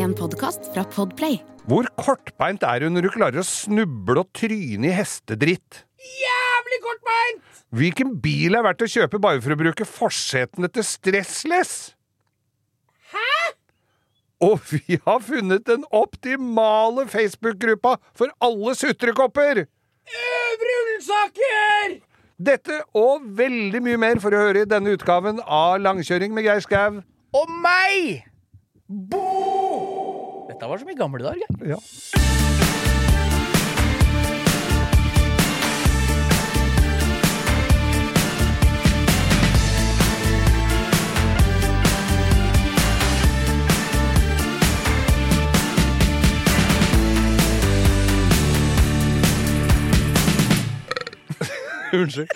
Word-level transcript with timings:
En 0.00 0.14
podkast 0.16 0.70
fra 0.72 0.80
Podplay. 0.88 1.42
Hvor 1.68 1.84
kortbeint 2.00 2.62
er 2.64 2.86
hun 2.86 2.94
når 2.96 3.04
du 3.04 3.10
klarer 3.12 3.42
å 3.42 3.44
snuble 3.44 4.22
og 4.22 4.30
tryne 4.32 4.88
i 4.88 4.92
hestedritt? 4.96 5.82
Jævlig 6.00 6.78
kortbeint! 6.86 7.42
Hvilken 7.76 8.14
bil 8.24 8.56
er 8.56 8.64
verdt 8.64 8.86
å 8.86 8.88
kjøpe 8.88 9.20
bare 9.20 9.42
for 9.44 9.52
å 9.52 9.58
bruke 9.60 9.84
forsetene 9.84 10.70
til 10.72 10.86
Stressless? 10.88 11.74
Hæ? 13.12 13.34
Og 14.48 14.64
vi 14.70 14.96
har 15.04 15.20
funnet 15.26 15.66
den 15.68 15.84
optimale 15.92 17.04
Facebook-gruppa 17.10 17.98
for 18.16 18.32
alle 18.40 18.74
sutrekopper! 18.80 19.66
Øvre 20.22 20.80
Ullensaker! 20.80 22.00
Dette 22.40 22.80
og 22.96 23.28
veldig 23.36 23.84
mye 23.84 24.00
mer 24.00 24.24
for 24.24 24.32
å 24.32 24.48
høre 24.48 24.64
i 24.64 24.72
denne 24.72 24.96
utgaven 24.96 25.44
av 25.44 25.76
Langkjøring 25.84 26.32
med 26.32 26.48
Geir 26.48 26.64
Skau. 26.64 27.02
Og 27.36 27.56
meg! 27.60 28.29
Bo! 28.90 30.46
Dette 30.48 30.66
var 30.66 30.78
som 30.78 30.88
i 30.90 30.94
gamle 30.98 31.22
dager. 31.22 31.46
Ja. 31.62 31.76
Unnskyld. 51.92 52.28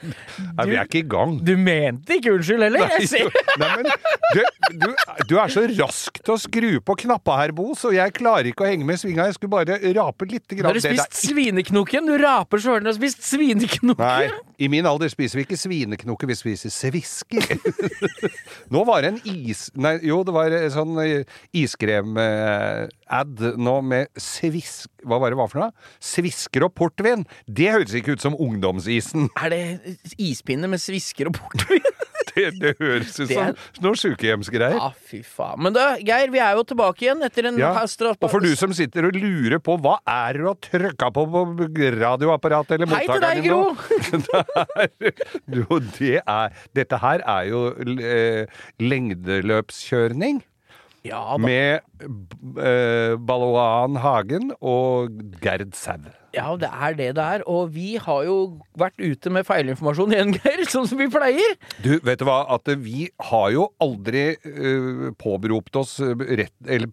Nei, 0.00 0.66
vi 0.70 0.78
er 0.78 0.88
ikke 0.88 1.02
i 1.02 1.08
gang. 1.14 1.36
Du 1.44 1.54
mente 1.60 2.18
ikke 2.18 2.34
unnskyld 2.36 2.66
heller? 2.66 2.84
Nei, 2.88 3.08
ser. 3.10 3.30
Nei, 3.60 3.70
men 3.78 3.90
du, 4.34 4.40
du, 4.82 4.88
du 5.30 5.34
er 5.40 5.52
så 5.52 5.64
rask 5.74 6.20
til 6.20 6.34
å 6.34 6.38
skru 6.40 6.70
på 6.84 6.96
knappa 7.04 7.38
her, 7.42 7.54
Bo, 7.56 7.72
så 7.78 7.92
jeg 7.94 8.14
klarer 8.16 8.50
ikke 8.50 8.66
å 8.66 8.70
henge 8.70 8.86
med 8.88 8.98
i 8.98 9.02
svinga. 9.04 9.28
Jeg 9.30 9.38
skulle 9.38 9.54
bare 9.54 9.78
rape 9.96 10.28
lite 10.30 10.58
Har 10.64 10.76
du 10.76 10.82
spist 10.82 11.20
svineknoken? 11.24 12.08
Du 12.08 12.16
raper 12.20 12.62
så 12.62 12.78
du 12.82 12.90
har 12.90 12.96
spist 12.96 13.24
svineknoken. 13.26 14.04
Nei, 14.04 14.28
i 14.58 14.70
min 14.70 14.86
alder 14.86 15.10
spiser 15.12 15.40
vi 15.40 15.46
ikke 15.48 15.58
svineknoker, 15.58 16.30
vi 16.30 16.36
spiser 16.38 16.72
svisker. 16.72 17.46
nå 18.74 18.84
var 18.86 19.04
det 19.04 19.14
en 19.14 19.20
is... 19.24 19.66
Nei, 19.78 19.96
jo, 20.06 20.20
det 20.26 20.34
var 20.34 20.54
en 20.54 20.74
sånn 20.74 20.98
iskrem-ad 21.54 23.44
nå 23.60 23.76
med 23.86 24.10
svisk... 24.20 24.90
Hva 25.04 25.18
var 25.20 25.32
det 25.32 25.36
hva 25.36 25.44
for 25.50 25.60
noe? 25.60 25.88
Svisker 26.00 26.64
og 26.64 26.72
portvin. 26.78 27.26
Det 27.44 27.68
høres 27.74 27.92
ikke 27.98 28.14
ut 28.16 28.24
som 28.24 28.36
ungdomsisen. 28.40 29.28
Er 29.36 29.52
det 29.52 29.83
ispinne 30.18 30.70
med 30.70 30.82
svisker 30.82 31.30
og 31.30 31.38
portvin? 31.38 31.84
Det, 32.34 32.48
det 32.58 32.72
høres 32.80 33.12
ut 33.20 33.30
som 33.30 33.52
noen 33.84 33.98
sykehjemsgreier. 34.00 34.74
Ja, 34.74 34.88
fy 35.06 35.20
faen. 35.22 35.60
Men 35.62 35.74
da, 35.76 35.84
Geir, 36.02 36.32
vi 36.34 36.40
er 36.42 36.56
jo 36.58 36.64
tilbake 36.66 37.04
igjen 37.06 37.22
etter 37.22 37.46
en 37.46 37.60
Ja, 37.60 37.70
Og 37.84 38.24
for 38.32 38.42
du 38.42 38.50
som 38.58 38.74
sitter 38.74 39.06
og 39.06 39.14
lurer 39.14 39.60
på 39.62 39.76
hva 39.84 40.00
er 40.02 40.34
det 40.34 40.42
du 40.42 40.48
har 40.48 40.58
trykka 40.66 41.10
på 41.14 41.26
på 41.30 41.44
radioapparatet 41.94 42.74
eller 42.74 42.90
Hei 42.90 43.04
til 43.04 43.14
mottakeren 43.14 43.28
deg, 43.28 43.44
din 43.44 43.52
Gro! 43.52 43.60
nå? 43.62 43.74
Det 45.04 45.12
er, 45.14 45.60
jo, 45.60 45.78
det 46.00 46.16
er 46.24 46.58
Dette 46.74 46.98
her 47.04 47.22
er 47.36 47.46
jo 47.52 47.62
eh, 47.94 48.64
lengdeløpskjørning 48.82 50.42
Ja 51.04 51.36
med 51.36 51.82
eh, 52.56 53.14
Balloan 53.20 53.98
Hagen 54.00 54.54
og 54.64 55.12
Gerd 55.42 55.74
Sau. 55.76 56.06
Ja, 56.34 56.48
det 56.58 56.70
er 56.72 56.96
det 56.98 57.08
det 57.18 57.24
er. 57.24 57.44
Og 57.50 57.74
vi 57.74 57.94
har 58.00 58.22
jo 58.26 58.36
vært 58.80 58.96
ute 58.98 59.30
med 59.30 59.46
feilinformasjon 59.46 60.14
igjen, 60.16 60.32
Geir, 60.38 60.64
sånn 60.70 60.88
som 60.90 60.98
vi 60.98 61.10
pleier. 61.12 61.58
Du, 61.84 61.92
vet 62.02 62.22
du 62.22 62.26
hva? 62.26 62.40
At 62.56 62.72
vi 62.80 63.10
har 63.28 63.52
jo 63.54 63.68
aldri 63.84 64.24
uh, 64.48 65.10
påberopt 65.20 65.76
oss 65.78 65.98
eh, 66.02 66.24
rett 66.40 66.54
Eller 66.66 66.88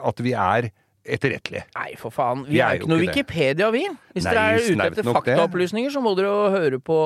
at 0.00 0.24
vi 0.24 0.32
er 0.32 0.70
etterrettelige. 1.04 1.64
Nei, 1.76 1.92
for 2.00 2.10
faen. 2.14 2.44
Vi, 2.46 2.54
Vi 2.56 2.60
er 2.64 2.78
jo 2.78 2.82
ikke 2.84 2.90
noe. 2.92 3.00
Wikipedia, 3.04 3.70
vi. 3.74 3.84
Hvis 4.14 4.24
Nei, 4.28 4.32
dere 4.34 4.44
er 4.54 4.66
ute 4.74 4.86
etter 4.92 5.08
faktaopplysninger, 5.10 5.90
så 5.90 6.00
må 6.04 6.12
dere 6.16 6.30
jo 6.30 6.50
høre 6.54 6.78
på 6.82 6.98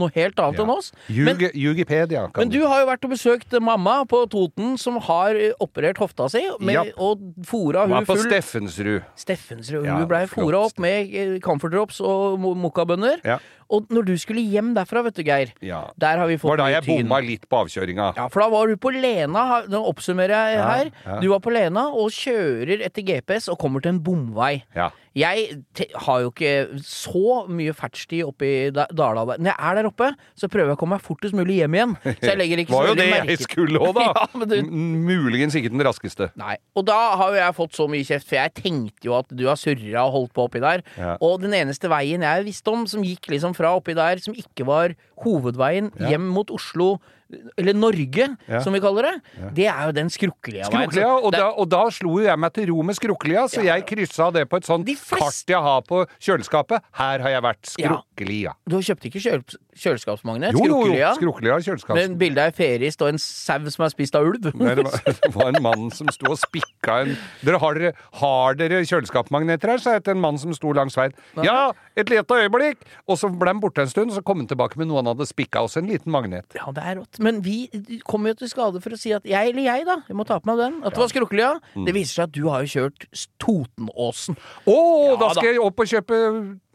noe 0.00 0.10
helt 0.14 0.40
annet 0.40 0.62
enn 0.64 0.72
oss. 0.72 0.92
Men, 1.08 1.42
Jugipedia. 1.54 2.24
men 2.36 2.48
du 2.52 2.60
har 2.66 2.80
jo 2.82 2.88
vært 2.88 3.04
og 3.04 3.12
besøkt 3.14 3.56
mamma 3.60 3.98
på 4.08 4.22
Toten, 4.32 4.78
som 4.80 4.96
har 5.08 5.36
eh, 5.36 5.52
operert 5.60 6.00
hofta 6.02 6.28
si, 6.32 6.42
med, 6.60 6.74
Ja. 6.74 6.84
og 6.96 7.20
fora 7.44 7.84
hun 7.84 7.94
Var 7.98 8.08
på 8.08 8.16
full 8.16 8.24
Steffensrud. 8.30 9.02
Steffensrud. 9.20 9.84
Ja, 9.86 9.98
hun 10.00 10.08
blei 10.08 10.24
fora 10.30 10.64
opp 10.66 10.78
med 10.82 11.40
Comfort 11.44 11.72
drops 11.76 12.00
og 12.00 12.40
mokkabønner. 12.40 13.20
Ja. 13.24 13.38
Og 13.70 13.86
når 13.88 14.04
du 14.06 14.14
skulle 14.18 14.40
hjem 14.44 14.74
derfra, 14.76 15.02
vet 15.04 15.14
du, 15.14 15.22
Geir, 15.22 15.52
Ja. 15.60 15.90
der 15.98 16.18
har 16.18 16.26
vi 16.26 16.36
fått 16.36 16.50
var 16.50 16.56
da 16.58 16.66
jeg 16.70 16.84
bomma 16.86 17.20
litt 17.24 17.48
på 17.48 17.64
avkjøringa. 17.64 18.14
Ja, 18.16 18.28
for 18.28 18.40
da 18.40 18.48
var 18.48 18.66
du 18.68 18.76
på 18.76 18.92
Lena, 18.92 19.62
nå 19.68 19.80
oppsummerer 19.88 20.28
jeg 20.34 20.54
Ja, 20.58 20.68
her. 20.68 20.90
ja. 21.06 21.20
Du 21.20 21.28
var 21.28 21.40
på 21.40 21.52
Lena 21.52 21.88
og 21.88 22.10
kjører 22.10 22.84
etter 22.84 23.02
GPS 23.02 23.48
og 23.48 23.58
kommer 23.58 23.80
til 23.80 23.94
en 23.94 24.00
bomvei. 24.00 24.62
Ja. 24.76 24.90
Jeg 25.14 25.62
har 25.94 26.22
jo 26.24 26.30
ikke 26.32 26.80
så 26.82 27.44
mye 27.46 27.70
fertstid 27.76 28.24
oppe 28.26 28.48
i 28.48 28.56
Dala. 28.74 29.22
Når 29.38 29.46
jeg 29.46 29.54
er 29.54 29.76
der 29.78 29.86
oppe, 29.86 30.08
så 30.34 30.48
prøver 30.50 30.72
jeg 30.72 30.78
å 30.78 30.80
komme 30.80 30.96
meg 30.98 31.04
fortest 31.06 31.36
mulig 31.38 31.60
hjem 31.60 31.76
igjen. 31.78 31.92
Så 32.02 32.32
jeg 32.32 32.40
legger 32.40 32.62
ikke 32.64 32.74
var 32.76 32.88
så 32.88 32.90
jo 32.90 32.96
veldig 32.96 33.04
det 33.04 33.12
merke 33.14 33.36
jeg 33.36 33.44
skulle 33.46 33.78
òg, 33.78 33.92
da! 33.94 34.06
Ja, 34.18 34.26
men 34.40 34.50
du- 34.50 34.74
Muligens 35.06 35.54
ikke 35.58 35.70
den 35.70 35.84
raskeste. 35.86 36.30
Nei. 36.40 36.56
Og 36.74 36.86
da 36.88 36.98
har 37.20 37.30
jo 37.30 37.38
jeg 37.38 37.56
fått 37.60 37.78
så 37.78 37.86
mye 37.90 38.06
kjeft, 38.08 38.26
for 38.30 38.40
jeg 38.40 38.54
tenkte 38.58 39.06
jo 39.06 39.14
at 39.20 39.30
du 39.38 39.44
har 39.46 39.60
surra 39.60 40.02
og 40.08 40.14
holdt 40.18 40.34
på 40.34 40.48
oppi 40.48 40.62
der. 40.64 40.82
Ja. 40.98 41.14
Og 41.22 41.38
den 41.46 41.54
eneste 41.62 41.90
veien 41.92 42.26
jeg 42.26 42.46
visste 42.50 42.74
om 42.74 42.82
som 42.90 43.06
gikk 43.06 43.30
liksom 43.34 43.54
fra 43.54 43.70
oppi 43.78 43.94
der, 43.94 44.18
som 44.24 44.34
ikke 44.34 44.66
var 44.66 44.96
hovedveien 45.24 45.92
Ja. 46.00 46.10
hjem 46.14 46.26
mot 46.34 46.50
Oslo, 46.50 46.96
eller 47.58 47.74
Norge, 47.74 48.28
Ja. 48.48 48.60
som 48.60 48.72
vi 48.72 48.80
kaller 48.80 49.02
det, 49.02 49.14
det 49.54 49.66
er 49.66 49.86
jo 49.86 49.92
den 49.92 50.08
skrukkelia 50.10 50.68
veien. 50.70 50.90
Skrukkelia, 50.90 51.08
og 51.24 51.32
det- 51.32 51.40
da, 51.40 51.48
og 51.50 51.68
da 51.68 51.82
slo 51.90 52.18
jo 52.20 52.26
jeg 52.26 52.38
meg 52.38 52.52
til 52.52 52.66
ro 52.70 52.82
med 52.82 52.94
Skrukkelia, 52.96 53.44
så 53.48 53.62
jeg 53.64 53.86
kryssa 53.86 54.32
det 54.32 54.48
på 54.48 54.56
et 54.56 54.64
sånt 54.64 54.86
flest- 54.86 55.18
kart 55.18 55.44
jeg 55.48 55.62
har 55.62 55.82
på 55.82 56.06
kjøleskapet. 56.20 56.80
Her 56.92 57.18
har 57.20 57.30
jeg 57.30 57.42
vært. 57.42 57.74
Ja. 57.78 57.88
Skrukkelia. 57.88 58.52
Du 58.68 58.76
kjøpte 58.78 59.10
ikke 59.10 59.20
kjøl 59.22 59.44
kjøleskapsmagnet? 59.74 60.52
Jo, 60.54 60.64
jo, 60.64 60.66
jo. 60.66 60.92
Skrukkelia? 60.94 61.14
Skrukkelia 61.18 61.56
kjøleskap. 61.66 61.96
Med 61.98 62.18
bilde 62.18 62.38
av 62.38 62.52
ei 62.52 62.54
ferist 62.78 63.02
og 63.02 63.08
en 63.12 63.18
sau 63.18 63.58
som 63.74 63.84
er 63.86 63.90
spist 63.92 64.14
av 64.18 64.26
ulv? 64.28 64.48
Nei, 64.54 64.74
det, 64.78 64.84
var, 64.86 65.00
det 65.24 65.32
var 65.34 65.50
en 65.50 65.62
mann 65.64 65.90
som 65.94 66.08
sto 66.14 66.30
og 66.30 66.38
spikka 66.40 67.00
en 67.04 67.16
dere 67.44 67.58
har, 67.62 67.74
dere, 67.74 67.92
har 68.20 68.54
dere 68.60 68.82
kjøleskapsmagneter 68.86 69.74
her? 69.74 69.78
sa 69.84 69.96
jeg 69.98 70.04
til 70.06 70.14
en 70.16 70.20
mann 70.22 70.38
som 70.40 70.54
sto 70.56 70.72
langs 70.76 70.94
veien. 70.98 71.12
Ja, 71.42 71.72
et 71.96 72.08
lite 72.12 72.38
øyeblikk! 72.38 72.84
Og 73.08 73.18
så 73.20 73.28
ble 73.32 73.50
han 73.50 73.60
borte 73.62 73.82
en 73.84 73.90
stund, 73.90 74.10
og 74.12 74.16
så 74.18 74.24
kom 74.24 74.38
han 74.42 74.46
tilbake 74.50 74.78
med 74.80 74.88
noe 74.88 75.02
han 75.02 75.10
hadde 75.10 75.26
spikka, 75.28 75.64
også 75.66 75.82
en 75.82 75.90
liten 75.90 76.12
magnet. 76.14 76.46
Ja, 76.54 76.70
det 76.74 76.84
er 76.84 77.00
rått. 77.02 77.18
Men 77.24 77.38
vi 77.44 77.56
kommer 78.04 78.34
jo 78.34 78.40
til 78.42 78.50
skade 78.52 78.80
for 78.84 78.92
å 78.92 78.98
si 79.00 79.12
at 79.16 79.24
jeg, 79.28 79.52
eller 79.54 79.64
jeg, 79.64 79.84
da, 79.88 79.96
jeg 80.10 80.16
må 80.18 80.26
ta 80.28 80.36
på 80.42 80.50
meg 80.50 80.60
den, 80.60 80.74
at 80.84 80.92
det 80.96 81.00
var 81.00 81.10
Skrukkelia. 81.12 81.50
Mm. 81.74 81.86
Det 81.88 81.94
viser 81.96 82.18
seg 82.18 82.24
at 82.28 82.34
du 82.36 82.42
har 82.52 82.64
jo 82.66 82.72
kjørt 82.74 83.06
Totenåsen. 83.40 84.36
Å, 84.68 84.74
Ja, 84.76 85.16
da 85.16 85.28
da. 85.28 85.30
skal 85.38 85.50
jeg 85.54 85.62
opp 85.64 85.80
og 85.80 85.88
kjøpe 85.90 86.18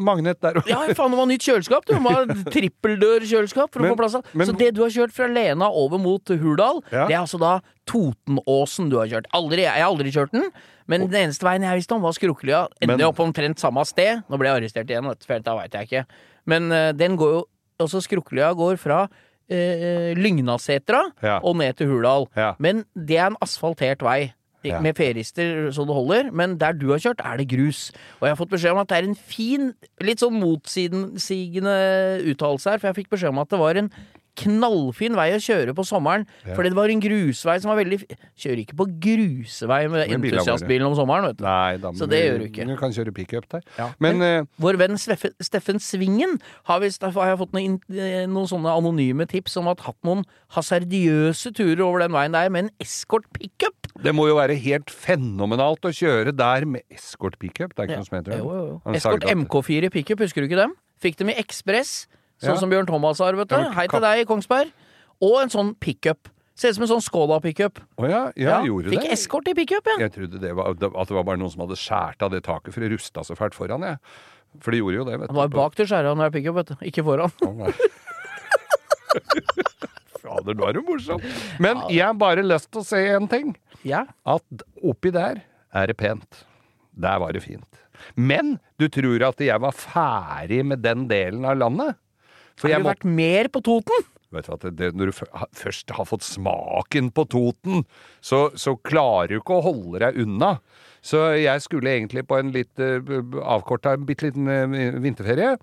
magnet 0.09 0.39
der 0.41 0.59
òg. 0.61 0.69
Ja, 0.71 0.79
faen, 0.97 1.13
det 1.13 1.19
var 1.19 1.29
nytt 1.29 1.45
kjøleskap. 1.45 1.85
Du 1.89 1.95
må 2.01 2.13
ha 2.15 2.23
trippeldør-kjøleskap 2.55 3.73
for 3.73 3.83
Men- 3.83 3.91
å 3.91 3.95
få 3.95 4.01
plass 4.01 4.17
men- 4.33 4.47
Så 4.49 4.57
det 4.57 4.73
du 4.75 4.81
har 4.81 4.89
kjørt 4.89 5.13
fra 5.13 5.27
Lena 5.27 5.69
over 5.69 5.97
mot 6.01 6.23
Hurdal, 6.25 6.81
Ja. 6.91 7.05
det 7.07 7.15
er 7.15 7.21
altså 7.21 7.39
da 7.39 7.59
Totenåsen 7.89 8.89
du 8.89 8.97
har 8.97 9.07
kjørt. 9.07 9.25
Aldri, 9.33 9.63
jeg 9.65 9.81
har 9.81 9.89
aldri 9.89 10.11
kjørt 10.13 10.31
den. 10.31 10.51
Men 10.87 11.07
den 11.09 11.27
eneste 11.29 11.43
veien 11.45 11.61
jeg 11.61 11.81
visste 11.81 11.93
om, 11.95 12.01
var 12.01 12.13
Skrukkelia. 12.13 12.67
Endte 12.81 13.05
opp 13.07 13.19
omtrent 13.19 13.57
samme 13.61 13.85
sted. 13.85 14.23
Nå 14.29 14.37
ble 14.37 14.47
jeg 14.49 14.61
arrestert 14.63 14.89
igjen, 14.89 15.05
for 15.05 15.33
dette 15.37 15.55
veit 15.57 15.73
jeg 15.73 15.87
ikke. 15.89 16.05
Men 16.45 16.71
uh, 16.71 16.91
den 16.93 17.15
går 17.17 17.31
jo 17.39 17.45
Også 17.79 18.01
Skrukkelia 18.03 18.49
går 18.57 18.75
fra 18.77 19.07
uh, 19.51 20.11
Lygnasetra 20.19 21.01
Ja. 21.23 21.39
og 21.43 21.57
ned 21.57 21.73
til 21.79 21.87
Hurdal. 21.91 22.27
Ja. 22.37 22.53
Men 22.59 22.85
det 22.95 23.17
er 23.17 23.27
en 23.31 23.39
asfaltert 23.41 24.01
vei. 24.05 24.33
Ja. 24.67 24.81
Med 24.83 24.97
ferister 24.97 25.69
så 25.71 25.85
det 25.87 25.95
holder, 25.95 26.31
men 26.35 26.57
der 26.59 26.73
du 26.75 26.89
har 26.91 26.99
kjørt, 26.99 27.21
er 27.23 27.37
det 27.39 27.45
grus. 27.47 27.93
Og 28.19 28.25
jeg 28.27 28.33
har 28.33 28.39
fått 28.41 28.49
beskjed 28.51 28.73
om 28.75 28.81
at 28.81 28.89
det 28.91 28.97
er 28.97 29.05
en 29.07 29.15
fin, 29.15 29.69
litt 30.03 30.19
sånn 30.19 30.35
motsigende 30.35 31.75
uttalelse 32.27 32.73
her, 32.73 32.81
for 32.81 32.89
jeg 32.89 32.97
fikk 32.97 33.13
beskjed 33.15 33.31
om 33.31 33.39
at 33.39 33.53
det 33.53 33.59
var 33.61 33.79
en 33.79 33.87
knallfin 34.39 35.15
vei 35.17 35.31
å 35.35 35.39
kjøre 35.41 35.73
på 35.77 35.85
sommeren, 35.87 36.25
fordi 36.55 36.71
det 36.71 36.77
var 36.77 36.89
en 36.93 37.01
grusvei 37.03 37.57
som 37.61 37.71
var 37.73 37.79
veldig 37.81 37.99
Kjører 38.39 38.61
ikke 38.63 38.77
på 38.79 38.85
grusevei 39.03 39.81
med 39.91 40.11
entusiastbilen 40.15 40.87
om 40.87 40.95
sommeren, 40.95 41.25
vet 41.29 41.39
du. 41.39 41.43
Nei 41.43 41.77
da, 41.81 41.91
Så 41.97 42.07
det 42.09 42.21
gjør 42.23 42.37
du 42.39 42.45
ikke. 42.47 42.67
Du 42.69 42.75
kan 42.79 42.93
kjøre 42.95 43.13
pickup 43.15 43.49
der. 43.51 43.63
Ja. 43.77 43.89
Men 43.99 44.21
eh, 44.23 44.45
Vår 44.63 44.77
venn 44.79 44.95
Steffen, 45.01 45.33
Steffen 45.43 45.81
Svingen 45.83 46.37
har, 46.69 46.79
jeg 46.85 47.39
fått 47.41 47.55
noen, 47.57 47.79
eh, 47.91 48.23
noen 48.29 48.47
sånne 48.47 48.71
anonyme 48.71 49.27
tips 49.29 49.57
om 49.59 49.67
at 49.71 49.83
hatt 49.87 49.97
noen 50.07 50.23
hasardiøse 50.55 51.51
turer 51.57 51.83
over 51.85 52.03
den 52.05 52.15
veien 52.15 52.35
der 52.35 52.49
med 52.53 52.67
en 52.67 52.71
eskort 52.83 53.27
pickup. 53.35 53.75
det 53.99 54.13
må 54.15 54.29
jo 54.29 54.37
være 54.39 54.55
helt 54.55 54.89
fenomenalt 54.93 55.83
å 55.83 55.91
kjøre 55.91 56.31
der 56.35 56.65
med 56.65 56.83
eskort 56.93 57.37
pickup. 57.39 57.75
Det 57.75 57.83
er 57.83 57.87
ikke 57.87 57.97
Ja. 57.97 57.99
noe 57.99 58.05
som 58.05 58.17
heter 58.19 58.31
det. 58.31 58.95
Eskort 58.99 59.25
MK4 59.27 59.89
pickup, 59.91 60.19
husker 60.19 60.41
du 60.41 60.47
ikke 60.47 60.61
dem? 60.61 60.73
Fikk 61.01 61.17
dem 61.17 61.29
i 61.29 61.33
Ekspress, 61.39 62.07
sånn 62.39 62.55
Ja. 62.55 62.59
som 62.59 62.69
Bjørn 62.71 62.87
Thomas 62.87 63.19
har, 63.19 63.33
vet 63.35 63.47
du. 63.51 63.55
Hei 63.75 63.87
til 63.87 63.99
deg, 64.03 64.25
Kongsberg. 64.27 64.71
Og 65.21 65.41
en 65.41 65.49
sånn 65.51 65.73
pickup. 65.79 66.29
Ser 66.55 66.69
ut 66.73 66.75
som 66.75 66.83
en 66.83 66.89
sånn 66.91 67.03
Skoda-pickup. 67.03 67.79
Oh, 67.97 68.05
ja, 68.07 68.31
ja, 68.35 68.59
ja. 68.63 68.65
Fikk 68.89 69.01
det? 69.05 69.11
eskort 69.15 69.47
i 69.47 69.53
pickup, 69.55 69.85
ja. 69.87 69.97
Jeg 70.07 70.11
trodde 70.15 70.39
det 70.41 70.51
var, 70.55 70.71
at 70.71 70.79
det 70.79 71.15
var 71.15 71.23
bare 71.23 71.37
noen 71.39 71.51
som 71.51 71.61
hadde 71.63 71.77
skåret 71.79 72.21
av 72.21 72.31
det 72.31 72.43
taket, 72.43 72.73
for 72.75 72.81
det 72.83 72.91
rusta 72.91 73.23
så 73.23 73.35
fælt 73.39 73.53
foran, 73.55 73.81
jeg. 73.87 73.97
For 74.59 74.71
det 74.71 74.79
gjorde 74.81 74.95
jo 74.97 75.03
det, 75.07 75.19
vet 75.21 75.29
du. 75.29 75.33
Han 75.35 75.41
var 75.43 75.47
bak 75.53 75.75
til 75.75 75.85
skjæra 75.87 76.11
når 76.15 76.23
det 76.25 76.29
er 76.31 76.35
pickup, 76.39 76.55
vet 76.59 76.69
du. 76.73 76.75
Ikke 76.89 77.03
foran. 77.07 77.31
Oh. 77.47 77.69
Fader, 80.19 80.53
nå 80.57 80.67
er 80.67 80.75
du 80.75 80.81
morsom. 80.85 81.21
Men 81.63 81.79
jeg 81.89 82.03
har 82.05 82.17
bare 82.19 82.43
lyst 82.45 82.69
til 82.73 82.81
å 82.83 82.87
se 82.87 82.99
en 83.15 83.27
ting. 83.31 83.53
Ja. 83.87 84.01
at 84.27 84.43
oppi 84.83 85.07
der 85.15 85.39
er 85.71 85.87
det 85.87 85.95
pent. 85.95 86.41
Der 86.99 87.21
var 87.23 87.31
det 87.31 87.39
fint. 87.45 87.79
Men 88.19 88.57
du 88.79 88.89
tror 88.91 89.23
at 89.29 89.39
jeg 89.43 89.55
var 89.63 89.71
ferdig 89.75 90.59
med 90.67 90.83
den 90.83 91.05
delen 91.07 91.45
av 91.47 91.55
landet? 91.61 91.95
For 92.59 92.67
Har 92.67 92.75
jeg 92.75 92.83
du 92.83 92.87
må, 92.87 92.93
vært 92.93 93.07
mer 93.07 93.51
på 93.53 93.63
Toten? 93.65 94.07
vet 94.35 94.45
du 94.45 94.53
at 94.53 94.67
det, 94.77 94.91
Når 94.97 95.09
du 95.09 95.15
først 95.57 95.95
har 95.95 96.05
fått 96.05 96.25
smaken 96.27 97.09
på 97.15 97.25
Toten, 97.31 97.85
så, 98.21 98.49
så 98.53 98.75
klarer 98.77 99.33
du 99.33 99.39
ikke 99.39 99.57
å 99.57 99.65
holde 99.71 100.03
deg 100.03 100.21
unna. 100.21 100.57
Så 101.01 101.31
jeg 101.39 101.63
skulle 101.63 101.95
egentlig 101.95 102.25
på 102.27 102.37
en 102.37 102.53
litt 102.53 102.83
uh, 102.83 102.99
avkorta, 103.39 103.95
bitte 104.03 104.27
liten 104.27 104.51
eh, 104.51 104.97
vinterferie. 104.99 105.55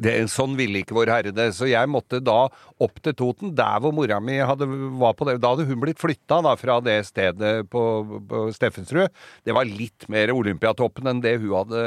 Det, 0.00 0.14
sånn 0.30 0.56
ville 0.58 0.80
ikke 0.80 0.96
Vår 0.96 1.10
Herre 1.12 1.32
det, 1.34 1.48
så 1.54 1.68
jeg 1.70 1.90
måtte 1.90 2.18
da 2.24 2.48
opp 2.82 2.96
til 3.04 3.14
Toten, 3.18 3.52
der 3.54 3.82
hvor 3.82 3.94
mora 3.94 4.18
mi 4.22 4.40
hadde, 4.40 4.66
var 4.98 5.14
på 5.18 5.28
det. 5.28 5.36
Da 5.42 5.52
hadde 5.52 5.66
hun 5.68 5.82
blitt 5.82 6.00
flytta 6.02 6.40
da, 6.46 6.54
fra 6.58 6.80
det 6.82 6.96
stedet 7.10 7.52
på, 7.70 7.82
på 8.30 8.46
Steffensrud. 8.54 9.12
Det 9.46 9.54
var 9.54 9.68
litt 9.68 10.08
mer 10.10 10.34
Olympiatoppen 10.34 11.10
enn 11.10 11.22
det 11.22 11.36
hun 11.42 11.54
hadde 11.60 11.84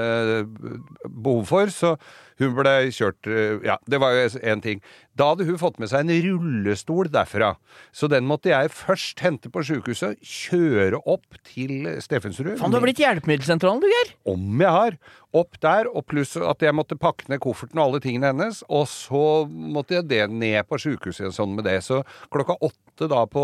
behov 1.08 1.44
for, 1.50 1.74
så 1.74 1.96
hun 2.42 2.56
ble 2.57 2.74
kjørt 2.94 3.30
eh, 3.30 3.60
Ja, 3.66 3.78
det 3.89 4.00
var 4.01 4.16
jo 4.16 4.28
en 4.42 4.63
ting. 4.63 4.81
Da 5.18 5.31
hadde 5.31 5.48
hun 5.48 5.57
fått 5.57 5.80
med 5.81 5.89
seg 5.89 6.06
en 6.06 6.13
rullestol 6.28 7.10
derfra, 7.13 7.56
så 7.95 8.10
den 8.12 8.28
måtte 8.30 8.51
jeg 8.51 8.69
først 8.74 9.24
hente 9.25 9.50
på 9.54 9.63
sjukehuset, 9.66 10.19
kjøre 10.22 11.00
opp 11.10 11.39
til 11.48 11.88
Steffensrud. 12.04 12.54
Faen, 12.60 12.74
du 12.74 12.78
har 12.78 12.86
blitt 12.86 13.01
hjelpemiddelsentralen, 13.01 13.81
du, 13.81 13.89
Geir. 13.89 14.13
Om 14.30 14.62
jeg 14.62 14.75
har. 14.78 15.00
Opp 15.38 15.57
der, 15.62 15.89
og 15.92 16.06
pluss 16.10 16.38
at 16.39 16.63
jeg 16.63 16.74
måtte 16.78 16.98
pakke 16.98 17.28
ned 17.31 17.42
kofferten 17.44 17.81
og 17.81 17.89
alle 17.89 18.01
tingene 18.01 18.31
hennes. 18.31 18.62
Og 18.69 18.86
så 18.90 19.24
måtte 19.50 19.98
jeg 19.98 20.07
det 20.10 20.24
ned 20.31 20.62
på 20.69 20.80
sjukehuset 20.81 21.36
sånn 21.36 21.57
med 21.57 21.68
det. 21.68 21.80
Så 21.86 22.04
klokka 22.33 22.56
åtte 22.62 22.87
da 23.06 23.26
på 23.30 23.44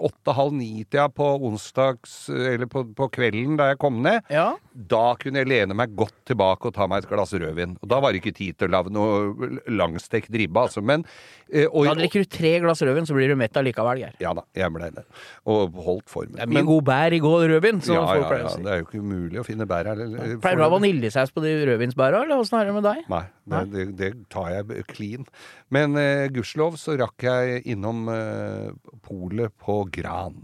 Åtte-halv 0.00 0.54
ni-tida 0.56 1.08
på 1.12 1.26
onsdags 1.46 2.28
Eller 2.32 2.66
på, 2.70 2.84
på 2.96 3.08
kvelden 3.12 3.58
da 3.60 3.70
jeg 3.72 3.78
kom 3.82 4.00
ned, 4.04 4.22
Ja. 4.32 4.54
da 4.72 5.14
kunne 5.20 5.42
jeg 5.42 5.50
lene 5.50 5.74
meg 5.76 5.92
godt 5.98 6.14
tilbake 6.30 6.70
og 6.70 6.74
ta 6.74 6.86
meg 6.88 7.02
et 7.04 7.10
glass 7.10 7.32
rødvin. 7.34 7.76
Og 7.82 7.88
da 7.90 7.98
var 8.00 8.12
det 8.14 8.22
ikke 8.22 8.34
tid 8.36 8.56
til 8.60 8.70
å 8.70 8.72
lage 8.76 8.92
noe 8.94 9.58
langstekt 9.68 10.30
ribbe, 10.32 10.62
altså. 10.62 10.82
Men 10.82 11.04
eh, 11.52 11.66
og, 11.68 11.84
Da 11.90 11.94
drikker 11.98 12.24
du 12.24 12.30
tre 12.30 12.52
glass 12.62 12.80
rødvin, 12.86 13.08
så 13.08 13.16
blir 13.16 13.28
du 13.28 13.36
mett 13.40 13.56
allikevel, 13.60 14.00
Geir. 14.04 14.14
Ja 14.22 14.32
da, 14.36 14.44
jeg 14.56 14.72
ble 14.72 14.90
det. 14.94 15.04
Og 15.50 15.74
holdt 15.84 16.08
formen. 16.12 16.36
Det 16.38 16.46
er 16.46 16.52
mye 16.54 16.66
god 16.70 16.86
bær 16.88 17.16
i 17.16 17.20
går 17.24 17.46
rødvin, 17.56 17.82
som 17.84 17.98
ja, 17.98 18.06
folk 18.06 18.24
ja, 18.24 18.30
pleier 18.30 18.46
ja, 18.46 18.52
å 18.52 18.56
si. 18.56 18.64
det 18.64 18.72
er 18.72 18.80
jo 18.82 18.86
ikke 18.88 19.02
umulig 19.04 19.42
å 19.42 19.46
finne 19.46 19.66
bær 19.70 19.90
her. 19.92 20.04
eller- 20.06 20.38
Pleier 20.40 20.60
du 20.60 20.64
å 20.64 20.68
ha 20.68 20.74
vaniljesaus 20.76 21.34
på 21.34 21.44
de 21.44 21.54
rødvinsbæra, 21.72 22.24
eller 22.24 22.40
åssen 22.44 22.60
er 22.60 22.70
det 22.70 22.76
med 22.78 22.86
deg? 22.88 23.04
Nei, 23.10 23.24
det, 23.50 23.64
det, 23.74 23.86
det 23.98 24.10
tar 24.32 24.50
jeg 24.54 24.86
clean. 24.94 25.26
Men 25.74 25.96
eh, 25.98 26.28
gudskjelov 26.32 26.78
så 26.80 26.96
rakk 27.00 27.26
jeg 27.26 27.64
innom 27.74 28.06
eh, 28.12 28.29
polet 29.06 29.54
på 29.60 29.82
Gran. 29.94 30.42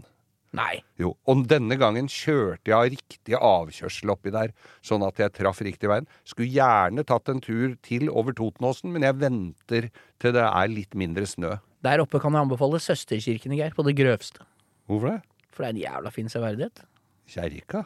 Nei. 0.55 0.79
Jo, 0.97 1.11
og 1.27 1.43
denne 1.49 1.75
gangen 1.77 2.07
kjørte 2.09 2.71
jeg 2.71 2.77
av 2.77 2.87
riktig 2.93 3.35
avkjørsel 3.37 4.13
oppi 4.13 4.31
der, 4.33 4.53
sånn 4.85 5.03
at 5.05 5.19
jeg 5.21 5.35
traff 5.35 5.59
riktig 5.65 5.91
veien. 5.91 6.07
Skulle 6.27 6.49
gjerne 6.55 7.03
tatt 7.07 7.29
en 7.31 7.41
tur 7.43 7.75
til 7.85 8.07
over 8.09 8.35
Totenåsen, 8.37 8.93
men 8.95 9.05
jeg 9.05 9.19
venter 9.21 9.89
til 10.21 10.37
det 10.37 10.45
er 10.47 10.71
litt 10.71 10.97
mindre 10.97 11.27
snø. 11.29 11.57
Der 11.85 12.01
oppe 12.01 12.21
kan 12.23 12.33
jeg 12.33 12.47
anbefale 12.47 12.81
Søsterkirkene, 12.81 13.59
Geir, 13.59 13.75
på 13.77 13.85
det 13.85 13.97
grøvste. 13.99 14.47
Hvorfor 14.89 15.13
det? 15.13 15.19
For 15.51 15.65
det 15.65 15.69
er 15.69 15.75
en 15.75 15.83
jævla 15.83 16.13
fin 16.15 16.31
severdighet. 16.31 16.83
Kjerka? 17.27 17.83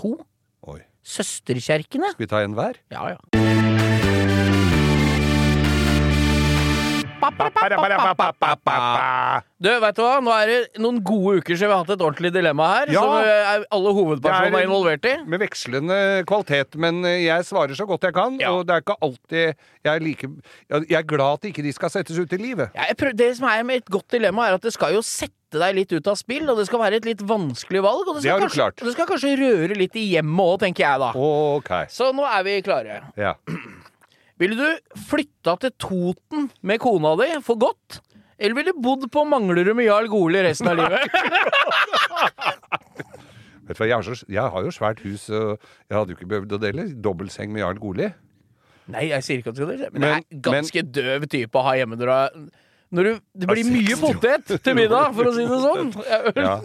To. 0.00 0.16
Oi. 0.72 0.80
Søsterkjerkene. 1.04 2.14
Skal 2.16 2.26
vi 2.26 2.32
ta 2.32 2.42
en 2.46 2.58
hver? 2.58 2.80
Ja, 2.92 3.14
ja. 3.14 4.69
Du, 9.60 9.68
vet 9.82 9.96
du 9.98 10.00
hva? 10.02 10.14
Nå 10.24 10.32
er 10.32 10.50
det 10.50 10.80
noen 10.80 11.00
gode 11.04 11.40
uker 11.40 11.52
siden 11.58 11.68
vi 11.68 11.74
har 11.74 11.82
hatt 11.82 11.92
et 11.92 12.04
ordentlig 12.04 12.30
dilemma 12.32 12.68
her. 12.72 12.92
Ja. 12.94 13.02
Som 13.04 13.74
alle 13.76 13.92
hovedpersonene 13.98 14.56
er 14.56 14.62
er- 14.62 14.68
involvert 14.68 15.08
i. 15.10 15.14
Med 15.28 15.42
vekslende 15.44 15.98
kvalitet, 16.28 16.78
men 16.80 17.02
jeg 17.04 17.44
svarer 17.48 17.76
så 17.76 17.86
godt 17.88 18.08
jeg 18.08 18.16
kan. 18.16 18.38
Ja. 18.40 18.54
Og 18.56 18.64
det 18.68 18.76
er 18.78 18.84
ikke 18.84 18.96
alltid 19.04 19.52
jeg 19.84 19.90
er 19.94 20.00
like 20.04 20.30
Jeg 20.70 20.98
er 21.00 21.06
glad 21.08 21.38
at 21.40 21.50
ikke 21.52 21.62
de 21.66 21.72
skal 21.76 21.92
settes 21.92 22.18
ut 22.18 22.32
i 22.32 22.40
livet. 22.40 22.70
Ja, 22.74 22.88
jeg 22.88 22.96
prøv, 23.00 23.12
det 23.16 23.36
som 23.36 23.48
er 23.52 23.62
med 23.68 23.82
et 23.82 23.92
godt 23.92 24.08
dilemma, 24.16 24.48
er 24.48 24.54
at 24.58 24.64
det 24.64 24.72
skal 24.72 24.94
jo 24.96 25.02
sette 25.04 25.58
deg 25.60 25.74
litt 25.74 25.92
ut 25.92 26.06
av 26.06 26.16
spill, 26.16 26.48
og 26.48 26.56
det 26.60 26.66
skal 26.68 26.78
være 26.80 27.00
et 27.00 27.08
litt 27.08 27.22
vanskelig 27.26 27.82
valg. 27.82 28.06
Og 28.08 28.14
Det 28.16 28.22
skal, 28.24 28.40
det 28.40 28.48
kanskje, 28.48 28.66
og 28.80 28.86
det 28.86 28.92
skal 28.96 29.08
kanskje 29.10 29.36
røre 29.40 29.76
litt 29.76 29.96
i 29.98 30.04
hjemmet 30.14 30.46
òg, 30.54 30.58
tenker 30.62 30.86
jeg 30.86 31.00
da. 31.02 31.12
Okay. 31.58 31.86
Så 31.90 32.12
nå 32.14 32.24
er 32.24 32.44
vi 32.46 32.60
klare. 32.62 33.00
Ja. 33.18 33.34
Ville 34.40 34.56
du 34.56 34.96
flytta 35.10 35.56
til 35.60 35.72
Toten 35.80 36.46
med 36.64 36.80
kona 36.80 37.12
di 37.20 37.28
for 37.44 37.60
godt? 37.60 38.00
Eller 38.40 38.56
ville 38.56 38.72
du 38.72 38.80
bodd 38.80 39.04
på 39.12 39.24
Manglerud 39.28 39.74
med 39.76 39.84
Jarl 39.84 40.08
Goli 40.08 40.40
resten 40.46 40.70
av 40.72 40.78
livet? 40.80 41.04
Vet 43.70 43.76
du 43.76 43.82
hva, 43.84 43.86
jeg 43.86 43.94
har, 43.94 44.02
så, 44.02 44.16
jeg 44.26 44.52
har 44.54 44.64
jo 44.66 44.72
svært 44.74 45.02
hus, 45.04 45.28
og 45.30 45.60
jeg 45.60 45.94
hadde 45.94 46.10
jo 46.10 46.16
ikke 46.16 46.30
behøvd 46.32 46.56
å 46.56 46.60
dele 46.62 46.86
dobbeltseng 47.04 47.52
med 47.54 47.62
Jarl 47.62 47.78
Goli. 47.82 48.08
Nei, 48.90 49.04
jeg 49.12 49.22
sier 49.22 49.42
ikke 49.42 49.52
at 49.52 49.60
du 49.60 49.62
skal 49.62 49.76
det. 49.76 49.90
Men, 49.94 50.00
Men- 50.02 50.24
det 50.26 50.40
er 50.40 50.56
ganske 50.56 50.82
døv 50.96 51.26
type 51.30 51.60
å 51.60 51.66
ha 51.68 51.76
hjemme 51.78 52.00
når 52.90 53.06
du 53.06 53.12
Det 53.40 53.48
blir 53.50 53.68
mye 53.70 53.96
potet 54.00 54.50
til 54.64 54.74
middag, 54.78 55.12
for 55.14 55.30
å 55.30 55.34
si 55.36 55.46
det 55.46 55.60
sånn. 55.66 55.92
Ja. 56.40 56.60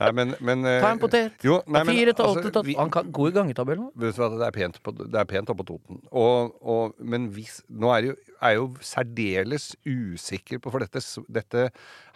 Nei, 0.00 0.08
men, 0.16 0.30
men 0.40 0.64
eh, 0.64 0.78
Ta 0.80 0.94
en 0.94 1.00
potet. 1.02 1.42
Jo, 1.44 1.58
nei, 1.68 1.82
men, 1.84 1.92
Fire 1.92 2.14
til 2.16 2.24
altså, 2.24 2.40
åtte 2.40 2.52
til 2.54 2.62
vi- 2.70 2.76
Han 2.78 2.88
kan 2.90 3.10
gå 3.12 3.26
i 3.28 3.34
gangetabellen. 3.36 3.90
Vet 4.00 4.16
du 4.16 4.22
hva, 4.22 4.30
det 4.32 4.46
er 4.46 4.54
pent, 4.56 4.78
på, 4.82 4.94
det 4.96 5.18
er 5.20 5.26
pent 5.28 5.50
oppe 5.52 5.60
på 5.60 5.66
Toten. 5.74 5.98
Og, 6.08 6.54
og, 6.64 6.94
men 7.04 7.28
hvis 7.34 7.58
Nå 7.68 7.90
er 7.92 8.06
jeg 8.06 8.14
jo, 8.14 8.14
er 8.40 8.54
jo 8.56 8.64
særdeles 8.80 9.74
usikker 9.84 10.62
på 10.64 10.72
For 10.72 10.80
dette, 10.80 11.02
dette 11.28 11.66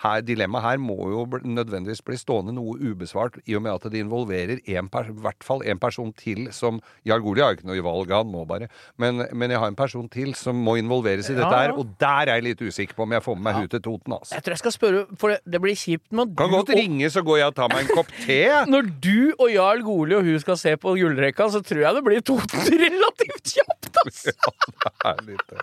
her, 0.04 0.22
dilemmaet 0.24 0.64
her 0.64 0.80
må 0.80 0.96
jo 1.12 1.26
nødvendigvis 1.44 2.00
bli 2.04 2.16
stående 2.16 2.54
noe 2.56 2.74
ubesvart, 2.80 3.36
i 3.48 3.54
og 3.56 3.62
med 3.66 3.72
at 3.76 3.84
det 3.92 4.00
involverer 4.00 4.60
en 4.64 4.88
i 4.88 5.14
hvert 5.24 5.44
fall 5.44 5.62
en 5.64 5.78
person 5.80 6.10
til 6.16 6.48
som 6.52 6.80
Jarl 7.04 7.22
Goli 7.24 7.40
har 7.44 7.52
jo 7.52 7.58
ikke 7.60 7.68
noe 7.68 7.84
valg, 7.84 8.12
han 8.12 8.28
må 8.32 8.44
bare. 8.48 8.68
Men, 9.00 9.26
men 9.32 9.50
jeg 9.52 9.60
har 9.60 9.68
en 9.68 9.76
person 9.78 10.08
til 10.12 10.32
som 10.38 10.56
må 10.56 10.76
involveres 10.80 11.28
i 11.28 11.36
dette 11.36 11.48
Ja. 11.52 11.62
her, 11.68 11.76
og 11.76 11.94
der 12.00 12.28
er 12.32 12.34
jeg 12.40 12.48
litt 12.48 12.64
usikker 12.64 12.96
på 12.96 13.02
om 13.06 13.12
jeg 13.12 13.24
får 13.24 13.36
med 13.36 13.43
meg 13.44 13.54
hun 13.58 13.68
til 13.72 13.82
Toten, 13.84 14.14
altså. 14.16 14.34
Jeg 14.38 14.44
tror 14.46 14.54
jeg 14.56 14.62
skal 14.62 14.74
spørre, 14.74 15.02
for 15.20 15.34
det, 15.34 15.38
det 15.54 15.60
blir 15.64 15.76
kjipt 15.78 16.10
når 16.16 16.30
Kan 16.36 16.50
du 16.50 16.56
godt 16.56 16.70
og- 16.72 16.78
ringe, 16.80 17.10
så 17.12 17.22
går 17.26 17.38
jeg 17.42 17.46
og 17.52 17.56
tar 17.60 17.68
meg 17.74 17.84
en 17.84 17.92
kopp 18.00 18.10
te. 18.26 18.40
Når 18.72 18.88
du 19.04 19.34
og 19.38 19.48
Jarl 19.52 19.84
Goli 19.86 20.16
og 20.18 20.24
hun 20.28 20.40
skal 20.42 20.56
se 20.60 20.74
på 20.80 20.96
gullrekka, 20.98 21.48
så 21.54 21.60
tror 21.64 21.84
jeg 21.84 21.94
det 21.98 22.04
blir 22.08 22.24
Toten 22.24 22.66
relativt 22.84 23.54
kjapt, 23.54 23.90
Ja, 24.04 24.90
Det 25.04 25.10
er 25.10 25.22
litt, 25.28 25.54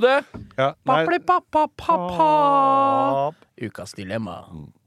Det 0.00 0.16
ja. 0.58 0.68
Ukas 3.60 3.92
dilemma. 3.96 4.36
Takk. 4.50 4.79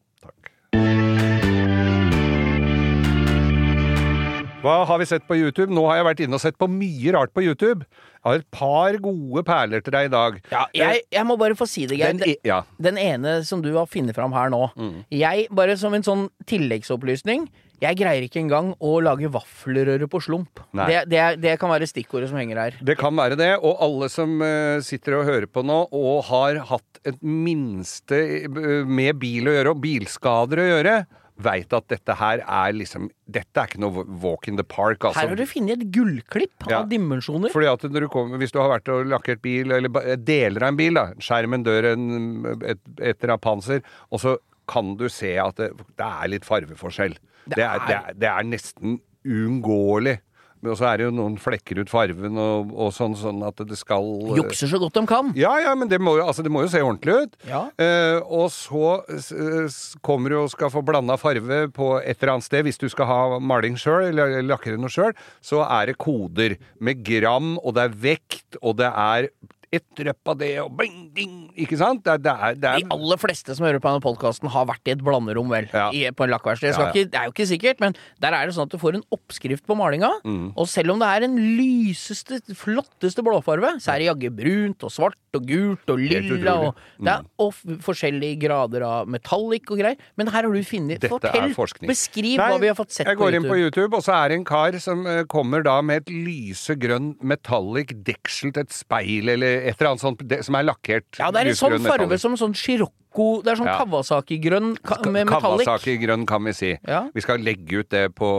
Hva 4.63 4.85
har 4.87 4.99
vi 5.01 5.05
sett 5.09 5.25
på 5.27 5.35
YouTube? 5.35 5.73
Nå 5.75 5.81
har 5.89 5.97
jeg 5.99 6.05
vært 6.07 6.21
inne 6.23 6.37
og 6.37 6.41
sett 6.43 6.55
på 6.59 6.69
mye 6.71 7.11
rart 7.11 7.33
på 7.35 7.43
YouTube. 7.43 7.83
Jeg 7.83 8.23
har 8.23 8.39
et 8.39 8.45
par 8.55 8.95
gode 9.03 9.41
perler 9.43 9.83
til 9.83 9.91
deg 9.91 10.07
i 10.07 10.11
dag. 10.13 10.37
Ja, 10.53 10.61
jeg, 10.71 11.01
jeg 11.11 11.27
må 11.27 11.35
bare 11.39 11.57
få 11.59 11.67
si 11.67 11.83
det, 11.89 11.97
Geir. 11.99 12.15
Den, 12.15 12.37
ja. 12.47 12.61
Den 12.79 12.99
ene 13.01 13.41
som 13.43 13.59
du 13.63 13.73
har 13.75 13.89
funnet 13.91 14.15
fram 14.15 14.31
her 14.31 14.53
nå. 14.53 14.61
Mm. 14.79 15.01
Jeg, 15.11 15.49
bare 15.51 15.75
som 15.79 15.95
en 15.97 16.05
sånn 16.05 16.29
tilleggsopplysning 16.47 17.49
Jeg 17.83 17.97
greier 17.99 18.23
ikke 18.23 18.39
engang 18.39 18.69
å 18.79 18.93
lage 19.03 19.27
vaffelrøre 19.33 20.07
på 20.07 20.21
slump. 20.23 20.61
Det, 20.71 21.01
det, 21.11 21.23
det 21.43 21.57
kan 21.59 21.73
være 21.73 21.89
stikkordet 21.89 22.29
som 22.31 22.39
henger 22.39 22.61
her. 22.61 22.77
Det 22.79 22.95
kan 23.01 23.11
være 23.19 23.35
det, 23.35 23.49
og 23.59 23.83
alle 23.83 24.07
som 24.13 24.37
eh, 24.47 24.79
sitter 24.85 25.17
og 25.17 25.27
hører 25.27 25.49
på 25.51 25.65
nå 25.67 25.81
og 25.91 26.23
har 26.29 26.61
hatt 26.71 27.03
et 27.03 27.19
minste 27.19 28.21
eh, 28.45 28.87
med 28.87 29.19
bil 29.19 29.51
å 29.51 29.57
gjøre, 29.57 29.75
og 29.75 29.83
bilskader 29.83 30.63
å 30.63 30.69
gjøre, 30.69 30.95
veit 31.43 31.73
at 31.77 31.87
dette 31.91 32.15
her 32.19 32.41
er 32.43 32.73
liksom 32.75 33.09
Dette 33.33 33.61
er 33.61 33.67
ikke 33.69 33.79
noe 33.83 34.03
walk 34.23 34.47
in 34.51 34.57
the 34.59 34.63
park, 34.67 34.99
altså. 35.03 35.19
Her 35.23 35.29
har 35.33 35.39
du 35.39 35.45
funnet 35.49 35.81
et 35.81 35.91
gullklipp 35.95 36.67
Ja. 36.69 36.79
av 36.81 36.89
dimensjoner. 36.91 37.51
Fordi 37.53 37.69
at 37.71 37.85
når 37.89 38.05
du 38.05 38.09
kommer, 38.13 38.37
Hvis 38.41 38.51
du 38.55 38.59
har 38.59 38.69
vært 38.73 38.89
og 38.93 39.05
lakkert 39.11 39.41
bil, 39.41 39.71
eller 39.71 39.89
deler 40.17 40.63
av 40.63 40.73
en 40.73 40.77
bil, 40.79 40.93
da, 40.99 41.05
skjermen, 41.19 41.63
døren, 41.63 42.63
et, 42.63 42.79
et 42.99 43.23
annet 43.27 43.41
panser, 43.41 43.81
og 44.11 44.19
så 44.23 44.37
kan 44.67 44.95
du 44.95 45.07
se 45.11 45.33
at 45.37 45.55
det, 45.59 45.71
det 45.99 46.05
er 46.07 46.27
litt 46.31 46.45
farveforskjell. 46.47 47.17
Det 47.47 47.59
er- 47.59 47.81
det 47.87 47.95
er, 47.95 48.13
det 48.15 48.29
er 48.29 48.43
nesten 48.47 48.99
uunngåelig. 49.27 50.19
Og 50.63 50.77
så 50.79 50.85
er 50.87 50.97
det 51.01 51.05
jo 51.09 51.13
noen 51.15 51.33
flekker 51.41 51.81
ut 51.83 51.89
farven 51.91 52.37
og, 52.39 52.69
og 52.71 52.93
sånn, 52.95 53.15
sånn 53.19 53.41
at 53.47 53.59
det 53.67 53.75
skal 53.79 54.05
Jukser 54.37 54.69
så 54.71 54.79
godt 54.79 54.95
de 54.95 55.03
kan. 55.09 55.31
Ja, 55.35 55.51
ja, 55.59 55.73
men 55.75 55.89
det 55.91 55.99
må 55.99 56.13
jo, 56.19 56.23
altså, 56.29 56.43
det 56.45 56.51
må 56.53 56.61
jo 56.63 56.69
se 56.71 56.79
ordentlig 56.83 57.17
ut. 57.25 57.35
Ja. 57.49 57.65
Eh, 57.77 58.19
og 58.23 58.47
så 58.55 58.93
s- 59.17 59.95
kommer 60.05 60.29
du 60.31 60.37
og 60.43 60.51
skal 60.53 60.71
få 60.71 60.83
blanda 60.87 61.17
farve 61.19 61.65
på 61.75 61.89
et 61.99 62.15
eller 62.23 62.35
annet 62.37 62.47
sted. 62.47 62.63
Hvis 62.63 62.79
du 62.79 62.87
skal 62.93 63.09
ha 63.09 63.19
maling 63.43 63.75
sjøl, 63.79 64.07
eller 64.13 64.39
lakkere 64.47 64.79
noe 64.79 64.91
sjøl, 64.93 65.11
så 65.43 65.65
er 65.67 65.91
det 65.91 65.97
koder 65.99 66.55
med 66.79 67.03
gram, 67.03 67.57
og 67.59 67.75
det 67.75 67.83
er 67.89 67.99
vekt, 68.07 68.59
og 68.61 68.77
det 68.79 68.87
er 68.93 69.29
et 69.73 69.85
drypp 69.97 70.33
av 70.33 70.37
det, 70.39 70.51
og 70.61 70.73
bing, 70.77 71.07
ding, 71.15 71.37
ikke 71.65 71.79
sant? 71.79 72.03
Det 72.05 72.13
er, 72.13 72.21
det 72.23 72.69
er, 72.69 72.79
De 72.81 72.85
er 72.85 72.93
aller 72.93 73.21
fleste 73.21 73.55
som 73.57 73.65
hører 73.65 73.81
på 73.81 73.89
denne 73.89 74.03
podkasten, 74.03 74.51
har 74.53 74.67
vært 74.69 74.89
i 74.89 74.93
et 74.95 75.03
blanderom, 75.03 75.49
vel. 75.53 75.69
Ja. 75.73 75.87
I, 75.95 76.05
på 76.13 76.27
en 76.27 76.33
lakkverksted. 76.33 76.73
Ja, 76.73 76.89
ja. 76.89 77.07
Det 77.13 77.19
er 77.19 77.29
jo 77.29 77.33
ikke 77.33 77.49
sikkert, 77.49 77.81
men 77.83 77.97
der 78.23 78.37
er 78.37 78.47
det 78.47 78.55
sånn 78.57 78.69
at 78.69 78.75
du 78.75 78.79
får 78.81 78.99
en 78.99 79.05
oppskrift 79.13 79.65
på 79.69 79.77
malinga. 79.79 80.11
Mm. 80.27 80.51
Og 80.53 80.69
selv 80.69 80.93
om 80.95 81.01
det 81.01 81.09
er 81.09 81.27
en 81.27 81.37
lyseste, 81.57 82.41
flotteste 82.59 83.25
blåfarve, 83.25 83.75
så 83.83 83.95
er 83.95 84.03
det 84.03 84.09
jaggu 84.11 84.29
brunt 84.37 84.85
og 84.85 84.93
svart 84.93 85.19
og 85.33 85.47
gult 85.49 85.89
og 85.89 86.01
lilla 86.01 86.53
og 86.67 86.77
Det 87.01 87.09
er 87.09 87.23
og 87.41 87.79
forskjellige 87.83 88.37
grader 88.43 88.85
av 88.85 89.09
metallic 89.09 89.71
og 89.73 89.81
greier. 89.81 89.97
Men 90.19 90.29
her 90.33 90.45
har 90.45 90.53
du 90.53 90.67
funnet 90.67 91.07
Fortell, 91.09 91.53
beskriv 91.87 92.37
Nei, 92.39 92.49
hva 92.51 92.59
vi 92.61 92.69
har 92.69 92.77
fått 92.77 92.93
sett 92.93 93.07
på 93.07 93.11
YouTube. 93.11 93.17
jeg 93.17 93.21
går 93.23 93.37
inn 93.39 93.49
på 93.49 93.57
YouTube, 93.59 93.97
og 93.97 94.05
så 94.05 94.15
er 94.19 94.31
det 94.31 94.39
en 94.39 94.47
kar 94.47 94.77
som 94.83 95.05
eh, 95.09 95.23
kommer 95.29 95.65
da 95.65 95.79
med 95.85 96.03
et 96.03 96.13
lysegrønn 96.13 97.13
metallic 97.25 97.95
deksel 98.05 98.53
til 98.53 98.67
et 98.67 98.75
speil, 98.75 99.31
eller 99.33 99.62
et 99.63 99.79
eller 99.79 99.93
annet 99.93 100.03
sånt, 100.03 100.21
det, 100.29 100.41
som 100.47 100.55
er 100.59 100.65
lakkert. 100.67 101.07
Ja, 101.19 101.31
det 101.33 101.41
er 101.43 101.49
en 101.53 101.57
sånn 101.59 101.79
farge 101.85 102.19
som 102.21 102.35
sånn 102.39 102.53
Scirocco 102.57 103.27
Det 103.45 103.51
er 103.53 103.59
sånn 103.59 103.69
Ja. 103.69 103.75
Kawasaki-grønn 103.83 104.71
ka 104.81 104.97
med 105.05 105.27
metallic. 105.29 105.67
Kawasaki-grønn, 105.67 106.25
kan 106.29 106.43
vi 106.47 106.53
si. 106.57 106.71
Ja. 106.87 107.03
Vi 107.13 107.21
skal 107.21 107.43
legge 107.45 107.83
ut 107.83 107.89
det 107.93 108.07
på, 108.17 108.29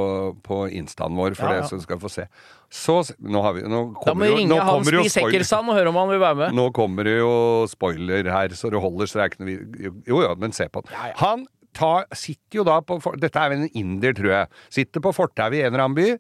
på 0.43 0.61
instaen 0.75 1.15
vår, 1.15 1.37
for 1.39 1.47
Ja, 1.51 1.61
ja. 1.61 1.61
det, 1.63 1.71
så 1.71 1.79
skal 1.83 2.01
vi 2.01 2.07
få 2.07 2.11
se. 2.11 2.27
Så 2.75 2.97
Nå 3.23 3.43
har 3.45 3.55
vi 3.55 3.63
Nå 3.71 3.83
Da 4.05 4.15
må 4.15 4.27
vi 4.27 4.33
ringe 4.41 4.51
nå 4.51 4.59
Hans 4.61 4.89
kommer 4.89 5.05
Bi. 5.05 5.13
Sekkersand 5.15 5.71
og 5.71 5.79
høre 5.79 5.93
om 5.93 6.01
han 6.03 6.11
vil 6.11 6.23
være 6.25 6.41
med. 6.43 6.57
Nå 6.59 6.69
kommer 6.75 7.07
det 7.07 7.19
jo 7.21 7.33
spoiler 7.71 8.31
her, 8.35 8.49
så 8.59 8.71
det 8.75 8.83
holder, 8.83 9.07
så 9.11 9.21
det 9.21 9.25
er 9.25 9.33
ikke 9.33 9.45
noe 9.45 9.53
vi 9.53 9.93
Jo 10.11 10.23
jo, 10.25 10.33
men 10.43 10.57
se 10.57 10.67
på 10.69 10.83
den. 10.83 10.91
Ja, 10.97 11.13
ja. 11.13 11.19
Han 11.23 11.47
tar, 11.75 12.09
sitter 12.15 12.61
jo 12.61 12.65
da 12.67 12.81
på 12.87 12.99
Dette 13.21 13.39
er 13.41 13.55
vel 13.55 13.65
en 13.67 13.79
inder, 13.79 14.15
tror 14.17 14.31
jeg. 14.31 14.51
Sitter 14.75 15.03
på 15.05 15.15
fortauet 15.15 15.59
i 15.59 15.63
en 15.63 15.73
eller 15.73 15.87
annen 15.87 15.97
by. 15.99 16.11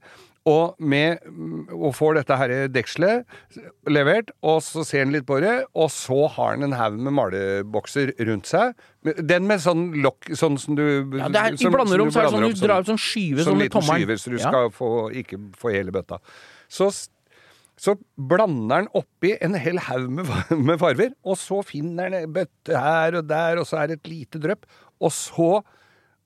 Og, 0.45 0.75
med, 0.79 1.23
og 1.73 1.95
får 1.97 2.19
dette 2.19 2.37
her 2.37 2.51
dekselet 2.69 3.25
levert, 3.89 4.29
og 4.45 4.59
så 4.61 4.83
ser 4.85 5.07
han 5.07 5.15
litt 5.15 5.25
på 5.25 5.39
det, 5.41 5.55
og 5.73 5.89
så 5.89 6.27
har 6.35 6.51
han 6.53 6.67
en 6.67 6.75
haug 6.77 6.99
med 7.01 7.15
malebokser 7.17 8.13
rundt 8.29 8.51
seg. 8.51 8.75
Den 9.25 9.47
med 9.49 9.63
sånn 9.65 9.87
lokk, 10.05 10.29
sånn 10.37 10.59
som 10.61 10.77
du 10.77 10.83
Ja, 11.17 11.31
det 11.33 11.41
er, 11.41 11.55
I 11.57 11.57
som- 11.57 11.73
blanderom 11.73 12.11
som 12.13 12.21
så 12.21 12.21
er 12.21 12.29
det 12.29 12.35
sånn 12.37 12.61
du 12.61 12.67
drar 12.67 12.81
ut 12.85 12.91
sånn 12.93 13.01
skyve 13.01 13.39
Sånn 13.41 13.55
sånn 13.55 13.63
liten 13.65 13.81
tommelen. 13.81 14.05
skyve, 14.05 14.19
så 14.21 14.31
du 14.31 14.37
Ja. 14.37 14.51
skal 14.51 14.69
få, 14.71 14.91
ikke 15.17 15.39
få 15.57 15.73
hele 15.73 15.91
bøtta. 15.97 16.19
Så, 16.69 16.91
så 17.81 17.97
blander 18.19 18.75
han 18.83 18.89
oppi 18.95 19.33
en 19.41 19.55
hel 19.55 19.79
haug 19.79 20.11
med, 20.11 20.27
med 20.69 20.79
farver, 20.79 21.15
og 21.25 21.37
så 21.41 21.63
finner 21.65 22.11
han 22.11 22.15
en 22.21 22.33
bøtte 22.37 22.77
her 22.79 23.17
og 23.17 23.27
der, 23.29 23.57
og 23.57 23.65
så 23.65 23.81
er 23.83 23.87
det 23.89 24.01
et 24.05 24.11
lite 24.13 24.39
drypp, 24.45 24.67
og 25.01 25.11
så 25.11 25.63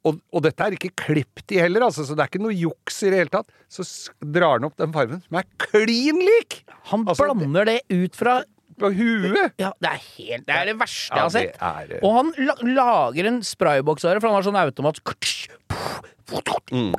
og, 0.07 0.21
og 0.33 0.43
dette 0.45 0.62
er 0.64 0.76
ikke 0.76 0.93
klippet 0.97 1.52
i 1.57 1.59
heller, 1.59 1.83
altså, 1.88 2.05
så 2.07 2.14
det 2.14 2.23
er 2.25 2.31
ikke 2.31 2.43
noe 2.45 2.55
juks 2.55 3.02
i 3.02 3.11
det 3.11 3.19
hele 3.19 3.33
tatt. 3.33 3.49
Så 3.69 3.83
drar 4.23 4.59
han 4.59 4.69
opp 4.69 4.76
den 4.78 4.93
fargen 4.95 5.23
som 5.25 5.37
er 5.40 5.49
klin 5.59 6.21
lik! 6.23 6.62
Han 6.93 7.02
Altså, 7.09 7.26
blander 7.28 7.64
det 7.69 7.81
ut 7.90 8.14
fra 8.17 8.38
På 8.78 8.93
huet! 8.95 9.52
Ja, 9.59 9.73
det 9.83 9.90
er 9.90 10.00
helt 10.14 10.47
Det 10.47 10.55
er 10.55 10.69
det 10.71 10.76
verste 10.78 11.11
jeg 11.11 11.19
Ja, 11.19 11.25
har 11.25 11.35
det 11.35 11.43
sett. 11.43 11.99
er- 11.99 12.05
Og 12.07 12.14
han 12.14 12.33
la 12.47 12.55
lager 12.62 13.26
en 13.26 13.40
sprayboks 13.43 14.05
av 14.07 14.14
det, 14.14 14.23
for 14.23 14.28
han 14.31 14.38
har 14.38 14.47
sånn 14.47 14.61
automat 14.62 15.02
Mm. 16.73 16.93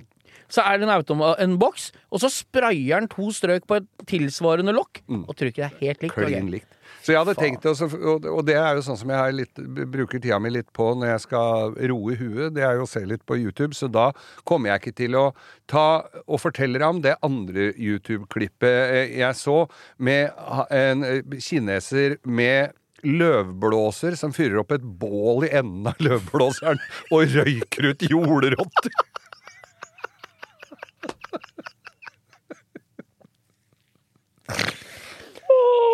Så 0.50 0.63
er 0.65 0.79
det 0.79 0.88
en, 0.88 0.89
automat, 0.96 1.38
en 1.44 1.58
boks, 1.62 1.91
og 2.10 2.22
så 2.24 2.29
sprayer 2.34 2.96
han 2.98 3.08
to 3.12 3.27
strøk 3.36 3.68
på 3.70 3.77
et 3.77 3.86
tilsvarende 4.10 4.74
lokk, 4.74 5.03
og 5.27 5.36
trykket 5.38 5.68
er 5.68 5.75
helt 5.84 6.01
likt. 6.01 6.15
Mm. 6.18 6.25
Klin 6.25 6.50
likt. 6.56 6.78
Så 7.03 7.13
jeg 7.13 7.22
hadde 7.22 7.36
Faen. 7.38 7.56
tenkt 7.56 7.68
også, 7.70 7.88
og, 8.27 8.41
det 8.48 8.56
er 8.60 8.75
jo 8.77 8.84
sånn 8.86 8.98
som 9.00 9.12
jeg 9.13 9.20
har 9.22 9.36
litt, 9.36 9.62
bruker 9.94 10.20
tida 10.20 10.39
mi 10.41 10.51
litt 10.51 10.70
på 10.75 10.91
når 11.00 11.13
jeg 11.13 11.24
skal 11.27 11.77
roe 11.91 12.18
huet, 12.20 12.53
det 12.56 12.65
er 12.65 12.79
jo 12.79 12.88
å 12.88 12.89
se 12.89 13.03
litt 13.08 13.24
på 13.29 13.38
YouTube, 13.39 13.74
så 13.77 13.88
da 13.91 14.10
kommer 14.48 14.74
jeg 14.74 14.84
ikke 14.84 14.98
til 15.03 15.15
å 15.20 15.25
ta 15.70 15.88
og 16.25 16.41
fortelle 16.41 16.79
deg 16.79 16.88
om 16.89 17.01
det 17.06 17.15
andre 17.25 17.70
YouTube-klippet 17.75 18.96
eh, 18.98 19.15
jeg 19.22 19.39
så 19.39 19.62
med 19.98 20.36
en 20.75 21.08
eh, 21.08 21.39
kineser 21.39 22.20
med 22.27 22.75
løvblåser 23.06 24.18
som 24.20 24.34
fyrer 24.36 24.60
opp 24.60 24.74
et 24.75 24.84
bål 24.84 25.48
i 25.48 25.53
enden 25.62 25.88
av 25.91 25.96
løvblåseren 26.06 26.82
og 27.15 27.38
røyker 27.38 27.94
ut 27.94 28.10
jordrotter. 28.12 28.91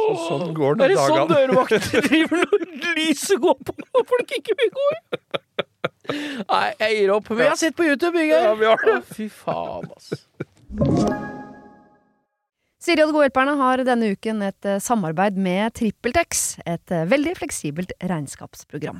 Så 0.06 0.26
sånn 0.30 0.54
går 0.58 0.78
det 0.80 0.86
Er 0.86 0.94
det 0.94 0.98
sånn 1.02 1.16
dagene. 1.16 1.40
dørvakter 1.50 2.06
driver 2.10 2.44
når 2.44 2.66
lyset 2.98 3.42
går 3.44 3.58
på 3.68 3.76
og 3.82 4.06
folk 4.12 4.36
ikke 4.40 4.56
vil 4.62 4.72
gå 4.76 4.86
inn? 4.96 5.04
Nei, 6.06 6.66
jeg 6.84 6.98
gir 7.00 7.12
opp. 7.16 7.30
Vi 7.34 7.46
har 7.48 7.56
sett 7.58 7.76
på 7.78 7.88
YouTube, 7.88 8.20
Ingeir. 8.22 8.44
Ja, 8.46 8.54
vi 8.60 8.68
har 8.70 8.84
det. 8.86 9.00
Å, 9.02 9.16
Fy 9.18 9.26
faen, 9.34 9.88
ass. 9.96 10.12
Siri 12.86 13.02
og 13.02 13.10
De 13.10 13.16
gode 13.16 13.26
hjelperne 13.26 13.56
har 13.58 13.82
denne 13.88 14.12
uken 14.14 14.44
et 14.46 14.68
eh, 14.70 14.78
samarbeid 14.84 15.40
med 15.42 15.74
TrippelTex, 15.80 16.44
et 16.70 16.94
eh, 16.94 17.08
veldig 17.10 17.34
fleksibelt 17.40 17.96
regnskapsprogram. 18.06 19.00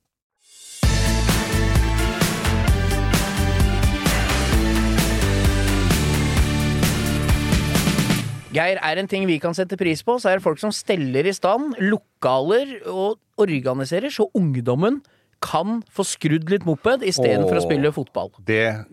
Geir, 8.51 8.81
er 8.83 8.99
en 8.99 9.07
ting 9.07 9.23
vi 9.29 9.39
kan 9.39 9.55
sette 9.55 9.77
pris 9.79 10.03
på, 10.03 10.17
så 10.19 10.31
er 10.31 10.39
det 10.39 10.43
folk 10.43 10.59
som 10.59 10.73
steller 10.75 11.27
i 11.27 11.35
stand 11.35 11.77
lokaler 11.79 12.81
og 12.91 13.19
organiserer, 13.41 14.11
så 14.11 14.27
ungdommen 14.37 14.99
kan 15.41 15.79
få 15.89 16.03
skrudd 16.05 16.51
litt 16.51 16.67
moped 16.67 17.01
istedenfor 17.07 17.57
å 17.57 17.63
spille 17.63 17.91
fotball. 17.95 18.29
Det, 18.45 18.83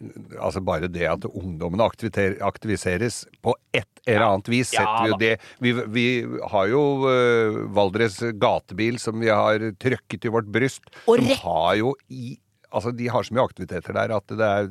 altså 0.41 0.63
bare 0.65 0.89
det 0.89 1.05
at 1.11 1.27
ungdommen 1.29 1.83
aktiviseres 1.83 3.21
på 3.45 3.53
et 3.77 3.89
eller 4.09 4.25
annet 4.31 4.49
vis, 4.49 4.73
Ja 4.73 4.87
setter 4.87 5.03
vi 5.05 5.11
jo 5.11 5.19
det. 5.21 5.35
Vi, 5.61 5.75
vi 5.93 6.07
har 6.55 6.71
jo 6.73 6.83
uh, 7.05 7.59
Valdres 7.77 8.23
gatebil 8.41 8.97
som 9.03 9.21
vi 9.21 9.29
har 9.29 9.61
trøkket 9.77 10.25
i 10.25 10.33
vårt 10.33 10.49
bryst, 10.55 10.89
Og 11.05 11.21
som 11.21 11.35
har 11.45 11.75
jo 11.83 11.93
i 12.09 12.39
Altså, 12.69 12.93
de 12.93 13.07
har 13.09 13.25
så 13.25 13.33
mye 13.33 13.45
aktiviteter 13.49 13.95
der 13.97 14.13
at 14.13 14.33
det 14.37 14.45
er 14.49 14.67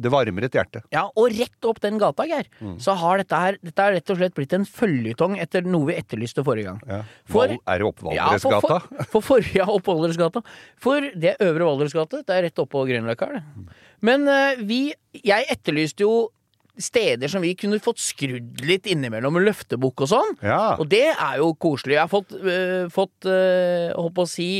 Det 0.00 0.10
varmer 0.10 0.46
et 0.46 0.56
hjerte. 0.56 0.80
Ja, 0.94 1.04
og 1.14 1.30
rett 1.36 1.68
opp 1.68 1.80
den 1.84 1.98
gata, 2.00 2.24
Geir, 2.26 2.48
så 2.82 2.94
har 2.98 3.20
dette 3.20 3.38
her 3.38 3.58
Dette 3.62 3.84
er 3.86 3.94
rett 3.98 4.10
og 4.10 4.18
slett 4.18 4.34
blitt 4.34 4.54
en 4.56 4.66
føljetong 4.66 5.36
etter 5.42 5.62
noe 5.66 5.90
vi 5.90 5.98
etterlyste 6.00 6.42
forrige 6.46 6.72
gang. 6.72 6.80
Ja. 6.88 7.02
For- 7.30 7.54
er 7.54 7.78
det 7.82 7.86
opp 7.86 8.02
Ja, 8.14 8.30
for, 8.38 8.60
for, 8.64 9.04
for, 9.12 9.20
for, 9.28 9.52
ja, 9.54 9.66
Oppvaldresgata. 9.70 10.42
For 10.80 11.10
det 11.14 11.36
er 11.36 11.46
Øvre 11.50 11.68
Valdresgate. 11.68 12.24
Det 12.26 12.36
er 12.36 12.46
rett 12.48 12.58
oppå 12.62 12.82
Grünerløkka. 12.88 13.30
det. 13.36 13.42
Men 14.02 14.26
uh, 14.28 14.56
vi 14.64 14.92
Jeg 15.12 15.46
etterlyste 15.50 16.06
jo 16.06 16.30
steder 16.78 17.30
som 17.32 17.42
vi 17.44 17.54
kunne 17.58 17.80
fått 17.82 18.02
skrudd 18.02 18.62
litt 18.66 18.88
innimellom 18.90 19.34
med 19.36 19.48
løftebukk 19.48 20.04
og 20.06 20.12
sånn. 20.12 20.34
Ja. 20.44 20.76
Og 20.78 20.88
det 20.92 21.08
er 21.12 21.40
jo 21.40 21.52
koselig. 21.60 21.96
Jeg 21.96 22.04
har 22.04 22.12
fått, 22.12 22.34
øh, 22.36 22.86
fått 22.92 23.28
øh, 23.28 23.90
holdt 23.96 24.16
på 24.16 24.26
å 24.26 24.30
si, 24.30 24.50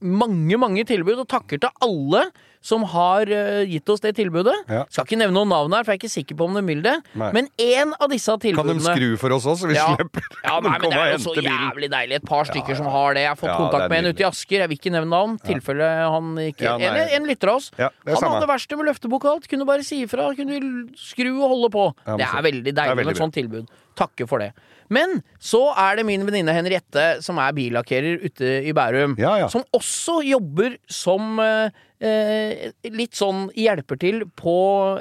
mange, 0.00 0.56
mange 0.60 0.86
tilbud, 0.88 1.24
og 1.24 1.28
takker 1.30 1.60
til 1.60 1.74
alle 1.84 2.28
som 2.60 2.82
har 2.92 3.24
uh, 3.32 3.62
gitt 3.64 3.88
oss 3.88 4.02
det 4.04 4.12
tilbudet. 4.18 4.52
Ja. 4.68 4.82
Skal 4.92 5.06
ikke 5.08 5.16
nevne 5.20 5.32
noen 5.38 5.48
navn 5.48 5.72
her, 5.72 5.84
for 5.86 5.94
jeg 5.94 5.98
er 5.98 6.02
ikke 6.02 6.12
sikker 6.12 6.36
på 6.36 6.44
om 6.50 6.58
de 6.58 6.62
vil 6.66 6.82
det. 6.84 6.92
Nei. 7.16 7.30
Men 7.32 7.48
én 7.56 7.94
av 7.96 8.10
disse 8.12 8.34
tilbudene 8.42 8.76
Kan 8.76 8.82
de 8.84 8.94
skru 9.00 9.16
for 9.22 9.32
oss 9.36 9.46
òg, 9.48 9.56
så 9.62 9.70
vi 9.70 9.78
Ja. 9.78 9.86
slipper? 9.96 10.26
ja, 10.44 10.58
nei, 10.60 10.74
men 10.82 10.90
Det 10.90 10.98
er 11.00 11.12
jo 11.14 11.22
så 11.24 11.34
jævlig 11.40 11.90
deilig. 11.94 12.18
Et 12.20 12.28
par 12.28 12.44
stykker 12.44 12.76
som 12.76 12.86
har 12.92 13.14
det. 13.16 13.22
Jeg 13.24 13.32
har 13.32 13.40
fått 13.40 13.56
kontakt 13.56 13.88
med 13.88 14.04
en 14.04 14.10
ute 14.12 14.20
i 14.20 14.28
Asker. 14.28 14.58
Jeg 14.64 14.68
vil 14.74 14.78
ikke 14.82 14.92
nevne 14.92 15.10
navn. 15.14 15.38
tilfelle 15.40 15.88
han 16.14 16.34
ikke 16.50 16.74
en, 16.76 17.00
en 17.16 17.28
lytter 17.32 17.48
av 17.54 17.62
oss. 17.62 17.70
Han 17.78 17.90
samme. 18.16 18.34
hadde 18.36 18.50
verste 18.52 18.76
med 18.76 18.90
løftebok 18.92 19.24
og 19.24 19.30
alt. 19.38 19.48
Kunne 19.48 19.64
bare 19.68 19.82
si 19.86 20.02
ifra. 20.04 20.28
Kunne 20.36 20.60
skru 21.00 21.32
og 21.40 21.48
holde 21.54 21.70
på. 21.72 21.86
Det 22.16 22.28
er 22.28 22.42
veldig 22.50 22.74
er 22.74 22.76
deilig 22.82 22.96
veldig 23.00 23.06
med 23.08 23.16
et 23.16 23.24
sånt 23.24 23.34
tilbud. 23.40 23.72
Takke 23.96 24.28
for 24.28 24.38
det. 24.44 24.52
Men 24.90 25.20
så 25.38 25.60
er 25.78 26.00
det 26.00 26.04
min 26.08 26.24
venninne 26.26 26.50
Henriette, 26.54 27.20
som 27.22 27.38
er 27.38 27.52
billakkerer 27.54 28.24
ute 28.24 28.48
i 28.66 28.72
Bærum, 28.74 29.12
Ja, 29.20 29.36
ja. 29.38 29.46
som 29.52 29.62
også 29.76 30.16
jobber 30.26 30.74
som 30.90 31.38
eh, 31.38 31.70
litt 32.00 33.18
sånn 33.18 33.50
hjelper 33.52 33.98
til 34.00 34.22
på 34.38 34.54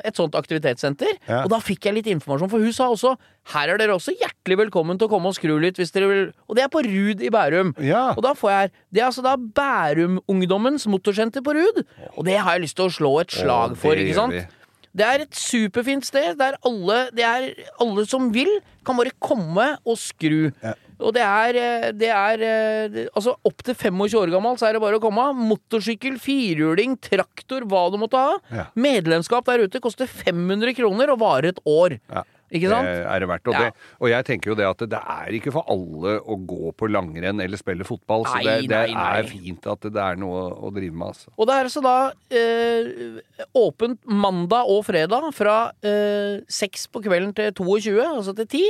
et 0.04 0.20
sånt 0.20 0.36
aktivitetssenter. 0.36 1.14
Ja. 1.30 1.46
Og 1.46 1.54
da 1.54 1.62
fikk 1.64 1.88
jeg 1.88 1.96
litt 1.96 2.10
informasjon, 2.12 2.52
for 2.52 2.60
hun 2.60 2.76
sa 2.76 2.90
også 2.92 3.14
her 3.54 3.72
er 3.72 3.80
dere 3.80 3.96
også 3.96 4.14
hjertelig 4.20 4.60
velkommen 4.66 5.00
til 5.00 5.08
å 5.08 5.14
komme 5.14 5.32
og 5.32 5.38
skru 5.38 5.56
litt 5.64 5.80
hvis 5.80 5.94
dere 5.96 6.10
vil. 6.12 6.22
Og 6.52 6.60
det 6.60 6.66
er 6.66 6.72
på 6.74 6.84
Rud 6.86 7.24
i 7.24 7.32
Bærum. 7.34 7.72
Ja. 7.82 8.10
Og 8.18 8.22
da 8.26 8.36
får 8.38 8.52
jeg 8.52 8.72
Det 8.94 9.02
er 9.02 9.08
altså 9.08 9.24
da 9.26 9.36
Bærum-ungdommens 9.38 10.86
motorsenter 10.92 11.46
på 11.46 11.56
Rud. 11.58 11.84
Og 12.18 12.26
det 12.28 12.38
har 12.38 12.58
jeg 12.58 12.68
lyst 12.68 12.78
til 12.80 12.90
å 12.90 12.94
slå 12.94 13.14
et 13.24 13.34
slag 13.34 13.78
for, 13.80 13.96
ikke 13.96 14.18
sant? 14.18 14.56
Det 14.90 15.06
er 15.06 15.24
et 15.24 15.36
superfint 15.38 16.06
sted 16.06 16.36
der 16.40 16.58
alle, 16.66 17.00
det 17.16 17.24
er 17.26 17.52
alle 17.80 18.06
som 18.10 18.32
vil, 18.34 18.50
kan 18.86 18.98
bare 18.98 19.14
komme 19.22 19.76
og 19.86 20.00
skru. 20.02 20.50
Ja. 20.64 20.74
Og 21.00 21.14
det 21.16 21.24
er, 21.24 21.60
eh, 21.60 21.92
det 21.96 22.10
er 22.12 22.42
eh, 22.44 22.98
Altså, 23.14 23.36
opp 23.48 23.64
til 23.64 23.76
25 23.78 24.18
år 24.20 24.34
gammel 24.34 24.58
så 24.60 24.68
er 24.70 24.76
det 24.76 24.84
bare 24.84 25.00
å 25.00 25.04
komme. 25.04 25.30
Motorsykkel, 25.38 26.20
firhjuling, 26.22 26.98
traktor, 27.04 27.64
hva 27.70 27.86
du 27.94 28.00
måtte 28.02 28.20
ha. 28.20 28.36
Ja. 28.52 28.66
Medlemskap 28.76 29.48
der 29.48 29.64
ute 29.68 29.82
koster 29.84 30.10
500 30.10 30.76
kroner 30.78 31.14
og 31.16 31.22
varer 31.24 31.54
et 31.54 31.64
år. 31.70 32.00
Ja. 32.12 32.26
Ikke 32.50 32.70
sant? 32.72 32.88
Det 32.90 33.06
er 33.06 33.22
det 33.22 33.28
verdt. 33.30 33.48
Og, 33.48 33.54
Ja. 33.54 33.60
det, 33.70 33.90
og 34.02 34.10
jeg 34.10 34.26
tenker 34.26 34.50
jo 34.50 34.56
det 34.58 34.66
at 34.66 34.82
det 34.90 35.00
er 35.00 35.36
ikke 35.38 35.52
for 35.54 35.68
alle 35.70 36.16
å 36.18 36.38
gå 36.50 36.72
på 36.74 36.90
langrenn 36.90 37.44
eller 37.44 37.62
spille 37.62 37.86
fotball, 37.86 38.26
så 38.26 38.42
det, 38.42 38.56
det 38.66 38.74
nei, 38.74 38.94
nei. 38.98 39.20
er 39.20 39.30
fint 39.30 39.68
at 39.70 39.86
det 39.86 40.02
er 40.02 40.18
noe 40.18 40.48
å 40.58 40.72
drive 40.74 40.96
med, 40.98 41.14
altså. 41.14 41.30
Og 41.38 41.46
det 41.46 41.56
er 41.60 41.70
altså 41.70 41.84
da 41.86 41.98
eh, 42.34 43.22
åpent 43.54 44.02
mandag 44.10 44.66
og 44.66 44.82
fredag 44.88 45.30
fra 45.38 45.60
eh, 45.86 46.42
6 46.50 46.88
på 46.90 47.04
kvelden 47.06 47.36
til 47.38 47.54
22, 47.54 48.00
altså 48.02 48.34
til 48.42 48.50
10. 48.50 48.66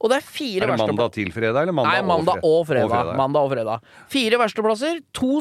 Og 0.00 0.08
det 0.08 0.16
er 0.20 0.24
fire 0.24 0.64
Er 0.64 0.72
det 0.72 0.80
mandag 0.80 1.12
til 1.12 1.32
fredag, 1.34 1.62
eller 1.66 1.76
mandag, 1.76 1.92
Nei, 1.92 2.08
mandag 2.08 2.44
og 2.46 2.62
fredag. 2.68 2.86
Og 2.88 2.94
fredag. 2.94 3.16
Mandag 3.20 3.48
og 3.48 3.50
fredag. 3.52 3.90
Fire 4.08 4.38
verkstedplasser. 4.40 5.02
To, 5.20 5.40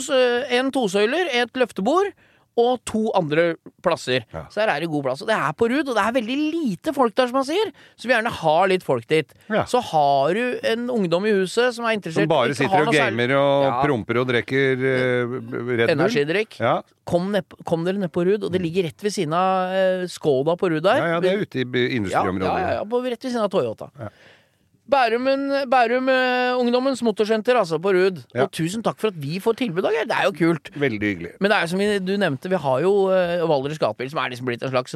en 0.60 0.74
tosøyler, 0.76 1.32
et 1.44 1.62
løftebord. 1.62 2.12
Og 2.60 2.80
to 2.84 3.06
andre 3.16 3.54
plasser. 3.86 4.26
Ja. 4.34 4.42
Så 4.52 4.60
her 4.60 4.72
er 4.74 4.84
det 4.84 4.90
god 4.92 5.06
plass. 5.06 5.22
Og 5.24 5.30
det 5.30 5.36
er 5.38 5.54
på 5.56 5.70
Rud, 5.72 5.88
og 5.88 5.96
det 5.96 6.04
er 6.04 6.16
veldig 6.18 6.38
lite 6.52 6.94
folk 6.96 7.14
der, 7.16 7.30
som 7.30 7.38
man 7.40 7.46
sier. 7.48 7.70
Så 7.96 8.10
vi 8.10 8.12
gjerne 8.12 8.34
har 8.36 8.68
litt 8.68 8.84
folk 8.84 9.06
dit. 9.08 9.32
Ja. 9.48 9.64
Så 9.70 9.80
har 9.94 10.36
du 10.36 10.58
en 10.68 10.90
ungdom 10.92 11.28
i 11.30 11.32
huset 11.38 11.78
som 11.78 11.88
er 11.88 11.96
interessert 11.96 12.26
Som 12.26 12.34
bare 12.34 12.58
sitter 12.58 12.90
og 12.90 12.92
gamer 12.92 13.32
og 13.38 13.68
Ja. 13.70 13.78
promper 13.86 14.20
og 14.20 14.28
drikker 14.28 14.76
uh, 14.76 15.38
Red 15.38 15.54
Bull. 15.54 15.86
Energidrikk. 15.94 16.58
Ja. 16.60 16.82
Kom, 17.08 17.32
ned, 17.32 17.48
kom 17.66 17.86
dere 17.88 18.02
ned 18.02 18.12
på 18.12 18.26
Rud, 18.28 18.44
og 18.44 18.52
det 18.52 18.60
ligger 18.66 18.90
rett 18.90 19.08
ved 19.08 19.16
siden 19.16 19.38
av 19.40 19.72
uh, 20.04 20.04
Skoda 20.12 20.58
på 20.60 20.74
Rud 20.74 20.84
der. 20.84 21.00
ja, 21.00 21.14
ja, 21.16 21.24
det 21.24 21.32
er 21.32 21.46
ute 21.46 21.64
i 21.64 21.88
industriområdet. 21.96 22.60
ja, 22.60 22.76
ja, 22.76 22.84
ja, 22.84 23.02
rett 23.08 23.24
ved 23.24 23.32
siden 23.32 23.46
av 23.48 23.54
Toyota. 23.56 23.88
Ja. 24.04 24.12
Bærumen, 24.90 25.44
Bærum 25.70 26.10
eh, 26.10 26.58
Ungdommens 26.60 27.02
Motorsenter, 27.06 27.56
altså, 27.60 27.78
på 27.82 27.92
Rud. 27.94 28.24
Ja. 28.36 28.44
Og 28.48 28.52
tusen 28.56 28.84
takk 28.86 28.98
for 29.02 29.12
at 29.14 29.18
vi 29.22 29.40
får 29.44 29.58
tilbud, 29.62 29.86
Geir. 29.94 30.08
Det 30.10 30.16
er 30.18 30.26
jo 30.28 30.34
kult. 30.36 30.72
Veldig 30.76 31.00
hyggelig. 31.14 31.32
Men 31.40 31.52
det 31.54 31.58
er 31.62 31.68
som 31.72 31.80
vi- 31.80 32.00
du 32.00 32.14
nevnte, 32.18 32.50
vi 32.50 32.56
har 32.58 32.82
jo 32.82 32.92
uh, 33.10 33.46
Valdres 33.50 33.78
Gatebil, 33.82 34.10
som 34.10 34.20
er 34.24 34.30
liksom 34.34 34.46
blitt 34.50 34.64
en 34.64 34.72
slags 34.74 34.96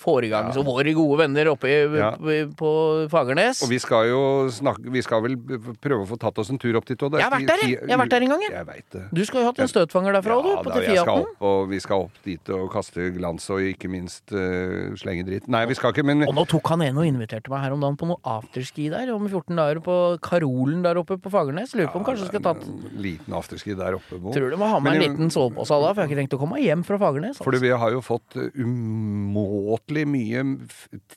foregangs- 0.00 0.56
og 0.56 0.64
våre 0.66 0.92
gode 0.96 1.18
venner 1.20 1.50
oppe 1.52 1.68
i, 1.68 1.76
Ja. 1.96 2.10
på, 2.56 2.70
Fagernes. 3.10 3.62
Og 3.62 3.68
vi 3.70 3.78
skal 3.78 4.08
jo 4.08 4.48
snakke 4.50 4.90
Vi 4.90 5.02
skal 5.02 5.20
vel 5.22 5.36
prøve 5.82 6.04
å 6.04 6.08
få 6.08 6.18
tatt 6.18 6.38
oss 6.38 6.50
en 6.50 6.58
tur 6.58 6.76
opp 6.76 6.84
dit. 6.86 6.98
òg. 6.98 7.12
Jeg 7.18 7.22
har 7.22 7.30
vært 7.30 7.46
der, 7.46 7.58
jeg. 7.68 7.78
Jeg 7.82 7.90
har 7.90 7.98
vært 8.04 8.10
der 8.10 8.22
en 8.22 8.28
gang, 8.28 8.40
jeg. 8.42 8.52
Jeg 8.52 8.66
vet 8.66 8.90
det. 8.90 9.02
Du 9.12 9.24
skal 9.24 9.40
jo 9.40 9.44
ha 9.44 9.50
hatt 9.52 9.58
en 9.60 9.68
støtfanger 9.68 10.12
derfra, 10.16 10.36
du, 10.42 10.50
på 10.56 10.64
da, 10.64 10.74
til 10.80 10.82
jeg 10.82 10.96
skal 10.96 11.06
Fiaten. 11.06 11.20
opp, 11.26 11.42
og 11.42 11.68
vi 11.70 11.78
skal 11.80 11.96
opp 12.06 12.12
dit 12.24 12.48
og 12.50 12.70
kaste 12.72 13.10
glans 13.16 13.50
og 13.50 13.60
ikke 13.60 13.88
minst 13.90 14.32
uh, 14.32 14.94
slenge 14.96 15.26
dritt. 15.26 15.48
Nei, 15.48 15.64
vi 15.66 15.74
skal 15.74 15.92
ikke, 15.92 16.04
men 16.06 16.22
Og 16.28 16.34
nå 16.34 16.46
tok 16.48 16.66
han 16.68 16.82
en 16.82 16.98
og 16.98 17.04
inviterte 17.06 17.50
meg 17.50 17.60
her 17.66 17.72
om 17.72 17.80
dagen 17.80 17.96
på 17.96 18.06
noe 18.06 18.16
afterski 18.24 18.88
der 18.90 19.12
om 19.14 19.25
14 19.30 19.58
dager 19.58 19.80
på 19.84 19.96
Karolen 20.24 20.82
der 20.84 21.00
oppe 21.00 21.18
på 21.20 21.32
Fagernes. 21.32 21.74
Lurer 21.76 21.90
på 21.92 22.00
om 22.00 22.06
kanskje 22.06 22.28
skal 22.30 22.44
tatt 22.44 22.64
en 22.66 23.00
liten 23.02 23.36
afterski 23.36 23.76
der 23.78 23.98
oppe. 23.98 24.18
Bo. 24.22 24.34
Tror 24.34 24.52
du 24.52 24.58
må 24.60 24.68
ha 24.70 24.80
med 24.82 24.96
en 24.96 25.04
liten 25.04 25.32
sovepose 25.34 25.76
da, 25.82 25.92
for 25.92 26.02
jeg 26.02 26.06
har 26.06 26.12
ikke 26.12 26.20
tenkt 26.22 26.36
å 26.38 26.40
komme 26.42 26.60
hjem 26.62 26.84
fra 26.86 26.98
Fagernes. 27.00 27.40
Fordi 27.44 27.60
vi 27.62 27.72
har 27.82 27.94
jo 27.94 28.02
fått 28.04 28.38
eh, 28.40 28.50
umåtelig 28.62 30.06
mye 30.10 30.44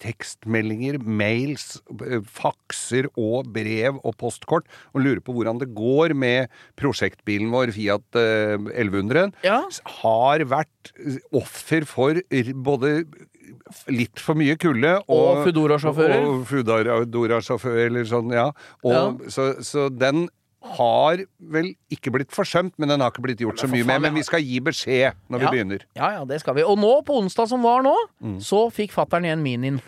tekstmeldinger, 0.02 1.00
mails, 1.04 1.80
eh, 2.06 2.19
fakser 2.26 3.10
og 3.15 3.50
brev 3.56 4.00
og 4.04 4.17
postkort, 4.19 4.69
og 4.93 5.06
lurer 5.06 5.24
på 5.24 5.36
hvordan 5.36 5.62
det 5.62 5.72
går 5.78 6.15
med 6.17 6.54
prosjektbilen 6.80 7.52
vår 7.54 7.74
Fiat 7.76 8.19
eh, 8.19 8.56
1100. 8.58 9.34
Ja. 9.45 9.62
Har 10.02 10.45
vært 10.50 10.93
eh, 10.98 11.19
offer 11.36 11.88
for 11.89 12.19
både 12.65 12.93
litt 13.88 14.20
for 14.20 14.36
mye 14.40 14.56
kulde 14.58 14.96
Og 15.08 15.46
Foodora-sjåfører. 15.48 16.26
Og 16.28 16.44
Foodora-sjåfører, 16.50 17.88
eller 17.88 18.04
sånn, 18.10 18.32
ja. 18.34 18.50
Og, 18.84 18.92
Ja. 18.94 19.06
Så, 19.30 19.54
så 19.64 19.90
den 19.90 20.28
har 20.76 21.22
vel 21.40 21.70
ikke 21.90 22.12
blitt 22.12 22.34
forsømt, 22.36 22.74
men 22.78 22.90
den 22.92 23.00
har 23.00 23.12
ikke 23.14 23.22
blitt 23.24 23.40
gjort 23.40 23.62
så 23.62 23.68
mye 23.72 23.86
med. 23.88 24.02
Men 24.04 24.14
vi 24.14 24.24
skal 24.28 24.42
gi 24.44 24.60
beskjed 24.60 25.16
når 25.32 25.40
Ja. 25.40 25.50
vi 25.50 25.56
begynner. 25.58 25.86
Ja, 25.96 26.10
ja, 26.18 26.26
det 26.26 26.42
skal 26.42 26.54
vi. 26.58 26.64
Og 26.68 26.78
nå, 26.78 26.90
på 27.08 27.16
onsdag 27.22 27.48
som 27.48 27.64
var 27.64 27.82
nå, 27.82 27.96
Mm. 28.22 28.40
så 28.44 28.68
fikk 28.70 28.92
fattern 28.92 29.24
igjen 29.24 29.42
Minien. 29.42 29.80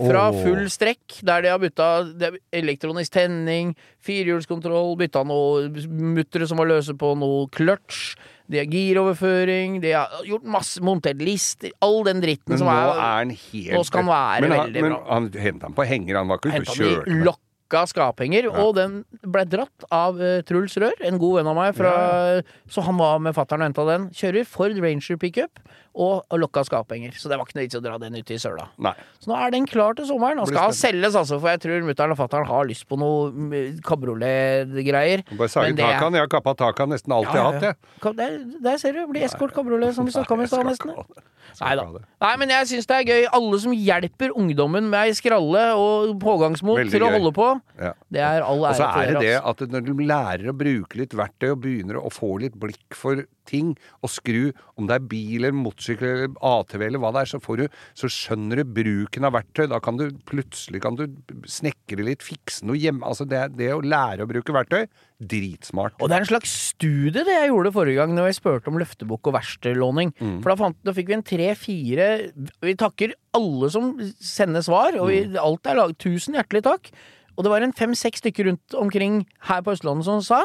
Fra 0.00 0.30
full 0.32 0.64
strekk, 0.70 1.18
der 1.26 1.42
de 1.42 1.48
har 1.50 1.58
bytta 1.58 2.32
elektronisk 2.54 3.10
tenning, 3.10 3.74
firehjulskontroll, 4.00 4.94
bytta 4.96 5.24
noe 5.26 5.68
muttere 5.90 6.46
som 6.48 6.58
var 6.62 6.70
løse 6.70 6.94
på 6.96 7.10
noe 7.18 7.48
clutch, 7.52 8.14
de 8.50 8.58
har 8.58 8.66
giroverføring, 8.66 9.76
de 9.82 9.92
har 9.94 10.24
gjort 10.26 10.48
masse, 10.56 10.80
montert 10.82 11.20
lister, 11.22 11.70
all 11.86 12.00
den 12.08 12.22
dritten 12.24 12.54
Men 12.56 12.62
som 12.62 12.70
nå 12.70 12.74
er 12.74 12.88
er 12.90 13.20
han 13.20 13.30
helt 13.36 13.76
Nå 13.76 13.84
skal 13.86 14.02
han 14.02 14.10
være 14.10 14.40
men 14.42 14.56
han, 14.56 14.64
veldig 14.64 14.82
men 14.82 14.96
bra. 14.96 15.00
Han 15.12 15.30
henta 15.44 15.70
han 15.70 15.76
på 15.78 15.86
henger, 15.86 16.18
han 16.18 16.32
var 16.32 16.42
ikke 16.42 16.56
ute 16.56 16.64
og 16.64 16.80
kjørte 16.80 17.36
i 17.70 18.28
med. 18.30 18.44
ja. 18.44 18.50
og 18.64 18.74
den 18.76 19.04
ble 19.22 19.44
dratt 19.46 19.84
av 19.90 20.18
uh, 20.20 20.40
Truls 20.42 20.76
Rør, 20.76 20.92
en 21.06 21.18
god 21.18 21.36
venn 21.40 21.46
av 21.50 21.56
meg, 21.56 21.74
fra, 21.76 22.42
så 22.68 22.82
han 22.82 22.96
var 22.98 23.18
med 23.18 23.34
fattern 23.34 23.62
og 23.62 23.70
henta 23.70 23.84
den. 23.86 24.10
Kjører 24.10 24.44
Ford 24.46 24.76
Ranger 24.80 25.16
pickup 25.16 25.60
og, 25.94 26.24
og 26.30 26.38
lokka 26.38 26.62
skaphenger, 26.64 27.14
så 27.18 27.28
det 27.30 27.38
var 27.38 27.46
ikke 27.46 27.58
noe 27.58 27.66
vits 27.66 27.78
å 27.78 27.82
dra 27.82 27.98
den 27.98 28.14
ut 28.14 28.30
i 28.30 28.38
søla. 28.38 28.68
Nei. 28.78 28.92
Så 29.18 29.30
nå 29.30 29.38
er 29.38 29.50
den 29.54 29.66
klar 29.66 29.94
til 29.98 30.06
sommeren. 30.06 30.38
Og 30.42 30.48
skal 30.50 30.74
selges, 30.76 31.16
altså, 31.18 31.38
for 31.42 31.50
jeg 31.50 31.62
tror 31.64 31.82
mutter'n 31.86 32.14
og 32.14 32.18
fatter'n 32.20 32.46
har 32.46 32.68
lyst 32.68 32.86
på 32.90 32.98
noe 33.00 33.30
mm, 33.30 33.80
kabriolet-greier. 33.86 35.24
Bare 35.36 35.48
sage 35.48 35.70
Men 35.70 35.76
det 35.76 35.84
er- 35.84 35.98
taket. 35.98 36.12
Jeg 36.14 36.20
har 36.20 36.28
kappa 36.28 36.54
taket 36.54 36.88
nesten 36.88 37.12
alltid 37.12 37.34
Ja, 37.34 37.42
har 37.42 37.52
hatt, 37.52 37.62
jeg. 37.62 38.16
Der, 38.16 38.38
der 38.60 38.76
ser 38.78 38.92
du. 38.92 39.06
Blir 39.10 39.24
eskort 39.26 39.52
kabriolet, 39.54 39.94
som 39.94 40.06
vi 40.06 40.12
snakka 40.12 40.34
om 40.34 40.40
i 40.42 40.46
stad, 40.46 40.66
nesten. 40.66 40.94
Nei 41.60 41.74
da. 41.76 41.84
Nei, 42.22 42.36
men 42.38 42.48
jeg 42.48 42.66
syns 42.70 42.86
det 42.86 42.96
er 42.96 43.04
gøy. 43.10 43.26
Alle 43.32 43.58
som 43.60 43.72
hjelper 43.74 44.30
ungdommen 44.38 44.88
med 44.90 45.08
ei 45.08 45.12
skralle 45.16 45.74
og 45.74 46.14
pågangsmot 46.22 46.78
Veldig 46.78 46.92
til 46.92 47.02
å 47.02 47.10
gøy. 47.10 47.18
holde 47.18 47.32
på, 47.34 47.59
Ja. 47.80 47.92
det 48.12 48.20
er 48.20 48.42
all 48.44 48.60
Og 48.64 48.74
så 48.76 48.86
er 48.90 49.12
det 49.14 49.20
det. 49.24 49.34
Altså. 49.40 49.66
at 49.66 49.74
når 49.74 49.84
du 49.86 49.92
lærer 50.04 50.50
å 50.52 50.56
bruke 50.56 50.98
litt 51.00 51.14
verktøy 51.16 51.50
og 51.54 51.60
begynner 51.64 51.96
å 52.00 52.10
få 52.12 52.34
litt 52.42 52.56
blikk 52.60 52.96
for 52.96 53.24
ting, 53.50 53.72
og 54.04 54.10
skru, 54.12 54.52
om 54.78 54.86
det 54.86 54.94
er 54.94 55.06
bil 55.10 55.40
eller 55.40 55.56
motorsykkel 55.56 56.06
eller 56.06 56.34
ATV 56.46 56.84
eller 56.86 57.00
hva 57.02 57.10
det 57.16 57.22
er, 57.24 57.30
så, 57.32 57.40
får 57.42 57.56
du, 57.58 57.64
så 57.98 58.06
skjønner 58.12 58.60
du 58.60 58.74
bruken 58.76 59.26
av 59.26 59.34
verktøy. 59.34 59.64
Da 59.72 59.80
kan 59.82 59.96
du 59.98 60.04
plutselig 60.28 60.82
kan 60.84 60.94
du 60.94 61.06
snekre 61.50 62.04
litt, 62.06 62.22
fikse 62.22 62.62
noe 62.68 62.78
hjemme. 62.78 63.02
Altså 63.08 63.26
det, 63.26 63.40
det 63.58 63.72
å 63.74 63.80
lære 63.82 64.22
å 64.22 64.30
bruke 64.30 64.54
verktøy, 64.54 64.84
dritsmart. 65.20 65.96
Og 65.98 66.08
det 66.10 66.16
er 66.20 66.24
en 66.24 66.30
slags 66.30 66.52
studie 66.70 67.24
det 67.26 67.34
jeg 67.34 67.50
gjorde 67.50 67.72
forrige 67.74 67.98
gang 68.00 68.14
når 68.16 68.30
jeg 68.30 68.38
spurte 68.38 68.70
om 68.72 68.78
løftebukk 68.80 69.30
og 69.32 69.36
verkstedlåning. 69.40 70.12
Mm. 70.20 70.36
For 70.44 70.52
da, 70.52 70.58
fant, 70.62 70.78
da 70.86 70.94
fikk 70.96 71.10
vi 71.10 71.18
en 71.18 71.26
tre-fire 71.26 72.08
Vi 72.64 72.76
takker 72.80 73.16
alle 73.36 73.70
som 73.72 73.92
sender 74.22 74.62
svar, 74.66 74.94
og 74.98 75.08
Mm. 75.10 75.10
vi, 75.10 75.38
alt 75.42 75.66
er 75.66 75.78
laget. 75.80 75.98
Tusen 76.02 76.34
hjertelig 76.38 76.62
takk. 76.66 76.92
Og 77.40 77.46
det 77.46 77.52
var 77.54 77.64
en 77.64 77.72
fem-seks 77.72 78.20
stykker 78.20 78.50
rundt 78.50 78.74
omkring 78.76 79.22
her 79.48 79.62
på 79.64 79.72
Østlandet 79.72 80.04
som 80.04 80.20
sa, 80.20 80.42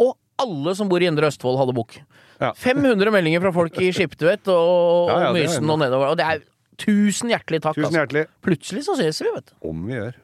og 0.00 0.14
alle 0.40 0.72
som 0.78 0.88
bor 0.88 1.02
i 1.04 1.08
Indre 1.10 1.28
Østfold 1.28 1.58
hadde 1.60 1.74
bukk. 1.76 1.98
Ja. 2.40 2.54
500 2.56 3.12
meldinger 3.12 3.42
fra 3.44 3.52
folk 3.52 3.76
i 3.82 3.90
Skiptvet 3.92 4.48
og, 4.48 5.10
Ja, 5.10 5.18
ja, 5.26 5.28
og 5.28 5.36
er 5.36 5.42
Mysen 5.42 5.68
og 5.74 5.82
nedover. 5.82 6.14
Og 6.14 6.16
det 6.16 6.24
er 6.24 6.40
tusen 6.80 7.28
hjertelig 7.34 7.60
takk. 7.66 7.76
Tusen 7.76 8.00
altså. 8.00 8.24
Plutselig 8.46 8.86
så 8.86 8.96
ses 8.96 9.20
vi, 9.20 9.28
vet 9.34 9.52
du. 9.52 9.54
Om 9.68 9.84
vi 9.90 9.98
gjør. 9.98 10.16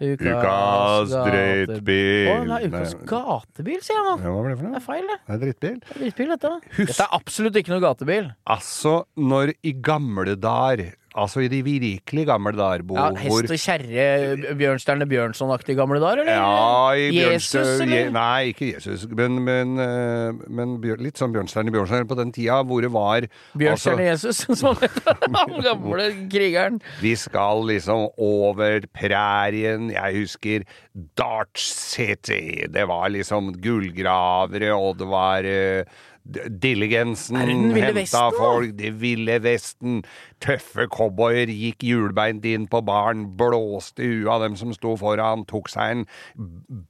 Ukas 0.00 1.10
drittbil. 1.10 2.28
Å, 2.28 2.36
er 2.58 2.66
ukas 2.68 2.94
gatebil, 3.08 3.80
sier 3.84 3.96
jeg 3.96 4.04
nå. 4.06 4.14
Ja, 4.22 4.32
hva 4.34 4.42
det 4.50 4.58
for 4.60 4.68
Det 4.74 4.80
er 4.80 4.84
feil, 4.86 5.06
det. 5.10 5.18
Det 5.26 5.34
er 5.36 5.42
drittbil. 5.44 5.78
Det 5.80 5.94
er 5.96 6.02
drittbil, 6.04 6.28
dette. 6.34 6.52
Husk- 6.76 6.90
Dette 6.92 7.06
er 7.06 7.16
absolutt 7.20 7.56
ikke 7.62 7.72
noe 7.74 7.84
gatebil. 7.86 8.30
Altså, 8.56 8.94
når 9.16 9.54
i 9.62 9.72
gamle 9.72 10.36
dager, 10.36 10.94
altså 11.16 11.40
i 11.44 11.48
de 11.48 11.62
virkelig 11.64 12.26
gamle 12.28 12.52
dager, 12.56 12.82
Bo, 12.86 12.94
Ja, 12.98 13.08
hest 13.18 13.50
og 13.50 13.60
kjerre, 13.62 14.54
Bjørnstjerne 14.60 15.06
Bjørnson-aktige 15.10 15.76
gamle 15.78 16.00
dager, 16.02 16.22
eller? 16.22 16.36
Ja, 16.36 16.90
i 16.94 17.08
Jesus, 17.16 17.54
Bjørnstø- 17.56 17.82
eller? 17.82 17.96
Je- 17.96 18.12
Nei, 18.16 18.52
ikke 18.52 18.68
Jesus, 18.74 19.06
men, 19.10 19.38
men, 19.46 19.74
eh, 19.80 20.32
men 20.48 20.76
litt 21.02 21.16
sånn 21.20 21.32
Bjørnstjerne 21.34 21.72
Bjørnson 21.74 22.06
på 22.10 22.18
den 22.20 22.32
tida 22.36 22.60
hvor 22.68 22.84
det 22.84 22.92
var 22.94 23.26
Bjørnstjerne 23.56 24.10
altså, 24.12 24.32
Jesus, 24.34 24.58
som. 24.60 24.76
Han 25.36 25.56
gamle 25.64 26.10
krigeren. 26.32 26.80
Vi 27.02 27.14
skal 27.18 27.64
liksom 27.72 28.06
over 28.18 28.84
prærien. 28.94 29.90
Jeg 29.94 30.20
husker 30.20 30.64
Dart 31.18 31.58
City. 31.60 32.66
Det 32.72 32.86
var 32.88 33.08
liksom 33.14 33.52
gullgravere, 33.64 34.72
og 34.76 34.98
det 35.00 35.08
var 35.10 35.44
eh, 35.48 35.84
Diligensen 36.26 37.36
henta 37.38 38.24
folk. 38.34 38.72
Det 38.78 38.90
ville 39.00 39.36
vesten. 39.44 40.00
Tøffe 40.42 40.84
cowboyer 40.92 41.48
gikk 41.48 41.84
hjulbeint 41.86 42.44
inn 42.44 42.66
på 42.68 42.82
baren, 42.84 43.22
blåste 43.38 44.04
huet 44.04 44.28
av 44.28 44.42
dem 44.44 44.56
som 44.60 44.72
sto 44.76 44.96
foran, 45.00 45.46
tok 45.48 45.70
seg 45.72 45.94
en 45.94 46.02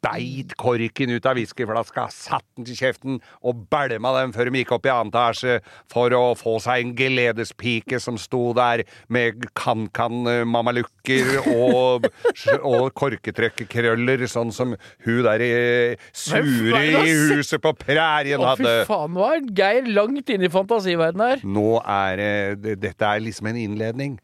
beit 0.02 0.56
korken 0.58 1.12
ut 1.14 1.28
av 1.30 1.36
whiskyflaska, 1.38 2.08
satt 2.10 2.42
den 2.56 2.66
til 2.66 2.78
kjeften 2.80 3.20
og 3.46 3.60
bælma 3.70 4.14
dem 4.18 4.32
før 4.34 4.50
de 4.50 4.62
gikk 4.64 4.72
opp 4.74 4.88
i 4.88 4.92
annen 4.94 5.12
etasje 5.12 5.60
for 5.92 6.10
å 6.16 6.24
få 6.38 6.56
seg 6.64 6.82
en 6.88 6.94
gledespike 6.98 8.00
som 8.02 8.18
sto 8.18 8.48
der 8.56 8.82
med 9.12 9.46
kan-kan-mamalukker 9.54 11.30
og, 11.52 12.08
og 12.72 12.90
korketrekkerkrøller, 12.98 14.26
sånn 14.30 14.52
som 14.54 14.74
hun 15.06 15.22
der 15.26 15.44
i- 15.46 15.96
sure 16.16 16.82
i 16.82 17.14
huset 17.36 17.62
på 17.62 17.72
prærien 17.78 18.40
Å, 18.42 18.56
fy 18.56 18.64
hadde. 18.66 18.74
faen, 18.90 19.14
nå 19.14 19.25
er 19.34 19.40
Geir 19.56 19.86
langt 19.92 20.28
inne 20.30 20.46
i 20.48 20.52
fantasiverdenen 20.52 21.28
her. 21.30 21.44
Nå 21.44 21.80
er 21.82 22.16
det- 22.16 22.62
det 22.62 22.80
Dette 22.80 23.02
er 23.02 23.20
liksom 23.20 23.46
en 23.48 23.56
innledning. 23.56 24.18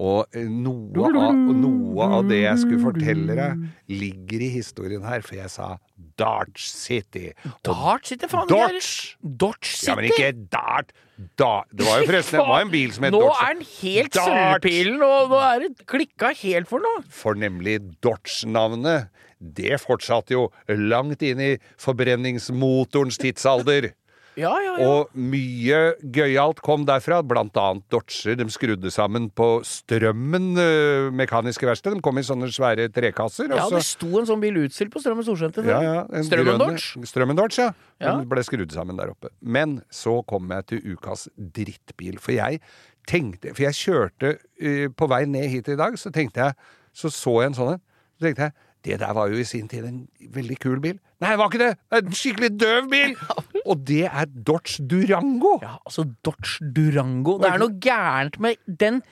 Og 0.00 0.24
eh, 0.32 0.46
noe 0.48 1.10
av, 1.12 1.34
noe 1.34 2.04
av 2.16 2.22
det 2.28 2.38
jeg 2.40 2.56
skulle 2.62 2.80
fortelle 2.80 3.34
deg, 3.36 3.64
ligger 3.88 4.40
i 4.40 4.48
historien 4.54 5.02
her, 5.04 5.20
for 5.20 5.34
jeg 5.36 5.50
sa 5.50 5.76
Dart 6.16 6.56
City. 6.56 7.34
Dart 7.62 8.06
City, 8.06 8.26
faen. 8.26 8.48
Dodge! 8.48 9.16
Dodge 9.20 9.68
City. 9.68 9.90
Ja, 9.90 9.96
men 9.96 10.04
ikke 10.08 10.30
Dart. 10.50 10.92
Da, 11.36 11.64
det 11.68 11.84
var 11.84 12.00
jo 12.00 12.06
forresten 12.08 12.38
det 12.40 12.46
var 12.48 12.62
en 12.64 12.70
bil 12.72 12.92
som 12.96 13.04
het 13.04 13.12
Nå 13.12 13.26
er 13.28 13.52
den 13.58 13.66
helt 13.82 14.12
Dart. 14.16 14.62
sølvpilen, 14.64 15.02
og 15.04 15.28
nå 15.34 15.40
er 15.50 15.58
det 15.66 15.86
klikka 15.86 16.32
helt 16.32 16.66
for 16.70 16.80
noe. 16.80 17.02
For 17.12 17.34
nemlig 17.36 17.76
Dodge-navnet, 18.00 19.10
det 19.38 19.76
fortsatte 19.84 20.32
jo 20.32 20.46
langt 20.68 21.20
inn 21.22 21.40
i 21.40 21.58
forbrenningsmotorens 21.76 23.18
tidsalder. 23.20 23.90
Ja, 24.38 24.52
ja, 24.62 24.74
ja. 24.78 24.86
Og 24.86 25.10
mye 25.18 25.78
gøyalt 26.14 26.60
kom 26.64 26.84
derfra, 26.88 27.18
blant 27.26 27.56
annet 27.58 27.82
Dodger. 27.92 28.36
De 28.38 28.46
skrudde 28.52 28.92
sammen 28.94 29.26
på 29.34 29.48
Strømmen 29.66 30.52
øh, 30.60 31.08
mekaniske 31.18 31.66
verksted. 31.66 31.96
De 31.98 32.04
kom 32.04 32.20
i 32.20 32.24
sånne 32.26 32.50
svære 32.54 32.86
trekasser. 32.94 33.50
ja, 33.50 33.66
det 33.72 33.82
sto 33.88 34.12
en 34.20 34.28
sånn 34.28 34.42
bil 34.42 34.60
utstilt 34.62 34.92
på 34.94 35.02
Strømmen 35.02 35.26
Storsenter. 35.26 35.66
Ja, 35.66 35.80
ja, 35.82 36.22
Strømmen 36.26 36.60
Dodge? 36.62 37.02
Strømmen 37.10 37.38
Dodge, 37.40 37.66
ja. 37.66 37.74
Ja. 38.00 38.14
Den 38.14 38.28
ble 38.30 38.44
skrudd 38.46 38.72
sammen 38.72 38.96
der 39.00 39.12
oppe. 39.12 39.32
Men 39.42 39.80
så 39.92 40.20
kom 40.30 40.48
jeg 40.54 40.68
til 40.70 40.94
ukas 40.94 41.26
drittbil. 41.36 42.20
For 42.22 42.36
jeg 42.38 42.62
tenkte 43.08 43.54
For 43.56 43.64
jeg 43.66 43.76
kjørte 43.80 44.34
øh, 44.38 44.88
på 44.94 45.08
vei 45.10 45.24
ned 45.28 45.48
hit 45.50 45.68
i 45.72 45.76
dag, 45.80 45.96
så 45.98 46.12
tenkte 46.14 46.44
jeg 46.44 46.54
Så 46.92 47.10
så 47.12 47.40
jeg 47.42 47.50
en 47.50 47.56
sånn 47.58 47.72
en. 47.74 47.82
Så 48.18 48.26
tenkte 48.28 48.48
jeg 48.48 48.54
det 48.86 48.96
der 49.02 49.12
var 49.16 49.28
jo 49.28 49.40
i 49.40 49.44
sin 49.44 49.68
tid 49.68 49.84
en 49.84 50.02
veldig 50.32 50.56
kul 50.62 50.78
bil. 50.80 50.98
Nei, 51.20 51.32
det 51.34 51.38
var 51.40 51.50
ikke 51.50 51.60
det! 51.60 51.72
En 51.98 52.14
skikkelig 52.16 52.50
døv 52.56 52.86
bil! 52.88 53.14
Og 53.70 53.82
det 53.86 54.06
er 54.08 54.28
Dodge 54.30 54.80
Durango. 54.88 55.58
Ja, 55.60 55.74
altså 55.84 56.06
Dodge 56.24 56.64
Durango. 56.76 57.36
Det 57.42 57.50
er 57.50 57.60
noe 57.60 57.76
gærent 57.84 58.38
med 58.40 58.56
den 58.80 59.02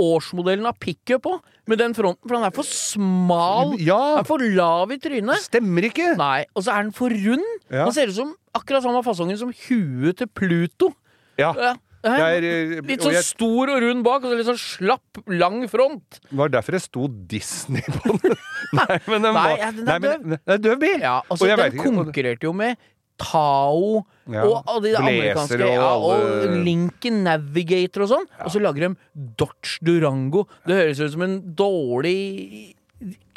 årsmodellen 0.00 0.66
av 0.68 0.74
pickup 0.82 1.28
òg, 1.30 1.38
med 1.70 1.78
den 1.80 1.94
fronten, 1.96 2.26
for 2.26 2.34
den 2.36 2.48
er 2.48 2.56
for 2.56 2.66
smal. 2.66 3.76
Ja. 3.78 4.00
Den 4.16 4.24
er 4.24 4.28
for 4.28 4.42
lav 4.58 4.92
i 4.92 4.98
trynet. 5.02 5.46
Stemmer 5.46 5.86
ikke! 5.86 6.10
Nei, 6.18 6.42
og 6.56 6.66
så 6.66 6.74
er 6.74 6.88
den 6.88 6.92
for 6.96 7.14
rund. 7.14 7.46
Ja. 7.70 7.86
Den 7.86 7.94
ser 7.96 8.10
ut 8.10 8.18
som 8.18 8.34
akkurat 8.58 8.84
samme 8.84 9.04
fasongen 9.06 9.38
som 9.40 9.54
huet 9.68 10.18
til 10.18 10.28
Pluto. 10.34 10.90
Ja. 11.38 11.54
Ja. 11.56 11.76
Det 12.02 12.12
er, 12.18 12.44
eh, 12.48 12.80
Litt 12.82 13.04
sånn 13.04 13.14
jeg- 13.14 13.24
stor 13.24 13.70
og 13.70 13.82
rund 13.82 14.02
bak, 14.02 14.24
og 14.24 14.32
så 14.32 14.38
litt 14.38 14.48
sånn 14.48 14.58
slapp, 14.58 15.20
lang 15.30 15.68
front. 15.70 16.18
Det 16.28 16.38
var 16.40 16.48
derfor 16.50 16.72
det 16.76 16.82
sto 16.82 17.06
Disney 17.08 17.82
på 17.82 18.16
den. 18.18 18.34
Nei, 18.78 18.98
men 19.06 19.22
den, 19.22 19.34
var, 19.36 19.52
nei, 19.52 19.70
den 19.70 19.82
er 19.82 19.84
nei, 19.84 19.98
men, 19.98 20.22
døv. 20.22 20.40
det 20.42 20.56
er 20.56 20.58
døv 20.64 20.80
bil! 20.80 20.98
Ja, 21.00 21.20
altså 21.30 21.46
Og 21.46 21.62
Den 21.62 21.94
konkurrerte 22.00 22.48
jo 22.48 22.52
med 22.56 22.76
Tao 23.22 24.04
Ja, 24.26 24.42
og 24.48 24.64
alle 24.66 24.82
de 24.88 24.92
amerikanske 24.98 25.58
og 25.60 25.74
ja, 25.76 25.90
og 25.94 26.54
Lincoln 26.64 27.22
Navigator 27.26 28.06
og 28.06 28.10
sånn. 28.14 28.26
Og 28.42 28.50
så 28.54 28.62
lager 28.62 28.88
de 28.88 28.96
Dodge 29.38 29.78
Durango. 29.84 30.46
Det 30.66 30.78
høres 30.78 31.02
ut 31.04 31.12
som 31.12 31.22
en 31.26 31.36
dårlig 31.54 32.74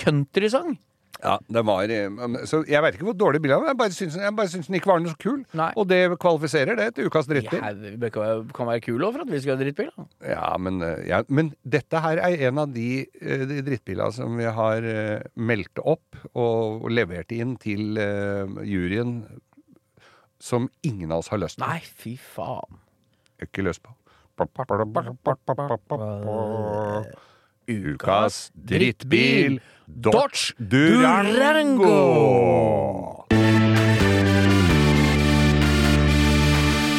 countrysang. 0.01 0.77
Ja, 1.25 1.35
det 1.57 1.63
var 1.65 1.91
eh, 1.91 2.35
Så 2.49 2.61
jeg 2.69 2.83
veit 2.85 2.97
ikke 2.97 3.07
hvor 3.09 3.17
dårlig 3.17 3.41
bilen 3.43 3.63
var. 3.63 3.71
Jeg 3.73 3.79
bare 3.79 3.95
syns, 3.95 4.17
jeg 4.21 4.35
bare 4.37 4.51
syns 4.51 4.69
den 4.69 4.77
ikke 4.79 4.91
var 4.91 5.01
noe 5.01 5.13
så 5.13 5.19
kul. 5.21 5.39
Nei. 5.57 5.69
Og 5.79 5.87
det 5.89 5.99
kvalifiserer 6.21 6.77
det 6.79 6.87
til 6.97 7.09
ukas 7.09 7.29
drittbil. 7.29 7.63
Ja, 7.63 7.95
det 8.05 8.11
kan 8.13 8.69
være 8.69 8.83
kul 8.85 9.01
òg, 9.07 9.15
for 9.15 9.25
at 9.25 9.33
vi 9.33 9.41
skal 9.43 9.57
ha 9.57 9.63
drittbil. 9.63 9.89
da. 9.95 10.07
Ja, 10.35 10.51
men, 10.61 10.79
eh, 10.85 11.01
ja, 11.09 11.23
men 11.27 11.51
dette 11.77 12.03
her 12.05 12.21
er 12.29 12.45
en 12.49 12.61
av 12.61 12.73
de, 12.75 12.89
eh, 13.21 13.45
de 13.49 13.59
drittbilene 13.65 14.13
som 14.15 14.37
vi 14.37 14.47
har 14.59 14.89
meldt 15.35 15.81
opp 15.81 16.21
og, 16.33 16.85
og 16.85 16.89
levert 16.93 17.33
inn 17.35 17.55
til 17.61 17.97
juryen, 18.65 19.17
som 20.41 20.69
ingen 20.85 21.11
av 21.11 21.23
oss 21.23 21.31
har 21.33 21.41
lyst 21.41 21.59
på. 21.59 21.65
Nei, 21.65 21.79
fy 21.81 22.15
faen. 22.21 22.81
Ikke 23.41 23.65
lyst 23.65 23.83
på. 23.83 23.95
Ukas 27.65 28.51
drittbil 28.53 29.59
Dodge 29.87 30.53
Durango. 30.57 31.93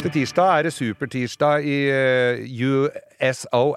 Til 0.06 0.12
tirsdag 0.14 0.50
er 0.58 0.66
det 0.68 0.70
supertirsdag 0.70 1.64
i 1.66 1.76
eh, 1.90 2.42
USOA. 2.62 3.72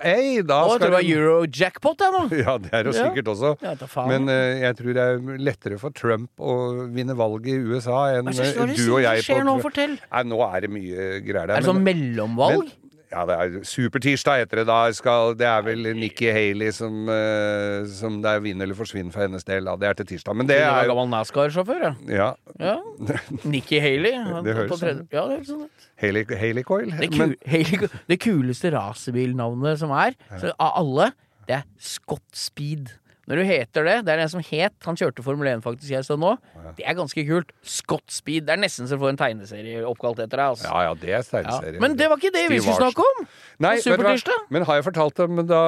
Da 0.46 0.60
Å, 0.62 0.76
jeg 0.76 0.76
tror 0.76 0.84
det 0.84 0.92
var 0.94 1.08
Eurojackpot, 1.08 2.04
jeg 2.06 2.14
nå. 2.14 2.22
Ja, 2.44 2.54
det 2.62 2.70
er 2.70 2.86
det 2.86 2.94
Ja. 2.94 3.08
sikkert 3.08 3.32
også. 3.34 3.56
Ja. 3.66 3.74
Men 4.12 4.30
uh, 4.30 4.36
jeg 4.62 4.78
tror 4.78 4.94
det 5.00 5.06
er 5.08 5.42
lettere 5.42 5.80
for 5.82 5.96
Trump 5.98 6.30
å 6.38 6.58
vinne 6.94 7.16
valget 7.18 7.56
i 7.56 7.72
USA 7.74 8.04
enn 8.20 8.30
Hva 8.30 8.46
eh, 8.46 8.76
du 8.78 8.86
og 8.94 9.02
jeg 9.08 9.26
skjer 9.26 9.42
nå? 9.48 9.58
Fortell. 9.64 9.98
Nei, 10.06 10.24
nå 10.30 10.44
er 10.52 10.68
det 10.68 10.72
mye 10.76 11.10
greier 11.26 11.50
der. 11.50 11.56
Er 11.58 11.66
det 11.66 11.72
sånn 11.72 11.82
mellomvalg? 11.88 12.62
men- 12.70 12.78
ja, 13.12 13.24
det 13.26 13.36
er 13.42 13.56
supertirsdag 13.66 14.44
heter 14.44 14.60
det. 14.62 14.66
Da 14.70 14.78
skal, 14.94 15.34
det 15.40 15.48
er 15.50 15.64
vel 15.66 15.88
Nikki 15.98 16.28
Haley 16.34 16.70
som, 16.76 17.08
uh, 17.10 17.86
som 17.90 18.20
det 18.22 18.30
er 18.38 18.44
vinn 18.44 18.62
eller 18.62 18.78
forsvinn 18.78 19.10
for 19.14 19.26
hennes 19.26 19.44
del. 19.48 19.66
Da. 19.66 19.74
Det 19.82 19.90
er 19.90 19.98
til 20.02 20.10
tirsdag. 20.14 20.38
Men 20.38 20.50
det 20.50 20.60
er 20.62 20.86
gammel 20.92 21.10
NASCAR-sjåfør, 21.14 21.88
ja. 21.88 21.94
ja, 22.14 22.30
ja. 22.62 22.76
Nikki 23.56 23.80
Haley. 23.82 24.14
han- 24.18 24.46
Det 24.46 24.56
høres 24.60 24.80
sånn 24.80 25.02
ut. 25.04 25.14
Ja, 25.16 25.26
det 25.32 25.40
høres 25.40 25.50
sånn 25.50 25.66
ut. 25.66 25.88
Haley, 26.00 26.24
Haley 26.40 26.64
Coil. 26.64 26.92
Det, 26.96 27.10
Men, 27.18 27.34
ku 27.36 27.50
Haley, 27.56 27.90
det 28.14 28.20
kuleste 28.24 28.72
racerbilnavnet 28.78 29.82
som 29.82 29.92
er, 29.92 30.14
så 30.40 30.54
av 30.62 30.78
alle, 30.84 31.10
det 31.50 31.58
er 31.60 31.66
Scott 31.82 32.28
Speed. 32.38 32.94
Når 33.30 33.38
du 33.38 33.44
heter 33.46 33.86
det, 33.86 33.96
det 34.08 34.14
er 34.16 34.22
den 34.24 34.30
som 34.32 34.42
het, 34.42 34.74
han 34.88 34.98
kjørte 34.98 35.22
Formel 35.22 35.48
1 35.52 35.62
faktisk 35.62 35.92
jeg 35.94 36.06
så 36.08 36.16
nå, 36.18 36.32
det 36.80 36.86
er 36.90 36.96
ganske 36.98 37.22
kult. 37.28 37.52
Scott 37.62 38.08
Speed. 38.10 38.48
Det 38.48 38.56
er 38.56 38.62
nesten 38.64 38.90
så 38.90 38.98
du 38.98 39.04
får 39.04 39.14
en 39.14 39.20
tegneserie 39.22 39.84
oppkalt 39.86 40.18
etter 40.24 40.42
deg. 40.42 40.56
Altså. 40.56 40.66
ja, 40.66 40.82
ja, 40.88 40.96
det 40.98 41.12
er 41.14 41.18
Ja. 41.20 41.22
tegneserie. 41.22 41.80
Men 41.84 41.96
det 42.00 42.10
var 42.10 42.18
ikke 42.18 42.34
det 42.34 42.46
vi 42.50 42.58
skulle 42.64 42.80
snakke 42.82 43.06
om! 43.06 43.28
Nei? 43.60 43.76
Supertirsdag. 43.86 44.48
Men 44.50 44.66
har 44.66 44.80
jeg 44.80 44.88
fortalt 44.90 45.20
om 45.28 45.44
da 45.46 45.62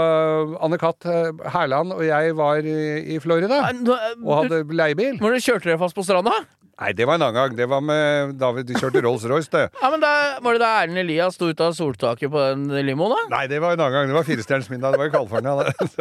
Anne-Kat. 0.65 1.06
Hærland 1.54 1.93
og 1.93 2.02
jeg 2.06 2.36
var 2.38 2.65
i, 2.65 3.19
Florida 3.21 3.62
Nei, 3.62 3.71
nå, 3.84 3.93
eh, 3.93 4.17
og 4.26 4.43
hadde 4.43 4.63
leiebil? 4.74 5.19
Når 5.21 5.38
dere 5.38 5.45
kjørte 5.45 5.69
dere 5.69 5.80
fast 5.82 5.95
på 5.97 6.04
stranda? 6.08 6.34
Nei, 6.82 6.91
det 6.98 7.06
var 7.06 7.20
en 7.20 7.24
annen 7.28 7.36
gang. 7.38 7.56
Det 7.58 7.67
var 7.70 7.82
med 7.86 8.32
da 8.41 8.48
vi 8.56 8.63
kjørte 8.74 9.04
Rolls-Royce, 9.06 9.52
det. 9.54 9.63
Ja, 9.82 9.89
men 9.94 10.02
da, 10.02 10.10
Var 10.41 10.58
det 10.58 10.62
da 10.63 10.70
Erlend 10.82 11.02
Elias 11.04 11.36
sto 11.38 11.52
ut 11.52 11.60
av 11.62 11.76
soltaket 11.78 12.32
på 12.34 12.41
den 12.41 12.63
limoen, 12.88 13.13
da? 13.13 13.20
Nei, 13.36 13.44
det 13.52 13.60
var 13.62 13.76
en 13.76 13.84
annen 13.86 13.94
gang. 14.00 14.10
Det 14.10 14.15
var 14.17 14.26
firestjerners 14.26 14.70
middag. 14.74 14.96
Det 14.96 15.02
var 15.04 15.12
i 15.12 15.13
California. 15.13 15.54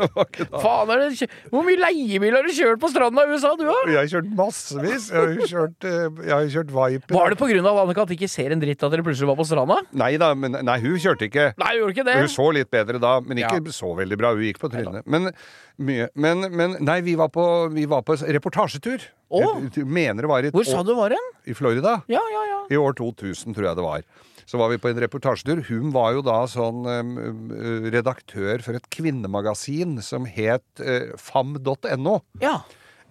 Faen, 0.64 0.93
er 0.95 1.03
det, 1.05 1.29
Hvor 1.53 1.66
mye 1.66 1.77
leiebil 1.83 2.38
har 2.38 2.49
du 2.49 2.53
kjørt 2.57 2.81
på 2.81 2.90
stranda 2.95 3.27
i 3.29 3.35
USA, 3.37 3.53
du 3.61 3.66
da? 3.69 3.77
Jeg 3.93 3.99
har 4.01 4.11
kjørt 4.14 4.33
massevis. 4.40 5.11
Jeg 5.12 5.21
har 5.37 5.53
kjørt, 5.53 5.88
eh, 5.90 6.25
jeg 6.31 6.35
har 6.35 6.51
kjørt 6.57 6.73
Viper. 6.79 7.16
Var 7.19 7.35
det 7.37 7.40
på 7.45 7.51
grunn 7.53 7.71
av 7.75 7.83
Annika 7.85 8.07
at 8.07 8.12
de 8.14 8.19
ikke 8.19 8.33
ser 8.33 8.57
en 8.57 8.64
dritt 8.64 8.81
at 8.88 8.97
dere 8.97 9.05
plutselig 9.05 9.29
var 9.35 9.38
på 9.43 9.49
stranda? 9.53 9.81
Nei 10.01 10.14
da, 10.23 10.33
men 10.35 10.57
nei, 10.64 10.79
hun 10.81 10.97
kjørte 10.97 11.29
ikke. 11.29 11.51
Nei, 11.61 11.71
Hun 11.77 11.83
gjorde 11.85 11.97
ikke 11.99 12.09
det. 12.09 12.19
Hun 12.25 12.35
så 12.40 12.49
litt 12.57 12.73
bedre 12.73 13.03
da, 13.05 13.14
men 13.21 13.45
ikke 13.45 13.61
Ja. 13.61 13.77
så 13.77 13.93
veldig 14.01 14.16
bra. 14.21 14.33
Hun 14.33 14.49
gikk 14.49 14.64
på 14.64 14.73
trynet. 14.73 15.05
Men, 15.05 15.31
men, 15.77 16.49
men 16.57 16.77
nei, 16.81 17.01
vi 17.05 17.16
var 17.21 17.29
på, 17.35 17.45
vi 17.77 17.85
var 17.90 18.03
på 18.07 18.16
reportasjetur. 18.25 19.11
Å. 19.31 19.40
Jeg 19.71 19.87
mener 19.87 20.27
det 20.27 20.31
var 20.31 20.47
i, 20.47 20.51
Hvor 20.55 20.66
sa 20.66 20.83
du 20.87 20.93
var 20.99 21.14
hen? 21.14 21.31
i 21.47 21.55
Florida. 21.55 22.01
Ja, 22.11 22.23
ja, 22.35 22.43
ja. 22.49 22.59
I 22.71 22.79
år 22.81 22.97
2000, 22.99 23.55
tror 23.55 23.71
jeg 23.71 23.79
det 23.79 23.87
var. 23.87 24.05
Så 24.51 24.59
var 24.59 24.73
vi 24.73 24.81
på 24.83 24.90
en 24.90 24.99
reportasjetur. 24.99 25.62
Hun 25.69 25.93
var 25.95 26.16
jo 26.16 26.25
da 26.27 26.40
sånn 26.51 26.83
eh, 26.90 27.90
redaktør 27.95 28.64
for 28.66 28.79
et 28.79 28.88
kvinnemagasin 28.90 30.01
som 30.03 30.27
het 30.27 30.83
eh, 30.83 31.12
fam.no. 31.14 32.16
Ja. 32.43 32.57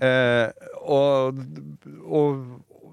Eh, 0.04 0.50
og, 0.84 1.40
og 2.04 2.44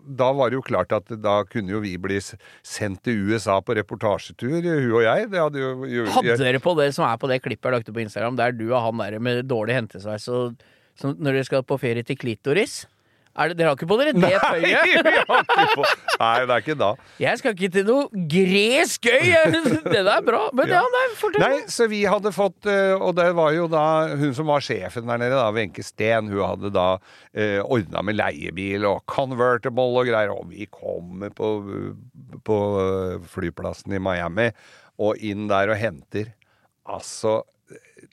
da 0.06 0.30
var 0.38 0.50
det 0.50 0.60
jo 0.60 0.64
klart 0.66 0.94
at 0.94 1.10
da 1.22 1.40
kunne 1.50 1.74
jo 1.74 1.82
vi 1.82 1.96
bli 1.98 2.20
sendt 2.22 3.02
til 3.06 3.26
USA 3.26 3.58
på 3.58 3.74
reportasjetur, 3.78 4.60
hun 4.62 4.94
og 4.94 5.02
jeg. 5.02 5.28
Det 5.32 5.42
hadde 5.42 5.62
jo, 5.62 5.72
jo 5.90 6.06
Hadde 6.14 6.38
dere 6.44 6.62
på 6.62 6.76
det 6.78 6.92
som 6.94 7.08
er 7.08 7.18
på 7.18 7.30
det 7.30 7.40
klippet 7.42 7.66
jeg 7.66 7.80
lagde 7.80 7.94
på 7.98 8.04
Instagram, 8.06 8.38
der 8.38 8.54
du 8.54 8.68
og 8.70 8.78
han 8.84 9.02
der 9.02 9.18
med 9.18 9.46
dårlig 9.50 9.80
hentesveis 9.80 10.30
og 10.30 10.54
når 11.02 11.34
dere 11.34 11.44
skal 11.44 11.66
på 11.66 11.76
ferie 11.80 12.06
til 12.06 12.16
klitoris? 12.16 12.84
Er 13.36 13.50
det, 13.50 13.56
dere 13.58 13.68
har 13.72 13.76
ikke 13.76 13.88
på 13.90 13.96
dere 14.00 14.12
det 14.16 14.20
Nei, 14.22 14.30
vi 14.64 14.70
har 14.72 14.86
ikke 14.88 15.66
på, 15.76 15.84
nei, 16.22 16.30
det 16.48 16.54
er 16.54 16.62
ikke 16.64 16.76
da. 16.80 16.88
Jeg 17.20 17.40
skal 17.40 17.52
ikke 17.56 17.68
til 17.74 17.84
noe 17.88 18.22
gresk 18.32 19.08
øy! 19.12 19.32
Det 19.92 20.00
der 20.00 20.10
er 20.14 20.24
bra. 20.24 20.40
Men 20.56 20.72
ja, 20.72 20.78
Ja. 20.80 20.92
nei, 20.94 21.02
fortell. 21.20 21.42
Nei, 21.44 21.58
så 21.72 21.86
vi 21.92 22.00
hadde 22.08 22.32
fått 22.34 22.66
eh, 22.70 22.94
Og 22.96 23.12
det 23.18 23.26
var 23.36 23.52
jo 23.56 23.66
da 23.72 23.82
hun 24.16 24.32
som 24.36 24.48
var 24.50 24.64
sjefen 24.64 25.06
der 25.10 25.20
nede, 25.20 25.36
da, 25.36 25.50
Wenche 25.54 25.84
Steen, 25.86 26.30
hun 26.32 26.42
hadde 26.42 26.72
da 26.74 26.86
eh, 27.36 27.60
ordna 27.62 28.02
med 28.06 28.16
leiebil 28.18 28.86
og 28.88 29.02
convertible 29.10 29.84
og 30.00 30.08
greier. 30.08 30.32
Og 30.34 30.48
vi 30.54 30.66
kommer 30.72 31.30
på, 31.36 31.50
på 32.46 32.58
flyplassen 33.36 33.94
i 33.96 34.02
Miami 34.02 34.48
og 35.02 35.20
inn 35.20 35.44
der 35.50 35.74
og 35.74 35.80
henter. 35.80 36.32
Altså, 36.88 37.42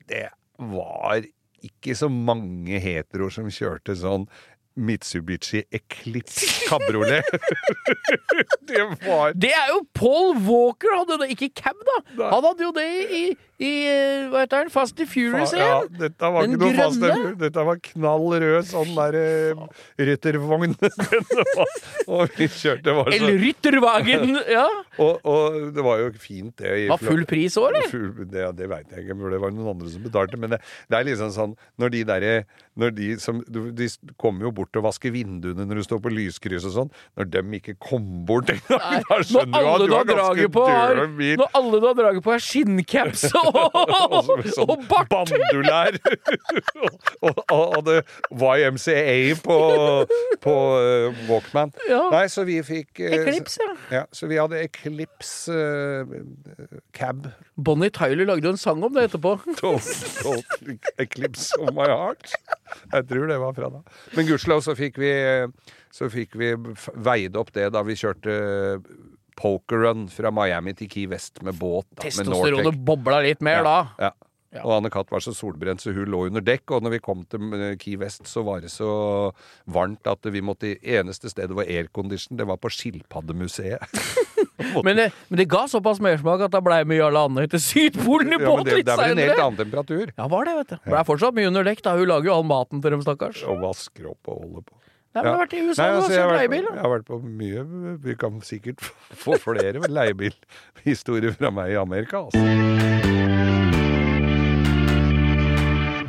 det 0.09 0.27
var 0.59 1.23
ikke 1.63 1.93
så 1.95 2.09
mange 2.11 2.75
heteroer 2.83 3.31
som 3.31 3.45
kjørte 3.53 3.95
sånn 3.95 4.25
Mitsubishi 4.75 5.63
Eclipse 5.71 6.47
kabriolet. 6.67 7.23
det 8.69 8.81
var 9.05 9.33
Det 9.37 9.51
er 9.53 9.67
jo 9.69 9.81
Paul 9.93 10.37
Walker 10.47 10.95
hadde 10.97 11.19
det, 11.21 11.29
ikke 11.35 11.51
cab, 11.61 11.77
da! 11.89 11.97
Han 12.31 12.47
hadde 12.47 12.65
jo 12.65 12.71
det 12.75 12.87
i, 13.13 13.23
i 13.63 13.71
eh, 13.87 14.25
Hva 14.31 14.43
heter 14.43 14.63
den? 14.65 14.71
Fast 14.73 14.99
and 14.99 15.09
Furious 15.09 15.53
Ja, 15.57 15.81
dette 15.87 16.29
var 16.35 16.45
Den 16.45 16.55
ikke 16.57 16.67
noe 16.67 16.75
fast 16.77 16.99
grønne? 17.01 17.33
Dette 17.39 17.65
var 17.67 17.79
knall 17.87 18.25
rød 18.43 18.67
sånn 18.69 18.91
der 18.97 19.17
uh, 19.55 19.63
ryttervogn. 20.09 20.75
Og 22.13 22.35
vi 22.37 22.47
kjørte, 22.51 22.95
var 22.97 23.09
så 23.09 23.15
Eller 23.17 23.39
Rytterwagen! 23.43 24.35
Ja. 24.53 24.65
og, 25.01 25.23
og 25.25 25.55
det 25.73 25.83
var 25.85 26.01
jo 26.01 26.09
fint, 26.21 26.51
det. 26.59 26.71
i 26.83 26.87
Var 26.91 26.99
full 27.01 27.23
pris 27.29 27.55
òg, 27.57 27.69
eller? 27.71 27.87
Full, 27.89 28.25
det, 28.29 28.43
det 28.57 28.67
veit 28.69 28.91
jeg 28.91 29.05
ikke, 29.05 29.15
for 29.21 29.33
det 29.33 29.39
var 29.41 29.53
noen 29.55 29.69
andre 29.71 29.89
som 29.89 30.03
betalte. 30.03 30.37
Men 30.41 30.53
det, 30.53 30.59
det 30.91 30.97
er 30.99 31.07
liksom 31.07 31.31
sånn 31.33 31.55
Når 31.81 31.93
de 31.95 32.01
derre 32.09 32.33
Når 32.79 32.93
de 32.97 33.07
som 33.23 33.39
De 33.49 33.87
kommer 34.21 34.47
jo 34.49 34.51
bort 34.59 34.77
og 34.79 34.85
vasker 34.89 35.13
vinduene 35.15 35.65
når 35.69 35.79
du 35.81 35.85
står 35.87 36.01
på 36.03 36.11
lyskryss 36.13 36.67
og 36.69 36.75
sånn. 36.75 36.91
Når 37.17 37.29
dem 37.33 37.55
ikke 37.57 37.75
kom 37.81 38.05
bort 38.27 38.51
engang, 38.53 38.77
da 39.07 39.17
Når 39.17 39.25
skjønner 39.31 39.53
du 39.53 39.71
alle 39.71 39.73
at 39.73 39.87
du 39.87 39.95
har 39.95 40.07
ganske 40.09 40.19
draget 40.19 40.53
på, 40.53 40.65
bil. 41.17 41.35
når 41.41 41.57
alle 41.61 41.81
du 41.81 41.87
har 41.87 41.97
draget 42.01 42.25
på, 42.27 42.33
er 42.35 42.43
skinncaps 42.43 43.25
og, 43.39 43.52
sånn 43.53 44.71
og 44.73 44.85
bart! 44.89 45.09
Bandulær. 45.13 45.97
og, 47.25 47.41
og 47.51 47.75
hadde 47.77 47.97
YMCA 48.31 49.37
på, 49.43 49.57
på 50.43 50.55
uh, 50.73 51.21
Walkman. 51.29 51.73
Ja. 51.89 52.01
Nei, 52.13 52.25
så 52.31 52.45
vi 52.47 52.59
fikk 52.65 53.03
uh, 53.03 53.13
Eclipse, 53.19 53.61
ja. 53.63 53.75
Ja, 53.99 54.03
så 54.15 54.29
vi 54.31 54.39
hadde 54.41 54.61
Eclipse 54.63 55.53
uh, 55.53 56.73
cab. 56.95 57.29
Bonnie 57.55 57.93
Tyler 57.93 58.27
lagde 58.29 58.49
jo 58.49 58.55
en 58.55 58.61
sang 58.61 58.83
om 58.83 58.93
det 58.95 59.07
etterpå. 59.09 59.37
Don't, 59.61 59.93
don't 60.23 60.91
Eclipse 61.01 61.53
of 61.59 61.73
my 61.75 61.87
heart. 61.89 62.33
Jeg 62.91 63.07
tror 63.09 63.29
det 63.29 63.39
var 63.41 63.55
fra 63.57 63.71
da. 63.73 63.83
Men 64.17 64.27
gudskjelov 64.27 64.63
så 64.65 64.75
fikk 64.77 64.97
vi 65.01 65.11
Så 65.93 66.07
fikk 66.09 66.33
vi 66.39 66.53
veid 67.05 67.35
opp 67.37 67.51
det 67.53 67.67
da 67.75 67.83
vi 67.85 67.95
kjørte 67.97 68.33
pokerrun 69.39 70.07
fra 70.11 70.31
Miami 70.33 70.75
til 70.77 70.91
Key 70.91 71.07
West 71.11 71.41
med 71.45 71.57
båt. 71.59 71.87
Da, 71.95 72.05
Testosteronet 72.07 72.77
bobla 72.85 73.21
litt 73.25 73.43
mer 73.45 73.65
da. 73.65 73.79
Ja. 74.01 74.13
Ja. 74.53 74.61
Og 74.67 74.75
Anne 74.75 74.89
Katt 74.93 75.09
var 75.09 75.23
så 75.25 75.31
solbrent, 75.33 75.81
så 75.81 75.89
hun 75.95 76.11
lå 76.13 76.27
under 76.27 76.43
dekk. 76.45 76.75
Og 76.75 76.83
når 76.85 76.95
vi 76.95 77.01
kom 77.01 77.23
til 77.29 77.55
eh, 77.57 77.73
Key 77.81 77.97
West, 77.97 78.27
så 78.29 78.43
var 78.45 78.61
det 78.61 78.69
så 78.69 78.89
varmt 79.73 80.05
at 80.09 80.29
vi 80.29 80.43
måtte 80.45 80.75
eneste 80.77 81.31
stedet 81.31 81.57
var 81.57 81.65
aircondition. 81.65 82.37
Det 82.37 82.45
var 82.45 82.59
på 82.61 82.69
Skilpaddemuseet. 82.73 83.81
Men 84.85 84.95
det, 84.95 85.05
men 85.27 85.39
det 85.41 85.47
ga 85.49 85.63
såpass 85.67 85.99
mersmak 86.01 86.43
at 86.45 86.53
da 86.53 86.59
blei 86.63 86.77
med 86.87 86.99
Jarle 86.99 87.23
Andøy 87.25 87.47
til 87.51 87.59
Sydpolen 87.59 88.31
i 88.31 88.37
Ja, 88.39 88.45
båt 88.45 88.67
det, 88.69 88.77
litt 88.77 88.87
det 88.87 88.93
er 88.93 89.01
vel 89.01 89.15
en 89.15 89.21
helt 89.23 89.41
annen 89.41 89.59
temperatur. 89.59 90.13
Ja, 90.13 90.27
var 90.31 90.47
det, 90.47 90.53
vet 90.59 90.71
du. 90.71 90.93
Er 90.93 91.07
fortsatt 91.07 91.35
mye 91.35 91.49
under 91.49 91.67
dekk, 91.67 91.81
da. 91.83 91.95
Hun 91.97 92.07
lager 92.07 92.29
jo 92.29 92.35
all 92.37 92.47
maten 92.47 92.83
til 92.83 92.95
dem, 92.95 93.03
stakkars. 93.03 93.41
Og 93.49 93.59
vasker 93.65 94.07
opp 94.13 94.31
og 94.31 94.39
holder 94.45 94.65
på. 94.69 94.77
Nei, 95.13 95.21
men 95.21 95.27
jeg 95.27 95.33
har 95.33 95.41
vært 95.43 95.53
i 95.53 95.61
USA 95.61 95.83
Nei, 95.83 95.89
altså, 95.93 96.11
jeg, 96.13 96.21
har 96.23 96.31
vært, 96.33 96.53
jeg 96.65 96.81
har 96.81 96.89
vært 96.89 97.03
på 97.05 97.17
mye 97.21 97.63
Vi 98.01 98.15
kan 98.17 98.39
sikkert 98.45 98.85
få 99.23 99.37
flere 99.41 99.85
leiebilhistorier 99.85 101.35
fra 101.37 101.51
meg 101.53 101.75
i 101.75 101.77
Amerika. 101.77 102.23
Altså. 102.25 102.41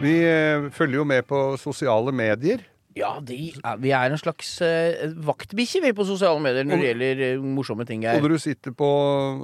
Vi 0.04 0.14
eh, 0.24 0.70
følger 0.72 1.02
jo 1.02 1.04
med 1.08 1.24
på 1.28 1.40
sosiale 1.60 2.12
medier. 2.16 2.64
Ja, 2.94 3.16
de 3.18 3.52
vi 3.82 3.92
er 3.92 4.12
en 4.12 4.20
slags 4.20 4.54
eh, 4.62 5.10
vaktbikkje, 5.26 5.82
vi, 5.82 5.92
på 5.96 6.06
sosiale 6.06 6.40
medier 6.40 6.64
når 6.64 6.80
det 6.80 6.90
gjelder 6.90 7.22
eh, 7.28 7.46
morsomme 7.56 7.84
ting. 7.88 8.04
Og 8.06 8.12
Her. 8.12 8.24
når 8.24 8.36
du, 8.36 8.38
sitter 8.40 8.72
på, 8.72 8.90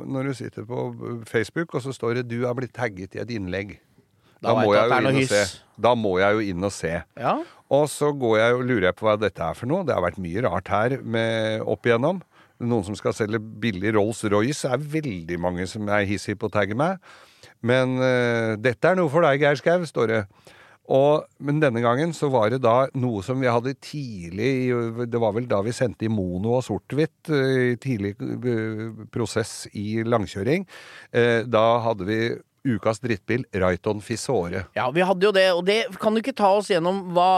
når 0.07 0.31
du 0.31 0.35
sitter 0.41 0.65
på 0.69 0.85
Facebook, 1.29 1.75
og 1.75 1.85
så 1.85 1.93
står 1.93 2.21
det 2.21 2.29
'du 2.31 2.47
er 2.47 2.55
blitt 2.57 2.73
tagget 2.77 3.17
i 3.19 3.23
et 3.25 3.37
innlegg', 3.37 3.77
Da 4.41 4.55
da 4.55 4.57
må 4.65 4.75
jeg 4.75 4.89
jo 4.89 5.01
inn 5.01 5.21
og 5.21 5.31
se. 5.31 5.45
Da 5.81 5.95
må 5.97 6.13
jeg 6.21 6.37
jo 6.37 6.45
inn 6.53 6.69
og 6.69 6.75
se. 6.75 6.93
Ja. 7.21 7.39
Og 7.71 7.87
så 7.93 8.11
går 8.17 8.37
jeg 8.41 8.61
lurer 8.67 8.89
jeg 8.89 8.99
på 8.99 9.07
hva 9.07 9.17
dette 9.21 9.45
er 9.47 9.57
for 9.57 9.71
noe. 9.71 9.87
Det 9.87 9.95
har 9.95 10.05
vært 10.05 10.21
mye 10.23 10.45
rart 10.47 10.71
her 10.73 10.99
med, 11.05 11.65
opp 11.71 11.87
igjennom. 11.87 12.23
Noen 12.61 12.85
som 12.85 12.97
skal 12.99 13.15
selge 13.17 13.41
billig 13.41 13.95
Rolls-Royce. 13.97 14.69
Er 14.69 14.89
veldig 14.97 15.39
mange 15.41 15.69
som 15.71 15.89
er 15.89 16.09
hissige 16.09 16.41
på 16.41 16.51
å 16.51 16.55
tagge 16.57 16.77
meg. 16.77 16.99
Men 17.65 17.99
uh, 18.01 18.57
dette 18.61 18.89
er 18.89 18.99
noe 18.99 19.13
for 19.13 19.25
deg, 19.25 19.45
Geir 19.45 19.61
Skau, 19.61 19.85
står 19.89 20.13
det. 20.13 20.25
Og, 20.91 21.23
men 21.47 21.61
denne 21.63 21.79
gangen 21.85 22.11
så 22.17 22.27
var 22.33 22.49
det 22.51 22.65
da 22.65 22.89
noe 22.99 23.21
som 23.23 23.39
vi 23.39 23.47
hadde 23.47 23.77
tidlig 23.79 24.49
Det 25.07 25.21
var 25.23 25.37
vel 25.37 25.45
da 25.47 25.61
vi 25.63 25.75
sendte 25.77 26.09
i 26.09 26.11
mono 26.11 26.57
og 26.57 26.65
sort-hvitt, 26.67 27.31
eh, 27.31 27.77
tidlig 27.79 28.17
eh, 28.19 29.05
prosess 29.15 29.69
i 29.71 30.01
langkjøring. 30.03 30.67
Da 31.47 31.67
hadde 31.85 32.09
vi 32.09 32.19
ukas 32.67 33.01
drittbil, 33.01 33.45
Rayton 33.57 34.01
Fisore. 34.05 34.65
ja, 34.77 34.91
vi 34.91 35.05
hadde 35.07 35.27
jo 35.27 35.33
det, 35.33 35.47
og 35.57 35.65
det 35.67 35.79
kan 36.01 36.15
du 36.15 36.21
ikke 36.21 36.37
ta 36.37 36.51
oss 36.59 36.71
gjennom 36.73 37.03
hva 37.17 37.31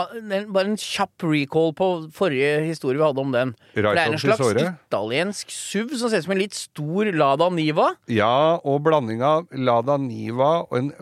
Bare 0.52 0.66
en 0.66 0.78
kjapp 0.80 1.24
recall 1.26 1.72
på 1.76 1.88
forrige 2.14 2.62
historie 2.66 2.98
vi 2.98 3.04
hadde 3.04 3.22
om 3.22 3.32
den. 3.35 3.54
For 3.74 3.87
det 3.87 3.92
er 3.92 4.12
en 4.12 4.18
slags 4.20 4.40
Fisore. 4.40 4.66
italiensk 4.90 5.52
SUV 5.52 5.94
som 6.00 6.11
ser 6.11 6.22
ut 6.22 6.26
som 6.26 6.35
en 6.37 6.42
litt 6.42 6.56
stor 6.56 7.12
Lada 7.14 7.48
Niva. 7.52 7.92
Ja, 8.11 8.58
og 8.64 8.82
blanding 8.87 9.22
av 9.26 9.46
Lada 9.52 9.98
Niva 10.00 10.66
og 10.66 10.76
en 10.78 10.92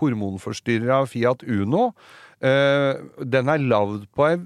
hormonforstyrra 0.00 1.04
Fiat 1.10 1.46
Uno. 1.46 1.92
Uh, 2.42 2.98
den 3.22 3.46
er 3.52 3.62
lagd 3.62 4.08
på 4.16 4.24
ei 4.26 4.38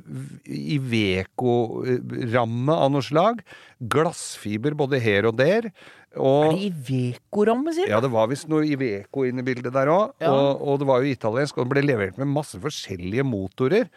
Iveco-ramme 0.77 2.75
av 2.77 2.91
noe 2.93 3.05
slag. 3.05 3.41
Glassfiber 3.81 4.77
både 4.77 5.01
her 5.01 5.25
og 5.31 5.39
der. 5.41 5.71
Er 6.17 6.23
Og 6.25 6.53
det 6.57 6.73
Iveco-ramme, 6.73 7.73
sier 7.77 7.87
du? 7.87 7.93
ja, 7.93 8.01
det 8.01 8.11
var 8.11 8.27
visst 8.33 8.49
noe 8.49 8.65
Iveco 8.65 9.25
inne 9.29 9.45
i 9.45 9.49
bildet 9.53 9.73
der 9.77 9.87
òg. 9.93 10.15
Ja. 10.21 10.33
Og, 10.33 10.63
og 10.67 10.79
det 10.81 10.87
var 10.89 11.03
jo 11.05 11.13
italiensk, 11.13 11.59
og 11.59 11.67
det 11.69 11.75
ble 11.77 11.83
levert 11.93 12.17
med 12.19 12.27
masse 12.33 12.59
forskjellige 12.63 13.25
motorer. 13.29 13.91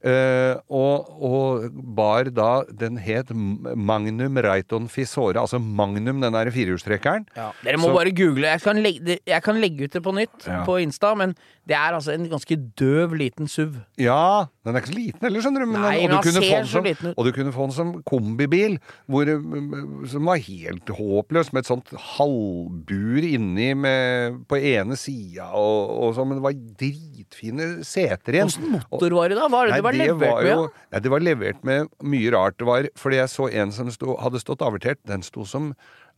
Uh, 0.00 0.56
og, 0.72 1.10
og 1.20 1.64
bar 1.92 2.30
da 2.32 2.62
Den 2.72 2.94
het 2.96 3.28
Magnum 3.76 4.38
Reiton 4.40 4.86
Fisora, 4.88 5.42
altså 5.42 5.58
Magnum, 5.60 6.22
den 6.24 6.32
der 6.32 6.48
firehjulstrekkeren. 6.54 7.26
Ja, 7.36 7.50
dere 7.62 7.76
må 7.76 7.90
Så- 7.90 7.96
bare 7.98 8.10
google. 8.16 8.46
Jeg 8.48 8.62
kan, 8.64 8.80
legge, 8.80 9.18
jeg 9.28 9.42
kan 9.44 9.60
legge 9.60 9.84
ut 9.84 9.92
det 9.92 10.02
på 10.02 10.14
nytt 10.16 10.46
Ja. 10.48 10.64
på 10.64 10.78
Insta, 10.80 11.14
men 11.14 11.34
det 11.70 11.76
er 11.78 11.94
altså 11.94 12.10
en 12.16 12.24
ganske 12.26 12.56
døv 12.78 13.12
liten 13.14 13.46
SUV. 13.46 13.76
Ja, 14.00 14.46
den 14.66 14.74
er 14.74 14.82
ikke 14.82 14.90
så 14.90 14.96
liten 14.96 15.26
heller, 15.26 15.42
skjønner 15.44 15.62
du. 15.62 15.68
Men 15.70 15.84
Nei, 15.84 15.92
den, 16.00 16.14
og, 16.16 16.24
du 16.26 16.30
ser 16.34 16.64
så 16.64 16.72
som, 16.72 16.86
liten 16.88 17.12
ut. 17.12 17.14
og 17.14 17.28
du 17.28 17.30
kunne 17.36 17.52
få 17.54 17.66
den 17.68 17.74
som 17.76 17.92
kombibil, 18.08 18.74
hvor, 19.06 19.30
mm, 19.30 20.08
som 20.10 20.26
var 20.26 20.42
helt 20.48 20.90
håpløs, 20.98 21.52
med 21.54 21.62
et 21.62 21.70
sånt 21.70 21.92
halvbur 22.16 23.28
inni 23.28 23.68
med, 23.78 24.40
på 24.50 24.58
ene 24.72 24.98
sida, 24.98 25.52
og, 25.54 25.94
og 25.94 26.18
sånn, 26.18 26.32
men 26.32 26.40
det 26.40 26.46
var 26.48 26.58
dritfine 26.82 27.70
seter 27.86 28.40
igjen. 28.40 28.50
Åssen 28.50 28.74
motor 28.74 29.16
var 29.20 29.30
det 29.30 29.38
da? 29.38 29.46
Hva 29.46 29.62
er 29.62 29.70
det 29.70 29.78
det 29.78 29.86
var 29.86 30.00
levert 30.00 30.26
var 30.26 30.42
med? 30.42 30.50
Ja? 30.50 30.84
ja, 30.90 31.04
det 31.06 31.14
var 31.14 31.26
levert 31.28 31.64
med 31.70 31.94
mye 32.02 32.34
rart. 32.34 32.58
Det 32.58 32.66
var 32.66 32.90
fordi 32.98 33.22
jeg 33.22 33.34
så 33.36 33.46
en 33.62 33.76
som 33.78 33.94
sto, 33.94 34.18
hadde 34.18 34.42
stått 34.42 34.66
avertert. 34.66 34.98
Den 35.06 35.22
sto 35.22 35.46
som 35.46 35.70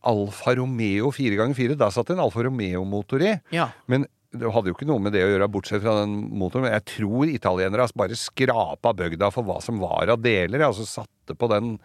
Alfa 0.03 0.57
Romeo 0.57 1.13
4x4. 1.13 1.77
Da 1.77 1.93
satt 1.93 2.09
det 2.09 2.17
en 2.17 2.25
Alfa 2.25 2.43
Romeo-motor 2.49 3.23
i. 3.23 3.37
Ja. 3.53 3.69
Men 3.85 4.09
det 4.33 4.49
hadde 4.49 4.71
jo 4.71 4.75
ikke 4.75 4.87
noe 4.89 5.01
med 5.03 5.13
det 5.13 5.21
å 5.25 5.29
gjøre, 5.29 5.49
bortsett 5.53 5.83
fra 5.83 5.99
den 6.01 6.13
motoren. 6.33 6.65
Men 6.65 6.75
jeg 6.75 6.85
tror 6.95 7.29
italienere 7.29 7.85
har 7.85 7.97
bare 7.99 8.17
skrapa 8.17 8.93
bygda 8.97 9.29
for 9.33 9.45
hva 9.45 9.59
som 9.61 9.81
var 9.81 10.09
av 10.13 10.23
deler. 10.23 10.65
Altså 10.65 10.87
satte 10.89 11.37
på 11.37 11.49
den, 11.51 11.75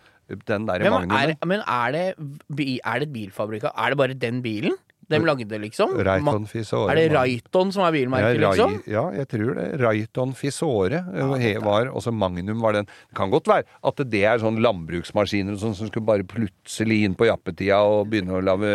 den 0.49 0.69
der 0.69 0.85
Men, 0.87 1.13
er, 1.13 1.35
men 1.45 1.65
er, 1.65 1.97
det, 1.97 2.05
er 2.81 3.03
det 3.03 3.09
et 3.11 3.15
bilfabrikat? 3.15 3.75
Er 3.77 3.93
det 3.93 4.01
bare 4.01 4.17
den 4.17 4.41
bilen? 4.45 4.79
De 5.09 5.19
lagde, 5.25 5.59
liksom? 5.61 5.95
Rayton 6.05 6.47
Fisore. 6.47 6.91
Er 6.93 6.97
det 7.01 7.13
Rayton 7.17 7.73
som 7.73 7.85
er 7.89 7.93
bilmerket, 7.97 8.41
ja, 8.41 8.51
liksom? 8.53 8.75
Ja, 8.87 9.05
jeg 9.17 9.29
tror 9.29 9.55
det. 9.57 9.67
Rayton 9.81 10.35
Fisore 10.37 11.01
ja, 11.17 11.29
he- 11.41 11.59
var 11.65 11.87
Også 11.97 12.13
Magnum 12.13 12.61
var 12.61 12.73
den. 12.77 12.85
Det 13.09 13.17
kan 13.17 13.31
godt 13.33 13.49
være 13.49 13.65
at 13.89 13.97
det 14.11 14.23
er 14.25 14.39
sånn 14.39 14.61
landbruksmaskiner 14.61 15.53
og 15.57 15.63
sånn 15.63 15.75
som 15.79 15.89
skulle 15.89 16.05
bare 16.07 16.25
plutselig 16.29 17.03
inn 17.07 17.15
på 17.17 17.27
jappetida 17.31 17.81
og 17.89 18.11
begynne 18.13 18.37
å 18.37 18.43
lave 18.45 18.69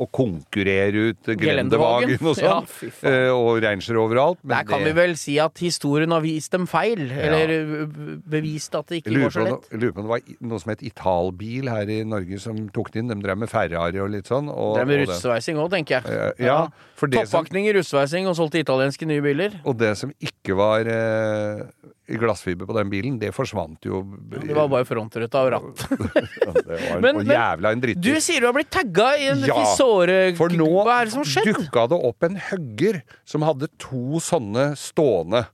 og 0.00 0.10
konkurrere 0.16 1.10
ut 1.12 1.28
Gelendevagen. 1.38 2.16
Gelendevagen 2.16 2.26
og 2.30 2.36
sånn. 2.40 2.66
Ja, 3.04 3.10
eh, 3.10 3.30
og 3.34 3.60
Ranger 3.62 4.00
overalt. 4.00 4.40
Men 4.42 4.56
Der 4.56 4.64
kan 4.70 4.80
det- 4.82 4.94
vi 4.94 5.00
vel 5.00 5.16
si 5.20 5.38
at 5.38 5.58
historien 5.58 6.10
har 6.10 6.20
vist 6.24 6.50
dem 6.52 6.66
feil. 6.66 7.04
Eller 7.10 7.48
ø, 7.52 7.86
bevist 8.26 8.74
at 8.74 8.86
det 8.88 9.02
ikke 9.04 9.14
går 9.20 9.30
så 9.34 9.44
lett. 9.44 9.68
jeg 9.70 9.80
lurer 9.80 9.92
på 9.92 10.02
om 10.02 10.08
det 10.08 10.14
var 10.14 10.48
noe 10.48 10.58
som 10.64 10.70
het 10.74 10.82
Italbil 10.82 11.68
her 11.68 11.90
i 11.90 12.00
Norge 12.04 12.40
som 12.40 12.56
tok 12.74 12.90
det 12.92 13.02
inn. 13.04 13.08
De 13.12 13.20
drev 13.20 13.38
med 13.38 13.50
Ferrari 13.50 14.00
og 14.00 14.10
litt 14.10 14.26
sånn. 14.30 14.48
Og, 14.50 14.74
Det 14.78 14.82
er 14.82 14.90
med 14.90 15.08
det- 15.40 15.56
òg, 15.56 15.70
tenker 15.70 16.00
jeg. 16.02 16.34
Ja, 16.38 16.44
ja, 16.46 16.68
for 16.94 17.06
det 17.08 17.26
som- 17.28 17.44
i 17.46 17.72
russveising 17.72 18.26
og 18.28 18.36
solgte 18.36 18.58
italienske 18.62 19.06
nye 19.06 19.20
biler. 19.22 19.60
Og 19.64 19.76
det 19.78 19.96
som 19.96 20.12
ikke 20.20 20.54
var 20.56 20.80
eh, 20.86 21.64
i 22.08 22.16
glassfiber 22.16 22.66
på 22.66 22.74
den 22.76 22.90
bilen, 22.90 23.18
det 23.18 23.32
forsvant 23.34 23.78
jo. 23.84 24.02
Det 24.28 24.54
var 24.54 24.68
bare 24.68 24.84
frontruta 24.84 25.40
og 25.44 25.52
ratt. 25.52 25.88
Det 25.88 26.90
var 26.90 27.00
Men- 27.04 27.16
og 27.16 27.24
men- 27.26 27.34
jævla 27.36 27.72
en 27.72 27.80
drittbil. 27.80 28.02
Du 28.14 28.20
sier 28.20 28.40
du 28.40 28.46
har 28.46 28.52
blitt 28.52 28.70
tagga 28.70 29.16
i 29.18 29.26
en 29.32 29.38
Ja, 29.46 29.64
såre... 29.76 30.34
For 30.36 30.48
nå 30.48 30.68
Hva 30.84 31.00
er 31.00 31.04
det 31.06 31.12
som 31.12 31.22
har 31.22 31.30
skjedd? 31.32 31.54
dukka 31.54 31.88
det 31.88 32.00
opp 32.04 32.22
en 32.22 32.36
hugger 32.36 33.02
som 33.24 33.42
hadde 33.42 33.68
to 33.78 34.20
sånne 34.20 34.76
stående. 34.76 35.46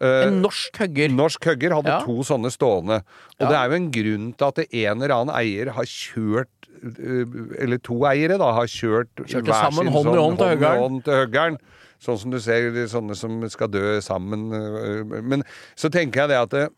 Eh, 0.00 0.28
En 0.28 0.40
norsk 0.42 0.76
hugger. 0.78 1.08
Norsk 1.10 1.42
hugger 1.44 1.72
hadde 1.74 1.90
Ja. 1.90 2.00
to 2.06 2.22
sånne 2.22 2.52
stående. 2.54 3.00
Og 3.02 3.40
Ja. 3.40 3.48
det 3.48 3.56
er 3.58 3.68
jo 3.68 3.74
en 3.74 3.90
grunn 3.90 4.32
til 4.36 4.46
at 4.46 4.58
en 4.72 5.02
eller 5.02 5.14
annen 5.14 5.34
eier 5.34 5.72
har 5.72 5.84
kjørt 5.84 6.46
eh, 6.67 6.67
Eller 7.58 7.78
to 7.82 8.00
eiere, 8.08 8.38
da, 8.40 8.52
har 8.56 8.66
kjørt 8.70 9.10
kjørt 9.24 9.44
hver 9.48 9.62
sammen 9.68 9.86
sin 9.88 9.92
hånd 9.94 10.08
sånn 10.10 10.18
hånd 10.22 10.38
til 10.38 10.66
hånd 10.82 11.04
til 11.04 11.20
høggeren. 11.22 11.58
Sånn 11.98 12.18
som 12.22 12.30
du 12.30 12.38
ser 12.38 12.68
sånne 12.86 13.16
som 13.18 13.40
skal 13.50 13.68
dø 13.74 13.96
sammen. 14.00 14.52
eh, 14.54 15.22
Men 15.22 15.42
så 15.74 15.90
tenker 15.90 16.22
jeg 16.26 16.28
det 16.30 16.36
at 16.44 16.50
det, 16.54 16.68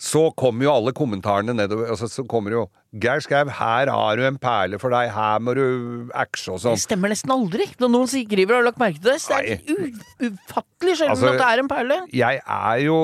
så 0.00 0.24
kommer 0.34 0.64
jo 0.64 0.72
alle 0.72 0.90
kommentarene 0.96 1.54
nedover. 1.54 1.86
Altså, 1.92 2.08
så 2.10 2.24
kommer 2.26 2.50
jo 2.50 2.62
Geir 2.98 3.20
Skau, 3.22 3.44
her 3.46 3.86
har 3.90 4.16
du 4.16 4.24
en 4.26 4.38
perle 4.38 4.78
for 4.82 4.90
deg, 4.90 5.10
her 5.14 5.38
må 5.44 5.54
du 5.54 6.08
axe' 6.14 6.48
og 6.50 6.58
sånn. 6.62 6.74
Det 6.74 6.82
stemmer 6.82 7.12
nesten 7.12 7.30
aldri. 7.30 7.66
Når 7.78 7.92
noen 7.92 8.08
skriver 8.10 8.54
har 8.56 8.62
du 8.64 8.68
lagt 8.70 8.78
merke 8.82 8.98
til 9.02 9.12
det. 9.12 9.20
Så 9.22 9.38
det 9.38 9.52
er 9.52 9.60
u 9.70 10.30
ufattelig 10.30 10.96
sjelden 10.98 11.14
Altså, 11.14 11.30
at 11.30 11.38
det 11.38 11.46
er 11.52 11.62
en 11.62 11.70
perle. 11.70 12.00
Jeg 12.10 12.40
er 12.42 12.82
jo 12.88 12.98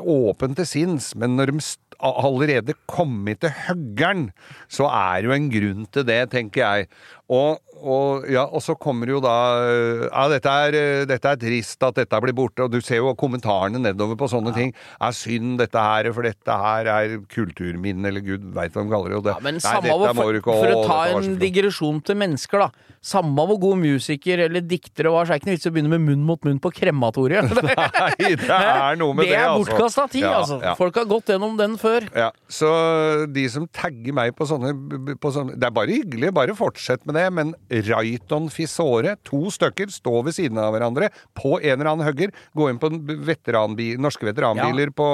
åpen 0.00 0.54
til 0.58 0.66
sinns, 0.66 1.12
men 1.14 1.36
når 1.38 1.52
de 1.52 1.58
st- 1.62 1.93
allerede 2.04 2.76
kommet 2.90 3.40
til 3.44 3.54
høggeren, 3.66 4.28
så 4.68 4.88
er 4.90 5.22
det 5.22 5.30
jo 5.30 5.36
en 5.36 5.50
grunn 5.52 5.86
til 5.94 6.06
det, 6.08 6.20
tenker 6.34 6.62
jeg. 6.64 6.88
Og, 7.32 7.60
og, 7.82 8.26
ja, 8.30 8.44
og 8.46 8.62
så 8.64 8.74
kommer 8.78 9.10
jo 9.10 9.18
da 9.24 9.32
Ja, 10.06 10.24
dette 10.32 10.48
er, 10.68 10.76
dette 11.10 11.32
er 11.34 11.40
trist 11.40 11.82
at 11.84 11.96
dette 11.98 12.20
blir 12.22 12.34
borte, 12.36 12.64
og 12.66 12.70
du 12.72 12.78
ser 12.84 13.00
jo 13.02 13.14
kommentarene 13.18 13.80
nedover 13.82 14.16
på 14.20 14.28
sånne 14.30 14.54
ting. 14.56 14.72
Er 15.02 15.12
synd 15.16 15.58
dette 15.60 15.80
her, 15.80 16.08
for 16.14 16.22
dette 16.26 16.56
her 16.64 16.88
er 16.94 17.16
kulturminne, 17.32 18.08
eller 18.08 18.24
gud 18.24 18.46
veit 18.56 18.72
hva 18.74 18.84
de 18.86 18.92
kaller 18.94 19.14
det. 19.14 19.18
Og 19.20 19.24
det 19.26 19.34
Ja, 19.34 19.42
men 19.44 19.58
nei, 19.58 19.64
samme 19.64 19.98
dette 20.04 20.14
for, 20.20 20.40
ikke- 20.40 20.58
for 20.60 20.74
å 20.78 20.86
ta 20.86 21.00
en 21.18 21.38
digresjon 21.40 22.02
til 22.04 22.16
mennesker, 22.20 22.58
da. 22.66 22.70
Samme 23.04 23.36
hvor 23.44 23.58
god 23.60 23.76
musiker 23.82 24.38
eller 24.46 24.62
dikter 24.64 25.04
det 25.04 25.12
var, 25.12 25.26
så 25.26 25.34
er 25.34 25.38
det 25.38 25.42
ikke 25.42 25.50
noe 25.50 25.56
vits 25.58 25.66
i 25.66 25.70
å 25.70 25.74
begynne 25.74 25.92
med 25.92 26.04
munn 26.06 26.22
mot 26.24 26.40
munn 26.48 26.60
på 26.64 26.70
krematoriet. 26.72 27.50
Nei, 27.64 28.30
det 28.40 28.48
er 28.48 28.96
noe 28.96 29.12
med 29.12 29.26
det, 29.26 29.34
det 29.34 29.40
er 29.42 29.50
altså. 29.50 29.66
bortkasta 29.74 30.06
tid, 30.14 30.22
Ja, 30.24 30.38
altså. 30.40 30.60
ja. 30.62 30.72
Folk 30.78 30.96
har 30.96 31.04
gått 31.10 31.28
gjennom 31.34 31.58
den 31.60 31.76
før. 31.76 32.06
Ja, 32.16 32.30
så 32.48 32.70
de 33.30 33.44
som 33.52 33.66
tagger 33.68 34.16
meg 34.16 34.32
på 34.38 34.46
sånne, 34.48 34.72
på 35.20 35.32
sånne 35.34 35.58
Det 35.60 35.68
er 35.68 35.74
bare 35.76 35.92
hyggelig, 35.92 36.32
bare 36.32 36.56
fortsett 36.56 37.04
med 37.04 37.18
det, 37.18 37.26
men 37.36 37.52
Rayton 37.70 38.50
Fisore, 38.52 39.16
to 39.26 39.50
stykker, 39.54 39.92
står 39.92 40.24
ved 40.28 40.36
siden 40.36 40.60
av 40.60 40.74
hverandre 40.74 41.10
på 41.36 41.56
en 41.60 41.76
eller 41.78 41.90
annen 41.92 42.06
hugger. 42.06 42.34
Gå 42.56 42.68
inn 42.70 42.80
på 42.82 42.90
veteranbi, 43.26 43.94
norske 44.00 44.26
veteranbiler 44.28 44.92
på 44.94 45.08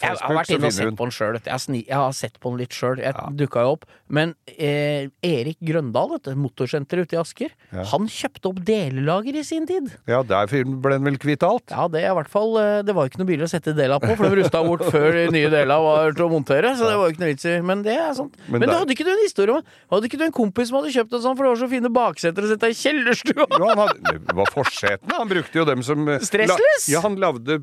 Jeg 0.00 0.16
har 0.20 0.38
vært 0.40 0.54
inne 0.54 0.70
og 0.70 0.76
sett 0.76 0.96
på 0.98 1.08
den 1.08 1.16
sjøl. 1.16 1.40
Jeg, 1.40 1.52
har 1.52 1.78
jeg 1.82 2.00
har 2.02 2.16
sett 2.16 2.40
på 2.40 2.52
den 2.52 2.62
litt 2.62 2.76
sjøl. 2.76 3.02
Jeg 3.02 3.36
dukka 3.38 3.66
jo 3.66 3.76
opp. 3.76 3.88
Men 4.08 4.34
eh, 4.46 5.08
Erik 5.26 5.58
Grøndal, 5.66 6.12
dette 6.16 6.34
motorsenteret 6.38 7.08
ute 7.08 7.16
i 7.16 7.20
Asker, 7.20 7.50
han 7.90 8.06
kjøpte 8.10 8.50
opp 8.52 8.60
delelager 8.66 9.34
i 9.40 9.42
sin 9.46 9.66
tid. 9.66 9.88
Ja, 10.06 10.20
der 10.26 10.46
ble 10.46 10.92
den 10.94 11.08
vel 11.08 11.16
kvitt 11.18 11.42
alt? 11.46 11.72
Ja, 11.74 11.88
det 11.90 12.04
er 12.04 12.12
i 12.12 12.16
hvert 12.20 12.30
fall 12.30 12.54
eh, 12.60 12.82
Det 12.86 12.94
var 12.94 13.08
ikke 13.10 13.18
noe 13.20 13.28
biler 13.28 13.48
å 13.48 13.50
sette 13.50 13.74
deler 13.76 13.98
på, 14.02 14.12
for 14.14 14.30
de 14.30 14.38
rusta 14.42 14.60
bort 14.66 14.84
før 14.94 15.10
de 15.18 15.24
nye 15.34 15.50
delene 15.50 15.78
var 15.82 16.14
til 16.14 16.26
å 16.26 16.30
montere. 16.30 16.70
Så 16.78 16.86
det 16.86 16.96
var 17.00 17.10
ikke 17.10 17.24
noe 17.24 17.32
vits 17.32 17.48
i. 17.50 17.56
Men 17.66 17.82
det 17.86 17.96
er 17.98 18.14
sant. 18.18 18.36
Men 18.46 18.60
Men, 18.62 18.68
det- 18.70 18.78
hadde 18.78 18.94
ikke 18.96 19.08
du 19.08 19.12
en 19.16 19.24
historie 19.24 19.56
om? 19.58 19.66
Hadde 19.96 20.10
ikke 20.10 20.20
du 20.22 20.26
en 20.28 20.36
kompis 20.38 20.70
som 20.70 20.78
hadde 20.80 20.94
kjøpt 20.94 21.18
en 21.18 21.24
sånn, 21.26 21.36
for 21.38 21.48
det 21.48 21.52
var 21.54 21.60
så 21.64 21.70
fine 21.74 21.92
bakseter 21.98 22.46
å 22.46 22.52
sette 22.52 22.70
i 22.70 22.78
kjellerstua? 22.78 23.48
Jo, 23.58 23.64
han 23.72 23.82
hadde, 23.82 24.16
det 24.30 24.36
var 24.38 24.50
forsetene. 24.54 25.18
Han 25.18 25.30
brukte 25.34 25.60
jo 25.60 25.66
dem 25.68 25.82
som 25.86 26.06
eh, 26.14 26.22
Stressless? 26.26 26.86
La, 26.86 26.94
ja, 26.94 27.02
han 27.04 27.18
lagde, 27.22 27.58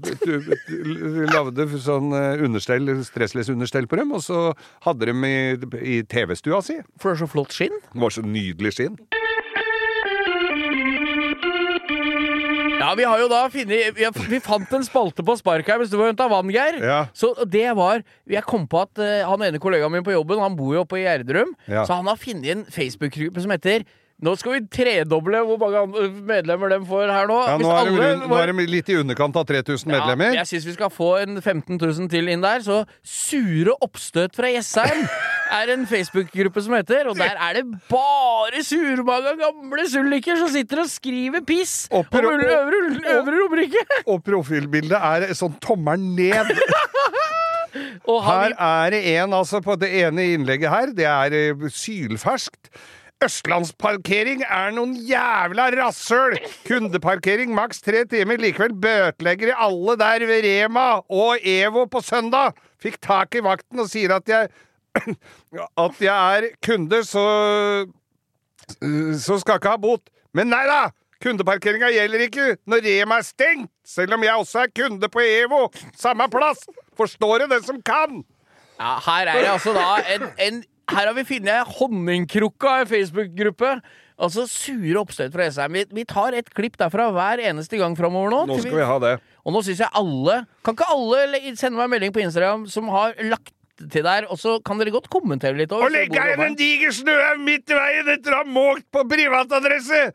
lagde 1.32 1.68
sånn 1.82 2.12
eh, 2.18 2.44
understell, 2.46 2.90
stressless-understell 3.08 3.88
på 3.90 4.00
dem, 4.00 4.12
og 4.16 4.24
så 4.26 4.44
hadde 4.86 5.10
de 5.10 5.16
i, 5.30 5.36
i 5.96 5.98
TV-stua 6.34 6.62
si. 6.66 6.80
For 7.00 7.14
det 7.14 7.20
er 7.20 7.26
så 7.26 7.30
flott 7.32 7.54
skinn. 7.54 7.76
Det 7.94 8.02
var 8.02 8.14
så 8.14 8.24
nydelig 8.26 8.74
skinn. 8.76 8.98
Ja, 12.84 12.92
vi 13.00 13.06
har 13.08 13.20
jo 13.22 13.30
da 13.32 13.46
funnet 13.52 13.96
vi, 13.96 14.08
vi 14.34 14.40
fant 14.44 14.72
en 14.76 14.84
spalte 14.84 15.24
på 15.26 15.36
spark 15.40 15.68
her 15.70 15.80
mens 15.80 15.92
du 15.92 15.96
var 15.98 16.10
henta 16.12 16.28
vann, 16.32 16.52
Geir. 16.52 16.80
Ja. 16.84 17.00
Så 17.16 17.32
det 17.48 17.70
var 17.78 18.04
Jeg 18.30 18.44
kom 18.50 18.68
på 18.68 18.82
at 18.84 19.00
uh, 19.00 19.24
han 19.30 19.46
ene 19.46 19.62
kollegaen 19.62 19.94
min 19.94 20.04
på 20.06 20.14
jobben, 20.14 20.42
han 20.44 20.58
bor 20.60 20.76
jo 20.76 20.84
oppe 20.84 21.00
i 21.00 21.06
Gjerdrum, 21.06 21.54
Ja. 21.70 21.86
så 21.88 22.00
han 22.02 22.10
har 22.12 22.20
funnet 22.20 22.50
en 22.52 22.66
Facebook-gruppe 22.68 23.44
som 23.44 23.54
heter 23.56 23.86
nå 24.24 24.36
skal 24.40 24.54
vi 24.56 24.60
tredoble 24.72 25.40
hvor 25.44 25.58
mange 25.60 26.06
medlemmer 26.24 26.70
de 26.72 26.78
får 26.88 27.10
her 27.12 27.28
nå. 27.28 27.38
Ja, 27.44 27.56
nå 27.60 27.72
er, 27.74 27.90
det, 27.90 27.96
rundt- 28.00 28.30
nå 28.30 28.38
er 28.40 28.52
det, 28.52 28.68
litt 28.72 28.92
i 28.94 28.96
underkant 29.02 29.36
av 29.36 29.48
3000 29.50 29.90
medlemmer. 29.92 30.38
Jeg 30.38 30.48
syns 30.48 30.68
vi 30.70 30.76
skal 30.78 30.92
få 30.94 31.10
en 31.26 31.42
15 31.42 31.76
000 31.82 32.08
til 32.14 32.30
inn 32.32 32.46
der. 32.46 32.64
Så 32.64 32.84
Sure 33.04 33.76
oppstøt 33.84 34.38
fra 34.38 34.54
Jessheim 34.54 35.04
er 35.60 35.72
en 35.74 35.84
Facebook-gruppe 35.90 36.62
som 36.66 36.74
heter, 36.78 37.10
og 37.12 37.18
der 37.20 37.36
er 37.38 37.60
det 37.60 37.64
bare 37.92 38.64
surmaga 38.66 39.36
gamle 39.40 39.86
sulliker 39.92 40.40
som 40.42 40.50
sitter 40.54 40.82
og 40.84 40.90
skriver 40.92 41.44
piss 41.48 41.88
Og 41.92 42.06
på 42.10 42.22
pro- 42.24 42.34
øvre, 42.34 42.82
øvre 43.18 43.38
Romerike. 43.44 43.84
Og 44.12 44.24
profilbildet 44.26 44.98
er 44.98 45.34
sånn 45.38 45.56
tommelen 45.64 46.16
ned. 46.18 46.54
Her 47.74 48.54
er 48.54 48.92
det 48.94 49.00
en, 49.16 49.34
altså, 49.34 49.62
på 49.66 49.74
det 49.82 49.90
ene 50.04 50.28
innlegget 50.36 50.70
her, 50.70 50.92
det 50.94 51.08
er 51.10 51.34
eh, 51.34 51.64
sylferskt. 51.74 52.70
Østlandsparkering 53.24 54.44
er 54.46 54.74
noen 54.76 54.94
jævla 55.08 55.70
rasshøl! 55.78 56.36
Kundeparkering 56.68 57.54
maks 57.56 57.82
tre 57.86 58.04
timer, 58.12 58.38
likevel 58.42 58.76
bøtelegger 58.84 59.54
de 59.54 59.56
alle 59.66 59.96
der 60.02 60.26
ved 60.30 60.44
Rema 60.46 60.86
og 61.08 61.40
EVO 61.42 61.86
på 61.94 62.02
søndag! 62.04 62.54
Fikk 62.84 63.00
tak 63.02 63.40
i 63.40 63.44
vakten 63.46 63.80
og 63.80 63.88
sier 63.90 64.12
at 64.18 64.28
jeg 64.30 64.52
At 65.84 66.02
jeg 66.02 66.38
er 66.38 66.50
kunde, 66.64 67.04
så 67.08 67.24
Så 69.20 69.40
skal 69.42 69.60
ikke 69.60 69.74
ha 69.74 69.80
bot. 69.82 70.12
Men 70.34 70.52
nei 70.54 70.66
da! 70.70 70.84
Kundeparkeringa 71.24 71.88
gjelder 71.94 72.26
ikke 72.26 72.46
når 72.68 72.82
Rema 72.84 73.18
er 73.22 73.26
stengt, 73.28 73.70
selv 73.88 74.18
om 74.18 74.24
jeg 74.26 74.36
også 74.36 74.66
er 74.66 74.72
kunde 74.76 75.08
på 75.12 75.24
EVO. 75.24 75.70
Samme 75.96 76.28
plass! 76.32 76.66
Forstår 77.00 77.46
du 77.46 77.54
den 77.56 77.64
som 77.64 77.80
kan? 77.86 78.24
ja, 78.80 78.98
her 79.06 79.30
er 79.30 79.38
det 79.40 79.52
altså 79.54 79.72
da 79.76 79.84
en, 80.16 80.24
en 80.42 80.64
Her 80.92 81.08
har 81.08 81.14
vi 81.16 81.24
funnet 81.24 81.70
honningkrukka 81.78 82.82
i 82.82 82.88
Facebook-gruppe. 82.90 83.70
Altså 84.20 84.44
sure 84.52 85.00
oppstøt 85.00 85.32
fra 85.34 85.48
Jessheim. 85.48 85.78
Vi, 85.78 85.86
vi 85.96 86.04
tar 86.04 86.36
et 86.36 86.50
klipp 86.54 86.76
derfra 86.78 87.08
hver 87.16 87.40
eneste 87.48 87.80
gang 87.80 87.96
framover 87.98 88.34
nå. 88.34 88.42
Nå 88.52 88.58
skal 88.60 88.76
vi 88.82 88.90
ha 88.90 88.98
det. 89.02 89.14
Og 89.48 89.56
nå 89.56 89.62
syns 89.64 89.82
jeg 89.84 89.92
alle 90.00 90.42
Kan 90.64 90.76
ikke 90.76 90.90
alle 90.92 91.40
sende 91.60 91.78
meg 91.80 91.88
en 91.88 91.94
melding 91.96 92.14
på 92.16 92.24
Instagram 92.24 92.68
som 92.72 92.92
har 92.92 93.16
lagt 93.32 93.56
til 93.80 94.06
der, 94.06 94.28
og 94.30 94.40
så 94.40 94.58
kan 94.66 94.80
dere 94.80 94.94
godt 94.94 95.10
kommentere 95.14 95.58
litt. 95.58 95.74
Og 95.74 95.90
legge 95.94 96.20
igjen 96.20 96.46
en 96.46 96.60
diger 96.60 96.94
snøhaug 96.94 97.42
midt 97.44 97.74
i 97.74 97.80
veien 97.80 98.14
etter 98.16 98.36
å 98.36 98.44
ha 98.44 98.48
måkt 98.48 98.88
på 98.94 99.06
privatadresse! 99.10 100.06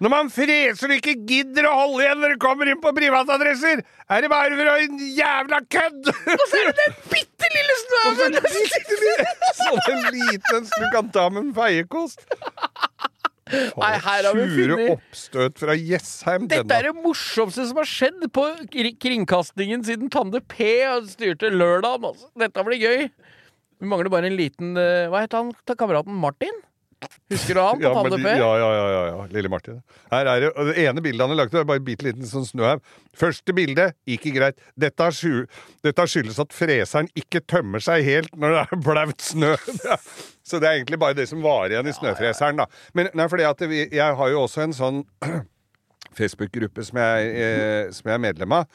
Når 0.00 0.08
man 0.08 0.30
freser 0.32 0.88
og 0.88 0.96
ikke 0.96 1.12
gidder 1.28 1.66
å 1.68 1.74
holde 1.76 2.04
igjen 2.06 2.22
når 2.22 2.32
det 2.32 2.40
kommer 2.40 2.68
inn 2.72 2.78
på 2.80 2.92
privatadresser, 2.96 3.82
er 3.84 4.24
det 4.24 4.30
bare 4.32 4.56
for 4.56 4.70
å 4.72 4.76
en 4.80 5.02
jævla 5.18 5.58
kødd! 5.74 6.08
Og 6.08 6.44
så 6.46 6.60
er 6.60 6.70
det 6.70 6.76
den 6.78 6.94
bitte 7.10 7.50
lille 7.56 7.76
snøhaugen! 7.82 8.38
Sånn 9.58 9.82
en 9.92 10.08
liten 10.16 10.70
du 10.70 10.86
kan 10.94 11.12
ta 11.12 11.26
med 11.28 11.50
en 11.50 11.52
feiekost. 11.58 12.24
Nei, 13.50 13.92
her 14.04 14.26
har 14.28 14.36
vi 14.36 14.46
Sure 14.54 14.76
funnet 14.76 14.92
oppstøt 14.96 15.58
fra 15.62 15.74
Jessheim. 15.78 16.46
Dette 16.50 16.76
er 16.78 16.88
det 16.90 16.94
morsomste 17.02 17.66
som 17.68 17.80
har 17.80 17.88
skjedd 17.88 18.26
på 18.36 18.44
kri- 18.72 18.94
kringkastingen 19.02 19.84
siden 19.86 20.10
Tande 20.12 20.40
P 20.40 20.70
styrte 21.10 21.50
lørdagen. 21.52 22.06
Altså. 22.12 22.30
Dette 22.38 22.64
blir 22.66 22.80
gøy. 22.82 23.06
Vi 23.80 23.88
mangler 23.88 24.12
bare 24.12 24.28
en 24.28 24.36
liten 24.36 24.74
eh, 24.76 25.06
Hva 25.08 25.22
het 25.24 25.32
han 25.32 25.54
ta 25.64 25.74
kameraten? 25.78 26.12
Martin? 26.20 26.52
Husker 27.30 27.56
du 27.56 27.60
han 27.62 27.78
på 27.80 27.84
Ja, 27.86 27.90
Panne 27.96 28.18
P? 28.20 28.32
Ja, 28.36 28.48
ja, 28.60 28.68
ja, 28.76 29.02
ja. 29.08 29.20
Lille 29.32 29.48
Martin. 29.52 29.78
Her 30.12 30.28
er 30.28 30.42
det, 30.44 30.50
det 30.68 30.74
ene 30.82 31.00
bildet 31.04 31.22
han 31.24 31.32
har 31.32 31.38
lagt 31.40 31.54
ut, 31.54 31.60
er 31.62 31.68
bare 31.68 31.80
en 31.80 31.86
bitte 31.86 32.04
liten 32.04 32.26
sånn 32.28 32.44
snøhaug. 32.48 32.82
Første 33.16 33.54
bilde 33.56 33.86
ikke 34.10 34.32
greit. 34.36 34.58
Dette, 34.76 35.06
sky- 35.16 35.46
dette 35.86 36.06
skyldes 36.12 36.40
at 36.42 36.52
freseren 36.52 37.08
ikke 37.16 37.40
tømmer 37.48 37.80
seg 37.84 38.04
helt 38.04 38.34
når 38.36 38.56
det 38.58 38.64
er 38.66 38.82
blaut 38.84 39.24
snø. 39.24 39.54
Så 40.50 40.58
det 40.60 40.68
er 40.68 40.80
egentlig 40.80 40.98
bare 41.00 41.16
det 41.16 41.28
som 41.30 41.40
var 41.44 41.70
igjen 41.72 41.88
i 41.88 41.94
snøfreseren, 41.96 42.60
da. 42.60 42.68
Men 42.98 43.08
nei, 43.16 43.28
fordi 43.32 43.48
at 43.48 43.64
vi, 43.70 43.86
jeg 43.94 44.18
har 44.20 44.34
jo 44.34 44.44
også 44.44 44.66
en 44.66 44.76
sånn 44.76 45.00
Facebook-gruppe 46.18 46.82
som, 46.84 46.98
eh, 46.98 47.86
som 47.94 48.08
jeg 48.10 48.16
er 48.16 48.22
medlem 48.22 48.52
av, 48.56 48.66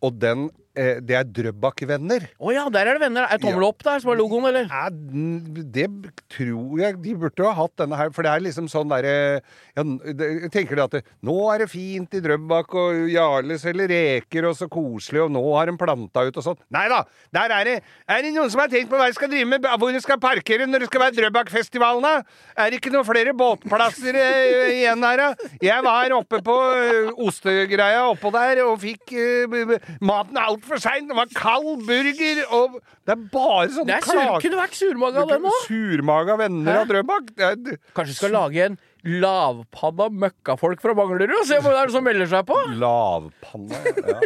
og 0.00 0.16
den 0.20 0.48
eh, 0.78 1.00
Det 1.04 1.16
er 1.18 1.26
Drøbak-venner. 1.28 2.24
Å 2.40 2.52
ja, 2.54 2.62
der 2.72 2.88
er 2.88 2.96
det 2.96 3.02
venner. 3.02 3.26
Er 3.28 3.40
tommel 3.42 3.66
opp 3.66 3.82
der 3.84 4.00
som 4.00 4.12
er 4.12 4.18
logoen, 4.20 4.46
eller? 4.48 4.68
Ja, 4.70 4.88
det 4.90 5.88
tror 6.30 6.80
jeg 6.80 6.96
de 7.02 7.14
burde 7.18 7.44
ha 7.44 7.52
hatt 7.58 7.74
denne 7.80 7.98
her, 7.98 8.12
for 8.14 8.24
det 8.24 8.32
er 8.32 8.44
liksom 8.44 8.68
sånn 8.70 8.88
derre 8.92 9.40
ja, 9.40 9.82
Jeg 9.82 10.50
tenker 10.54 10.78
det 10.78 10.84
at 10.84 10.94
det, 10.94 11.02
nå 11.26 11.34
er 11.52 11.64
det 11.64 11.68
fint 11.72 12.14
i 12.16 12.22
Drøbak, 12.24 12.76
og 12.78 13.10
Jarle 13.12 13.58
selger 13.60 13.90
reker, 13.90 14.46
og 14.48 14.56
så 14.56 14.70
koselig, 14.72 15.24
og 15.26 15.34
nå 15.34 15.42
har 15.56 15.68
de 15.72 15.76
planta 15.80 16.24
ut 16.28 16.40
og 16.40 16.46
sånn. 16.46 16.60
Nei 16.72 16.86
da! 16.92 17.02
Der 17.34 17.56
er 17.58 17.66
det 17.68 17.76
Er 18.06 18.24
det 18.24 18.32
noen 18.36 18.50
som 18.52 18.62
har 18.62 18.70
tenkt 18.72 18.90
på 18.92 18.98
hva 19.00 19.10
de 19.10 19.18
skal 19.18 19.32
drive 19.32 19.50
med, 19.50 19.68
hvor 19.82 19.92
de 19.92 20.00
skal 20.02 20.22
parkere 20.22 20.68
når 20.70 20.86
det 20.86 20.90
skal 20.92 21.04
være 21.04 21.16
Drøbakfestivalen, 21.18 22.06
da? 22.06 22.14
Er 22.56 22.70
det 22.70 22.80
ikke 22.80 22.94
noen 22.94 23.08
flere 23.10 23.34
båtplasser 23.36 24.16
eh, 24.22 24.78
igjen 24.78 25.04
her, 25.04 25.26
da? 25.26 25.50
Jeg 25.66 25.84
var 25.84 26.16
oppe 26.16 26.40
på 26.46 26.56
eh, 26.78 27.12
ostegreia 27.26 28.06
oppå 28.14 28.32
der 28.34 28.62
og 28.68 28.78
fikk 28.86 29.14
eh, 29.18 29.76
b- 29.90 29.96
er 30.00 30.06
maten 30.06 30.36
altfor 30.36 30.80
sein! 30.80 31.08
Det 31.08 31.16
var 31.16 31.26
kald 31.34 31.82
burger, 31.86 32.42
og 32.50 32.78
det 33.06 33.12
er 33.16 33.22
bare 33.32 33.68
sånne 33.68 33.86
Det 33.86 33.96
er 33.96 34.06
sur, 34.06 34.12
klager- 34.20 34.40
kunne 34.44 34.60
vært 34.62 34.78
surmaga, 34.78 35.26
venner 35.26 35.50
òg. 35.50 35.66
Surmaga 35.66 36.36
venner 36.38 36.80
av 36.80 36.86
Drøbak. 36.88 37.32
Er 37.38 37.56
Kanskje 37.94 38.14
skal 38.14 38.30
lage 38.36 38.64
en 38.70 38.78
lavpanna 39.04 40.08
møkkafolk 40.12 40.80
fra 40.82 40.94
Manglerud 40.98 41.32
og 41.40 41.46
se 41.48 41.58
hva 41.62 41.72
det 41.72 41.80
er 41.86 41.92
som 41.94 42.04
melder 42.04 42.28
seg 42.30 42.46
på? 42.48 42.56
Lavpanna, 42.80 43.80
Ja. 44.10 44.20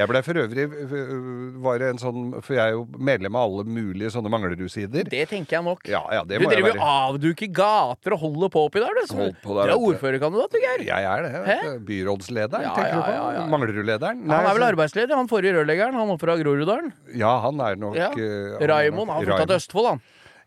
Jeg 0.00 0.08
ble 0.08 0.20
for 0.24 0.38
øvrig 0.40 0.64
øh, 0.64 1.56
var 1.62 1.82
en 1.84 1.98
sånn 2.00 2.30
For 2.42 2.54
jeg 2.56 2.70
er 2.70 2.74
jo 2.74 2.86
medlem 2.98 3.36
av 3.36 3.44
alle 3.50 3.64
mulige 3.68 4.08
sånne 4.14 4.30
Manglerud-sider. 4.32 5.04
Det 5.12 5.26
tenker 5.28 5.58
jeg 5.58 5.64
nok. 5.66 5.82
Ja, 5.88 6.00
ja, 6.14 6.22
det 6.24 6.40
Du 6.40 6.46
driver 6.48 6.72
jo 6.74 6.80
avduker 6.88 7.50
gater 7.54 8.16
og 8.16 8.22
holder 8.24 8.48
på 8.54 8.64
oppi 8.66 8.80
der, 8.82 8.96
du. 8.96 9.02
som- 9.06 9.18
på 9.44 9.56
der, 9.58 9.70
Du 9.70 9.74
er 9.76 9.84
ordførerkandidat, 9.90 10.50
du, 10.50 10.58
Geir. 10.64 10.84
Jeg 10.88 11.04
er 11.04 11.22
det. 11.22 11.84
Byrådslederen, 11.86 12.62
Ja, 12.64 12.74
tenker 12.74 12.96
du 12.96 13.02
på? 13.02 13.48
Manglerud-lederen? 13.52 14.24
Han 14.30 14.46
er 14.46 14.54
vel 14.58 14.66
arbeidsleder, 14.72 15.14
han 15.16 15.28
forrige 15.28 15.54
rørleggeren. 15.58 15.94
Han 15.94 16.10
oppe 16.16 16.24
fra 16.26 16.36
Groruddalen. 16.40 16.92
Ja, 17.14 17.38
han 17.44 17.60
er 17.60 17.76
nok 17.76 17.94
Ja. 17.96 18.10
øh, 18.16 18.58
han 18.58 18.68
Raimond. 18.70 19.10
Han 19.10 19.20
har 19.24 19.28
flytta 19.36 19.46
til 19.46 19.56
Østfold, 19.60 19.86
han. 19.88 20.00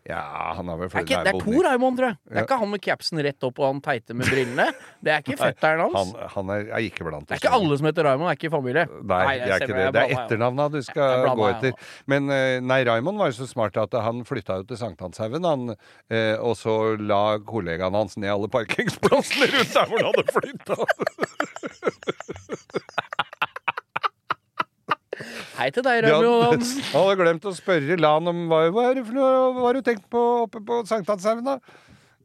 Ja, 0.04 0.52
han 0.58 0.68
har 0.68 0.76
vel 0.76 0.90
Det 0.90 0.98
er, 0.98 1.00
ikke, 1.06 1.20
det 1.24 1.30
er 1.32 1.38
to 1.40 1.62
Raimond, 1.64 1.96
tror 1.96 2.10
jeg. 2.10 2.16
Det 2.28 2.36
er 2.36 2.44
ikke 2.44 2.58
han 2.60 2.68
med 2.74 2.80
capsen 2.84 3.16
rett 3.24 3.40
opp 3.48 3.56
og 3.62 3.66
han 3.70 3.78
teite 3.86 4.12
med 4.12 4.28
brillene. 4.28 4.66
Det 5.00 5.08
er 5.14 5.22
ikke 5.24 5.38
fetteren 5.46 5.80
hans. 5.80 5.96
Han, 5.96 6.10
han 6.34 6.44
er, 6.52 6.66
er 6.76 6.84
ikke 6.90 7.06
blant 7.06 7.24
Det 7.30 7.38
er 7.38 7.40
ikke 7.40 7.54
alle 7.56 7.72
som 7.80 7.88
heter 7.88 8.04
Raimond, 8.04 8.28
er 8.28 8.36
ikke 8.36 8.50
i 8.50 8.52
familie. 8.52 8.84
Nei, 9.00 9.38
det 9.40 9.48
er 9.48 9.56
ikke 9.64 9.72
det. 9.72 9.80
jeg 9.86 9.94
Det 9.96 10.02
er 10.04 10.12
etternavna 10.18 10.66
du 10.74 10.76
skal 10.84 11.24
gå 11.40 11.46
etter. 11.54 11.72
Men 12.12 12.28
eh, 12.36 12.60
nei, 12.60 12.80
Raymond 12.90 13.16
var 13.22 13.32
jo 13.32 13.36
så 13.38 13.48
smart 13.48 13.72
at 13.80 13.96
han 14.04 14.20
flytta 14.28 14.60
jo 14.60 14.68
til 14.74 14.78
Sankthanshaugen, 14.82 15.40
han. 15.48 15.72
eh, 16.12 16.36
Og 16.36 16.52
så 16.60 16.76
la 17.00 17.38
kollegaen 17.40 17.96
hans 17.96 18.18
ned 18.20 18.28
alle 18.34 18.52
parkeringsplassene 18.52 19.48
rundt 19.56 19.72
der 19.72 19.88
hvor 19.88 20.04
han 20.04 20.12
hadde 20.12 20.28
flytta. 20.36 20.76
Hei 25.64 25.70
til 25.72 25.84
deg, 25.86 26.02
Ja, 26.04 26.18
Raimond 26.20 26.42
han 26.42 26.58
Hansen. 26.58 26.80
hadde 26.92 27.12
glemt 27.22 27.46
å 27.48 27.52
spørre 27.56 27.94
Lan 27.96 28.28
om 28.28 28.42
hva, 28.50 28.58
hva 28.68 28.82
er 28.90 28.98
det 28.98 29.04
for 29.06 29.16
noe, 29.16 29.36
hva 29.56 29.62
har 29.70 29.78
du 29.78 29.86
tenkt 29.86 30.10
på 30.12 30.24
oppe 30.42 30.60
på 30.60 30.82
Sankthanshaugen, 30.90 31.46
da? 31.46 31.54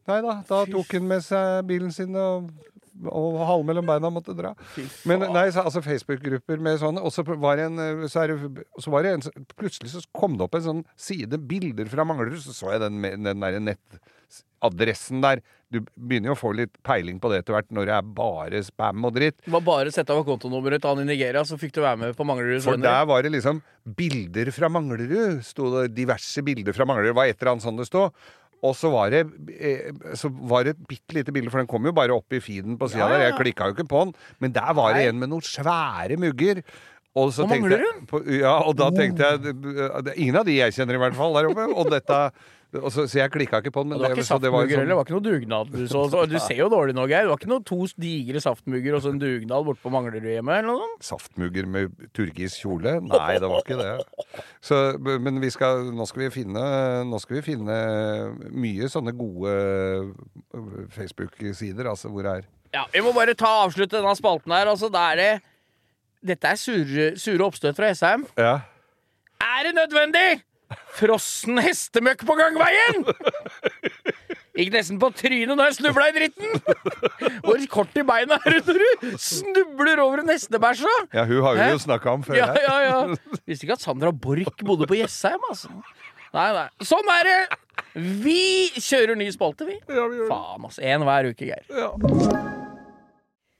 Nei 0.10 0.18
da, 0.26 0.34
da 0.50 0.60
tok 0.68 0.92
han 0.98 1.08
med 1.08 1.24
seg 1.24 1.62
bilen 1.70 1.94
sin 1.96 2.18
og 2.20 2.50
og 3.00 3.38
halen 3.48 3.64
mellom 3.64 3.86
beina 3.88 4.10
måtte 4.12 4.34
dra. 4.36 4.50
Men 5.08 5.22
nei, 5.32 5.46
så, 5.56 5.62
altså 5.64 5.80
Facebook-grupper 5.86 6.60
med 6.60 6.82
sånne. 6.82 7.00
Og 7.00 7.14
så 7.16 7.24
var 7.24 7.56
det 7.56 7.70
en, 7.70 7.80
så 8.12 8.26
er 8.26 8.34
det, 8.34 8.66
så 8.84 8.92
var 8.92 9.06
det 9.08 9.14
en 9.16 9.46
Plutselig 9.56 9.94
så 9.94 10.02
kom 10.12 10.36
det 10.36 10.44
opp 10.44 10.58
en 10.60 10.66
sånn 10.66 10.82
side 11.00 11.40
bilder 11.48 11.88
fra 11.88 12.04
Manglerud, 12.04 12.42
så 12.44 12.52
så 12.58 12.74
jeg 12.74 12.84
den, 12.84 13.00
den 13.24 13.40
derre 13.46 13.62
der 13.64 13.80
nettadressen 14.30 15.22
der. 15.24 15.42
Du 15.70 15.82
begynner 15.96 16.32
jo 16.32 16.36
å 16.36 16.40
få 16.40 16.52
litt 16.58 16.74
peiling 16.84 17.20
på 17.22 17.30
det 17.30 17.44
etter 17.44 17.54
hvert, 17.54 17.70
når 17.72 17.86
det 17.86 17.94
er 17.94 18.08
bare 18.18 18.62
spam 18.66 19.06
og 19.06 19.14
dritt. 19.14 19.38
Du 19.46 19.52
må 19.54 19.62
bare 19.62 19.92
sette 19.94 20.10
av 20.16 20.24
kontonummeret 20.26 20.82
til 20.82 20.90
han 20.90 21.04
i 21.04 21.10
Nigeria, 21.12 21.44
så 21.46 21.60
fikk 21.62 21.76
du 21.76 21.82
være 21.84 22.00
med 22.02 22.18
på 22.18 22.26
Manglerud. 22.26 22.64
For 22.66 22.80
der 22.82 23.06
var 23.06 23.22
det 23.22 23.32
liksom 23.36 23.62
bilder 23.86 24.50
fra 24.56 24.70
Manglerud. 24.74 25.44
Sto 25.46 25.70
det 25.78 25.94
diverse 25.98 26.42
bilder 26.46 26.74
fra 26.74 26.88
Manglerud. 26.90 27.14
Det 27.14 27.20
var 27.22 27.30
et 27.30 27.38
eller 27.42 27.54
annet 27.54 27.68
sånn 27.68 27.78
det 27.78 27.88
stod. 27.90 28.18
Og 28.66 28.74
så 28.76 28.90
var 28.92 29.14
det, 29.14 29.22
eh, 29.56 29.94
så 30.20 30.28
var 30.50 30.66
det 30.66 30.74
et 30.76 30.88
bitte 30.90 31.16
lite 31.16 31.32
bilde, 31.32 31.52
for 31.54 31.62
den 31.62 31.70
kom 31.70 31.86
jo 31.86 31.94
bare 31.96 32.12
opp 32.12 32.34
i 32.34 32.42
feeden 32.44 32.76
på 32.78 32.90
sida 32.92 33.06
Ja, 33.06 33.08
ja, 33.08 33.18
der. 33.18 33.26
Jeg 33.30 33.38
klikka 33.40 33.70
jo 33.70 33.78
ikke 33.78 33.88
på 33.88 34.02
den. 34.04 34.16
Men 34.42 34.52
der 34.58 34.74
var 34.74 34.94
det 34.98 35.06
Nei. 35.06 35.10
en 35.14 35.20
med 35.22 35.30
noen 35.30 35.46
svære 35.46 36.18
mugger. 36.20 36.64
Og 37.16 37.32
så 37.34 37.46
På 37.46 37.54
tenkte 37.54 37.78
jeg, 37.78 38.08
på, 38.10 38.20
ja, 38.42 38.58
og 38.60 38.76
da 38.76 38.90
tenkte 38.92 39.18
jeg 39.24 39.42
det- 39.42 40.04
det- 40.06 40.18
Ingen 40.18 40.36
av 40.36 40.46
de 40.46 40.58
jeg 40.58 40.74
kjenner, 40.74 40.96
i 40.96 40.98
hvert 40.98 41.16
fall, 41.16 41.34
der 41.34 41.48
oppe. 41.50 41.74
Og 41.74 41.90
dette 41.90 42.32
og 42.78 42.92
så, 42.94 43.08
så 43.10 43.18
jeg 43.18 43.32
klikka 43.34 43.60
ikke 43.64 43.72
på 43.74 43.82
den. 43.82 43.90
Men 43.96 43.98
det 43.98 44.10
var 44.10 44.14
ikke 44.20 44.26
så 44.28 44.38
det 44.38 44.52
var 44.54 44.62
saftmugger 44.62 44.76
sånn- 44.76 44.82
heller, 44.84 44.90
det 44.92 44.98
var 45.00 45.06
ikke 45.08 45.16
noe 45.16 45.26
dugnad. 45.26 45.72
Du, 45.74 45.80
så, 45.90 46.02
så, 46.14 46.24
du 46.30 46.36
ser 46.38 46.60
jo 46.60 46.68
dårlig 46.70 46.94
nå, 46.94 47.06
Geir. 47.10 47.26
Det 47.26 47.32
var 47.32 47.40
ikke 47.42 47.50
noe 47.50 47.64
to 47.66 47.80
digre 48.04 48.42
saftmugger 48.46 48.98
og 48.98 49.02
så 49.02 49.14
en 49.16 49.22
dugnad 49.24 49.66
borte 49.66 49.82
på 49.82 49.92
Manglerudhjemmet 49.96 50.60
eller 50.60 50.68
noe 50.70 50.84
sånt. 50.84 51.08
Saftmugger 51.08 51.70
med 51.74 51.96
turkis 52.14 52.60
kjole? 52.62 52.94
Nei, 53.08 53.32
det 53.42 53.50
var 53.50 53.64
ikke 53.66 53.80
det. 53.80 54.44
Så, 54.62 54.82
men 55.02 55.42
vi 55.42 55.50
skal, 55.56 55.88
nå, 55.98 56.06
skal 56.12 56.28
vi 56.28 56.30
finne, 56.38 56.66
nå 57.10 57.22
skal 57.24 57.40
vi 57.40 57.46
finne 57.50 57.78
mye 58.54 58.90
sånne 58.94 59.16
gode 59.18 59.56
øh, 60.54 60.84
Facebook-sider, 60.94 61.90
altså 61.90 62.12
hvor 62.14 62.28
det 62.28 62.36
er 62.40 62.48
Ja, 62.74 62.84
Vi 62.94 63.02
må 63.02 63.16
bare 63.18 63.34
ta 63.34 63.50
avslutte 63.64 63.98
denne 63.98 64.14
spalten 64.20 64.54
her. 64.54 64.70
Altså, 64.70 64.92
da 64.94 65.08
er 65.14 65.16
det 65.24 65.32
Dette 66.22 66.52
er 66.52 66.60
sure, 66.60 67.06
sure 67.18 67.46
oppstøt 67.48 67.78
fra 67.80 67.90
Esheim. 67.94 68.26
Ja. 68.38 68.60
Er 69.40 69.64
det 69.70 69.72
nødvendig? 69.78 70.42
Frossen 71.00 71.58
hestemøkk 71.64 72.26
på 72.28 72.36
gangveien! 72.38 73.06
Gikk 74.60 74.74
nesten 74.74 74.98
på 75.00 75.08
trynet 75.16 75.56
når 75.56 75.70
jeg 75.70 75.78
snubla 75.80 76.10
i 76.10 76.16
dritten! 76.18 76.50
Hvor 77.46 77.62
kort 77.72 77.96
i 77.98 78.04
beina 78.06 78.38
er 78.44 78.58
du 78.60 78.74
når 78.74 78.82
du 78.82 79.14
snubler 79.24 80.02
over 80.04 80.22
en 80.24 80.32
hestebæsj? 80.34 80.84
ja, 81.16 81.24
hun 81.30 81.42
har 81.46 81.56
vi 81.62 81.70
jo 81.72 81.80
snakka 81.86 82.12
om 82.18 82.26
før 82.28 82.38
Ja, 82.42 82.50
her. 82.52 82.66
ja, 82.68 82.78
ja. 82.90 83.40
Visste 83.48 83.66
ikke 83.70 83.78
at 83.80 83.86
Sandra 83.86 84.12
Borch 84.12 84.60
bodde 84.68 84.90
på 84.90 84.98
Jessheim, 85.00 85.40
altså. 85.50 85.72
Nei, 86.36 86.50
nei. 86.54 86.68
Sånn 86.86 87.08
er 87.16 87.30
det! 87.30 87.40
Vi 88.26 88.40
kjører 88.76 89.18
ny 89.18 89.30
spalte, 89.34 89.66
vi. 89.66 89.80
Ja, 89.90 90.04
vi 90.12 90.20
gjør. 90.20 90.28
Faen, 90.30 90.68
altså. 90.68 90.84
Én 90.86 91.06
hver 91.08 91.32
uke, 91.32 91.48
Geir. 91.48 91.66
Ja. 91.74 91.90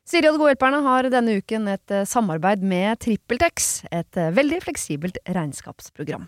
Siri 0.10 0.26
og 0.30 0.36
De 0.36 0.42
gode 0.42 0.52
hjelperne 0.52 0.82
har 0.86 1.08
denne 1.14 1.36
uken 1.40 1.68
et 1.70 1.94
samarbeid 2.10 2.64
med 2.66 3.00
TrippelTex, 3.06 3.70
et 3.94 4.20
veldig 4.36 4.60
fleksibelt 4.66 5.20
regnskapsprogram. 5.30 6.28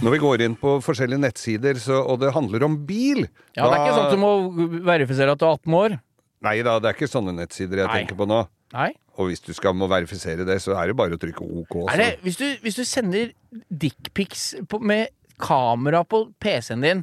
Når 0.00 0.14
vi 0.14 0.20
går 0.22 0.42
inn 0.46 0.54
på 0.56 0.78
forskjellige 0.84 1.20
nettsider, 1.20 1.76
så, 1.82 1.98
og 2.08 2.20
det 2.22 2.30
handler 2.32 2.64
om 2.64 2.78
bil 2.88 3.26
Ja, 3.56 3.66
det 3.68 3.74
er 3.74 3.82
ikke 3.84 3.96
sånn 3.98 4.06
at 4.06 4.14
du 4.14 4.20
må 4.22 4.30
verifisere 4.88 5.34
at 5.34 5.40
du 5.42 5.44
er 5.44 5.52
18 5.58 5.76
år. 5.76 5.96
Nei 6.46 6.54
da, 6.64 6.78
det 6.80 6.88
er 6.88 6.96
ikke 6.96 7.10
sånne 7.12 7.34
nettsider 7.36 7.82
jeg 7.82 7.90
Nei. 7.90 7.98
tenker 8.00 8.16
på 8.16 8.26
nå. 8.30 8.38
Nei. 8.72 8.90
Og 9.20 9.28
hvis 9.28 9.42
du 9.44 9.50
skal 9.52 9.74
må 9.76 9.88
verifisere 9.90 10.46
det, 10.48 10.56
så 10.64 10.72
er 10.80 10.88
det 10.88 10.96
bare 10.96 11.18
å 11.18 11.20
trykke 11.20 11.44
OK. 11.62 11.76
Er 11.92 12.00
det, 12.00 12.10
hvis, 12.24 12.38
du, 12.40 12.46
hvis 12.64 12.78
du 12.78 12.84
sender 12.88 13.32
dickpics 13.68 14.54
med 14.80 15.10
kamera 15.40 16.00
på 16.08 16.22
PC-en 16.40 16.84
din, 16.86 17.02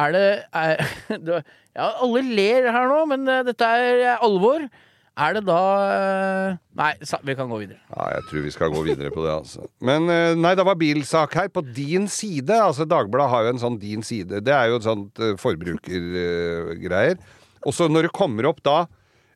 er 0.00 0.12
det 0.12 0.26
er, 0.52 0.82
du- 1.24 1.38
Ja, 1.74 1.88
alle 2.04 2.20
ler 2.22 2.68
her 2.70 2.84
nå, 2.92 3.00
men 3.10 3.24
eh, 3.26 3.40
dette 3.48 3.66
er 3.66 4.18
alvor. 4.22 4.68
Er 5.14 5.36
det 5.36 5.44
da 5.46 5.60
eh, 5.94 6.56
Nei, 6.74 6.90
vi 7.22 7.36
kan 7.38 7.50
gå 7.50 7.60
videre. 7.60 7.78
Ja, 7.92 8.08
jeg 8.16 8.24
tror 8.30 8.42
vi 8.42 8.52
skal 8.54 8.72
gå 8.74 8.82
videre 8.82 9.12
på 9.14 9.22
det, 9.22 9.30
altså. 9.30 9.68
Men 9.84 10.10
eh, 10.10 10.34
nei, 10.34 10.56
det 10.58 10.64
var 10.66 10.78
bilsak 10.80 11.36
her. 11.38 11.50
På 11.54 11.62
din 11.62 12.08
side. 12.10 12.50
Altså, 12.50 12.86
Dagbladet 12.88 13.30
har 13.30 13.46
jo 13.46 13.52
en 13.54 13.62
sånn 13.62 13.78
din 13.82 14.02
side. 14.06 14.42
Det 14.42 14.54
er 14.54 14.72
jo 14.72 14.80
et 14.80 14.86
sånt 14.88 15.22
uh, 15.22 15.36
forbrukergreier. 15.38 17.20
Og 17.64 17.76
så 17.76 17.86
når 17.88 18.08
det 18.08 18.16
kommer 18.16 18.50
opp 18.50 18.60
da 18.66 18.84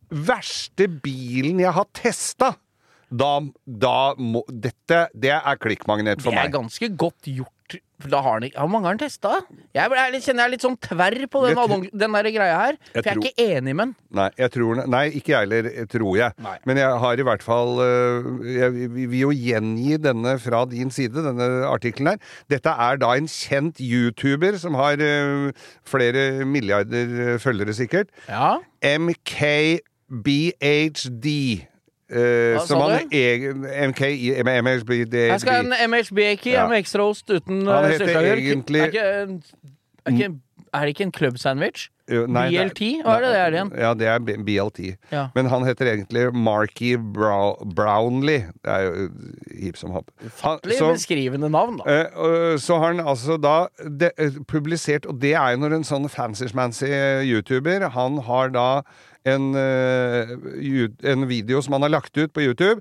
Verste 0.09 0.87
bilen 0.89 1.61
jeg 1.61 1.75
har 1.77 1.87
testa! 1.93 2.55
Da, 3.09 3.39
da 3.65 4.15
må 4.21 4.43
Dette, 4.49 5.07
det 5.17 5.33
er 5.37 5.61
klikkmagnet 5.61 6.21
for 6.25 6.33
meg. 6.33 6.39
Det 6.39 6.43
er 6.43 6.51
meg. 6.51 6.57
ganske 6.57 6.91
godt 7.05 7.29
gjort. 7.29 7.58
Da 8.09 8.21
har 8.23 8.39
ikke 8.47 8.55
Hvor 8.63 8.69
mange 8.71 8.87
har 8.87 8.95
den 8.95 9.01
testa? 9.09 9.31
Jeg, 9.75 9.91
er 9.91 10.13
litt- 10.15 10.23
kjenner 10.25 10.45
jeg 10.45 10.49
er 10.49 10.53
litt 10.55 10.63
sånn 10.63 10.77
tverr 10.79 11.27
på 11.29 11.41
den, 11.45 11.57
tror- 11.59 11.89
den 11.99 12.13
der 12.15 12.29
greia 12.31 12.57
her. 12.61 12.77
For 12.93 13.01
Jeg 13.01 13.05
jeg 13.05 13.11
er 13.11 13.15
tror- 13.19 13.27
ikke 13.27 13.47
enig 13.59 13.75
med 13.75 13.85
den. 13.87 13.95
Nei, 14.15 14.29
jeg 14.39 14.51
tror, 14.55 14.87
nei, 14.87 15.03
ikke 15.19 15.29
jeg 15.35 15.41
heller, 15.49 15.67
eh, 15.75 15.85
tror 15.91 16.17
jeg. 16.17 16.33
Nei. 16.39 16.57
Men 16.65 16.77
jeg 16.79 16.99
har 17.03 17.13
i 17.19 17.23
hvert 17.27 17.43
fall 17.43 17.79
øh, 17.83 18.23
Jeg 18.55 18.71
vil 18.95 19.19
jo 19.21 19.31
gjengi 19.35 19.99
denne 20.01 20.39
fra 20.41 20.65
din 20.71 20.91
side, 20.95 21.15
denne 21.27 21.49
artikkelen 21.67 22.07
her. 22.15 22.19
Dette 22.49 22.71
er 22.71 22.97
da 23.03 23.13
en 23.19 23.27
kjent 23.27 23.81
YouTuber 23.83 24.57
som 24.59 24.75
har 24.79 24.97
øh, 24.97 25.53
flere 25.85 26.45
milliarder 26.47 27.39
følgere, 27.43 27.75
sikkert. 27.75 28.09
Ja. 28.29 28.59
MKBHD. 30.09 31.27
Hva 32.09 32.65
som 32.67 32.81
han 32.81 33.09
MKI 33.93 34.31
MHD 34.41 35.15
Jeg 35.29 35.41
skal 35.43 35.53
ha 35.53 35.61
en 35.61 35.91
MHB-key 35.93 36.55
Ja. 36.55 36.67
med 36.71 36.81
ekstra 36.81 37.05
ost 37.05 37.29
uten 37.29 37.67
Han 37.67 37.85
uh, 37.85 37.89
heter 37.91 38.07
sylteagurk. 38.07 38.39
egentlig- 38.39 38.81
er, 38.83 38.87
ikke, 38.87 39.01
er, 39.05 40.31
er 40.73 40.81
det 40.87 40.95
ikke 40.97 41.05
en 41.05 41.13
er- 42.37 42.49
BLT? 42.49 42.81
Hva 43.05 43.17
er 43.17 43.25
det 43.25 43.31
det 43.33 43.41
er 43.41 43.57
igjen? 43.57 43.71
Ja, 43.77 43.91
det 43.95 44.07
er 44.09 44.19
BLT. 44.45 44.79
Ja. 45.13 45.27
Men 45.35 45.47
han 45.53 45.65
heter 45.67 45.91
egentlig 45.93 46.35
Marky 46.35 46.95
Brow 46.97 47.57
Brownlee. 47.77 48.47
Det 48.65 48.73
er 48.73 48.87
jo 48.87 48.93
øh, 48.93 49.11
hip 49.61 49.77
som 49.77 49.91
hopp. 49.93 50.11
Ufattelig 50.25 50.79
beskrivende 50.81 51.51
navn, 51.53 51.81
da. 51.85 51.99
Uh, 52.17 52.25
uh, 52.25 52.57
så 52.59 52.79
har 52.81 52.95
han 52.95 53.05
altså 53.05 53.37
da 53.37 53.67
de, 53.85 54.11
eh, 54.19 54.41
publisert 54.49 55.07
Og 55.07 55.21
det 55.21 55.35
er 55.35 55.51
jo 55.53 55.61
når 55.65 55.77
en 55.79 55.85
sånn 55.85 56.09
fancy-smancy 56.09 56.89
eh, 56.89 57.23
YouTuber 57.29 57.89
Han 57.93 58.19
har 58.25 58.49
da 58.57 58.69
en, 59.35 59.51
eh, 59.59 61.13
en 61.13 61.29
video 61.31 61.61
som 61.65 61.77
han 61.79 61.83
har 61.89 61.95
lagt 62.01 62.17
ut 62.19 62.33
på 62.33 62.45
YouTube, 62.49 62.81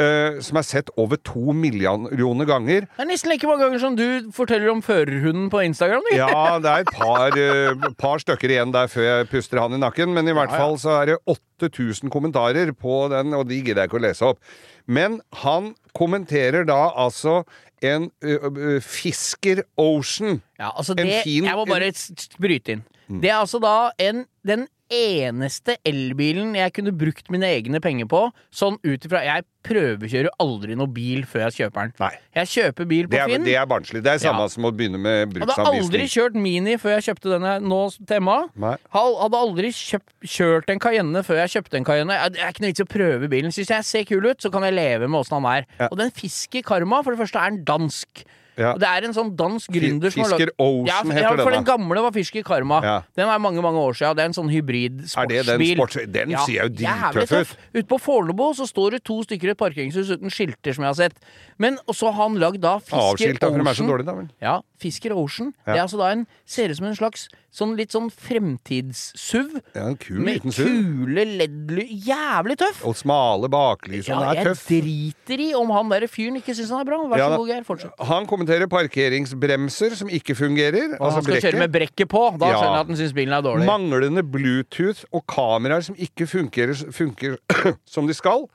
Uh, 0.00 0.38
som 0.40 0.56
er 0.56 0.64
sett 0.64 0.88
over 0.96 1.18
to 1.20 1.52
millioner 1.52 2.46
ganger. 2.48 2.86
Det 2.88 3.02
er 3.04 3.08
nesten 3.10 3.28
like 3.28 3.44
mange 3.46 3.60
ganger 3.60 3.78
som 3.82 3.94
du 3.94 4.30
forteller 4.32 4.70
om 4.72 4.80
førerhunden 4.82 5.50
på 5.52 5.60
Instagram. 5.66 6.00
Ja, 6.16 6.56
det 6.64 6.70
er 6.72 6.86
et 6.86 6.92
par, 6.96 7.36
uh, 7.36 7.92
par 8.00 8.22
stykker 8.24 8.54
igjen 8.54 8.72
der 8.72 8.88
før 8.90 9.04
jeg 9.04 9.28
puster 9.28 9.60
han 9.60 9.76
i 9.76 9.80
nakken, 9.82 10.14
men 10.16 10.26
i 10.26 10.32
hvert 10.32 10.48
Ja, 10.50 10.56
ja. 10.56 10.62
fall 10.64 10.78
så 10.80 10.94
er 11.02 11.10
det 11.12 11.18
8000 11.28 12.10
kommentarer 12.10 12.72
på 12.72 13.02
den, 13.12 13.34
og 13.36 13.44
de 13.52 13.60
gidder 13.60 13.82
jeg 13.84 13.92
ikke 13.92 14.00
å 14.00 14.04
lese 14.08 14.24
opp. 14.32 14.40
Men 14.88 15.20
han 15.44 15.74
kommenterer 15.94 16.64
da 16.66 16.80
altså 16.96 17.42
en 17.84 18.08
uh, 18.24 18.80
Fisker 18.80 19.60
Ocean. 19.76 20.40
Ja, 20.58 20.72
altså 20.72 20.96
En 20.96 21.04
det, 21.06 21.20
fin- 21.28 21.44
jeg 21.44 21.54
må 21.54 21.68
bare 21.68 21.92
bryte 22.40 22.78
inn. 22.78 22.82
Mm. 23.12 23.20
Det 23.20 23.28
er 23.30 23.42
altså 23.44 23.60
da 23.60 23.90
en, 24.00 24.24
den 24.42 24.66
eneste 24.92 25.76
elbilen 25.88 26.54
jeg 26.58 26.72
kunne 26.76 26.92
brukt 26.96 27.30
mine 27.32 27.48
egne 27.48 27.80
penger 27.82 28.06
på. 28.10 28.20
Sånn 28.54 28.76
ut 28.84 29.06
ifra 29.08 29.22
Jeg 29.24 29.44
prøvekjører 29.62 30.28
aldri 30.42 30.74
noe 30.74 30.90
bil 30.90 31.22
før 31.28 31.44
jeg 31.46 31.54
kjøper 31.60 31.84
den. 31.86 31.92
Nei. 32.02 32.10
Jeg 32.34 32.50
kjøper 32.50 32.88
bil 32.90 33.06
på 33.06 33.12
Det 33.14 33.20
er, 33.22 33.28
Finn. 33.30 33.44
det 33.46 33.54
er 33.60 33.66
barnslig. 33.70 34.02
Det 34.02 34.10
er 34.12 34.18
samme 34.24 34.42
Ja. 34.42 34.48
som 34.48 34.64
å 34.66 34.72
begynne 34.74 34.98
med 34.98 35.36
Hadde 35.38 35.66
aldri 35.70 36.08
kjørt 36.10 36.34
Mini 36.34 36.74
før 36.82 36.96
jeg 36.98 37.06
kjøpte 37.14 37.30
denne 37.38 37.52
nå 37.62 37.80
til 38.06 38.16
Emma. 38.16 38.48
Hadde 38.92 39.38
aldri 39.38 39.70
kjøpt, 39.70 40.12
kjørt 40.26 40.68
en 40.74 40.80
Cayenne 40.82 41.22
før 41.22 41.46
jeg 41.46 41.54
kjøpte 41.62 41.78
en 41.78 41.84
Cayenne. 41.84 42.18
Det 42.34 42.42
er 42.42 42.50
ikke 42.50 42.64
noe 42.66 42.72
vits 42.74 42.82
i 42.82 42.86
å 42.88 42.92
prøve 42.98 43.30
bilen. 43.30 43.54
Syns 43.54 43.70
jeg 43.70 43.84
ser 43.84 44.04
kul 44.04 44.26
ut, 44.26 44.38
så 44.42 44.50
kan 44.50 44.62
jeg 44.66 44.74
leve 44.74 45.08
med 45.08 45.20
åssen 45.22 45.38
han 45.40 45.46
er. 45.62 45.66
Ja. 45.78 45.88
Og 45.92 45.96
den 45.98 46.10
Fisker 46.10 46.62
Karma, 46.66 47.02
for 47.04 47.14
det 47.14 47.22
første 47.22 47.38
er 47.38 47.50
den 47.54 47.64
dansk. 47.64 48.24
Ja. 48.56 48.74
Og 48.74 48.80
det 48.82 48.88
er 48.88 49.06
en 49.08 49.14
sånn 49.16 49.30
dansk 49.36 49.70
gründer 49.72 50.12
som 50.12 50.22
har 50.24 50.34
Fisker 50.34 50.50
Ocean 50.60 50.88
ja, 50.90 50.98
heter 51.08 51.38
ja, 51.38 51.44
for 51.44 51.54
den, 51.54 51.64
gamle 51.64 52.02
var 52.04 52.12
Fisker 52.12 52.44
Karma. 52.44 52.80
Ja. 52.84 52.96
Den 53.16 53.30
er 53.32 53.40
mange 53.40 53.62
mange 53.64 53.80
år 53.80 53.96
siden. 53.96 54.18
Det 54.18 54.24
er 54.24 54.30
en 54.32 54.36
sånn 54.36 54.50
hybrid 54.52 55.00
Er 55.06 55.30
det 55.30 55.38
den 55.48 55.62
sportsbil. 55.62 55.76
sports... 55.78 55.98
Den 56.12 56.34
ser 56.44 56.58
jo 56.58 56.68
drittøff 56.82 57.54
ut. 57.54 57.54
Ute 57.78 57.86
på 57.88 58.00
Fornebu 58.02 58.44
så 58.58 58.66
står 58.68 58.98
det 58.98 59.02
to 59.08 59.20
stykker 59.24 59.52
i 59.52 59.54
et 59.54 59.60
parkeringshus 59.62 60.12
uten 60.12 60.32
skilter, 60.32 60.76
som 60.76 60.84
jeg 60.84 60.92
har 60.92 60.98
sett. 61.00 61.16
Men 61.62 61.78
så 61.88 62.12
har 62.12 62.28
han 62.28 62.36
lagd 62.42 62.60
da 62.64 62.76
Fisker 62.82 63.12
Avskilta, 63.12 63.48
for 63.48 63.62
de 63.62 63.64
er 63.64 63.72
så 63.72 63.72
Ocean. 63.80 63.92
dårlige, 63.94 64.10
da 64.10 64.18
vel. 64.18 64.28
Ja, 64.44 64.58
Fisker 64.82 65.16
Ocean. 65.16 65.54
Ja. 65.64 65.72
Det 65.72 65.78
er 65.78 65.86
altså 65.86 66.02
da 66.02 66.12
en 66.12 66.26
Ser 66.44 66.68
ut 66.68 66.76
som 66.76 66.86
en 66.90 66.96
slags 66.98 67.28
sånn 67.52 67.74
litt 67.76 67.92
sånn 67.92 68.06
fremtids-SUV. 68.10 69.58
Ja, 69.76 69.86
en 69.90 69.96
kul 70.00 70.20
Med 70.24 70.38
liten 70.38 70.52
SUV. 70.54 70.68
kule 70.68 71.24
LED-ly 71.38 71.84
Jævlig 72.06 72.56
tøff! 72.62 72.80
Og 72.88 72.96
smale 72.96 73.50
baklys. 73.52 74.08
Ja, 74.08 74.20
er 74.32 74.48
tøff. 74.48 74.62
jeg 74.70 74.82
driter 74.86 75.42
i 75.44 75.50
om 75.58 75.68
han 75.74 75.90
der 75.92 76.06
fyren 76.08 76.38
ikke 76.40 76.54
syns 76.56 76.70
han 76.72 76.80
er 76.80 76.88
bra. 76.88 76.98
Vær 77.12 77.16
så 77.16 77.18
Ja, 77.20 77.36
god, 77.36 77.48
Geir. 77.52 77.66
Fortsett. 77.68 77.92
Han 78.08 78.26
kommenterer 78.26 78.66
parkeringsbremser 78.72 79.94
som 80.00 80.08
ikke 80.08 80.34
fungerer. 80.38 80.96
Og 80.96 81.04
altså 81.04 81.12
han 81.20 81.22
skal 81.22 81.34
brekket. 81.34 81.50
kjøre 81.52 81.58
med 81.66 81.72
brekket 81.76 82.08
på. 82.08 82.24
Da 82.40 82.46
Ja. 82.48 82.56
skjønner 82.56 82.72
jeg 82.72 82.80
at 82.80 82.86
han 82.86 82.96
syns 82.96 83.12
bilen 83.14 83.32
er 83.36 83.42
dårlig. 83.42 83.66
Manglende 83.68 84.22
Bluetooth 84.24 85.04
og 85.12 85.26
kameraer 85.26 85.82
som 85.84 85.94
ikke 85.96 86.26
fungerer, 86.26 86.74
funker 86.92 87.36
som 87.84 88.06
de 88.06 88.14
skal. 88.14 88.48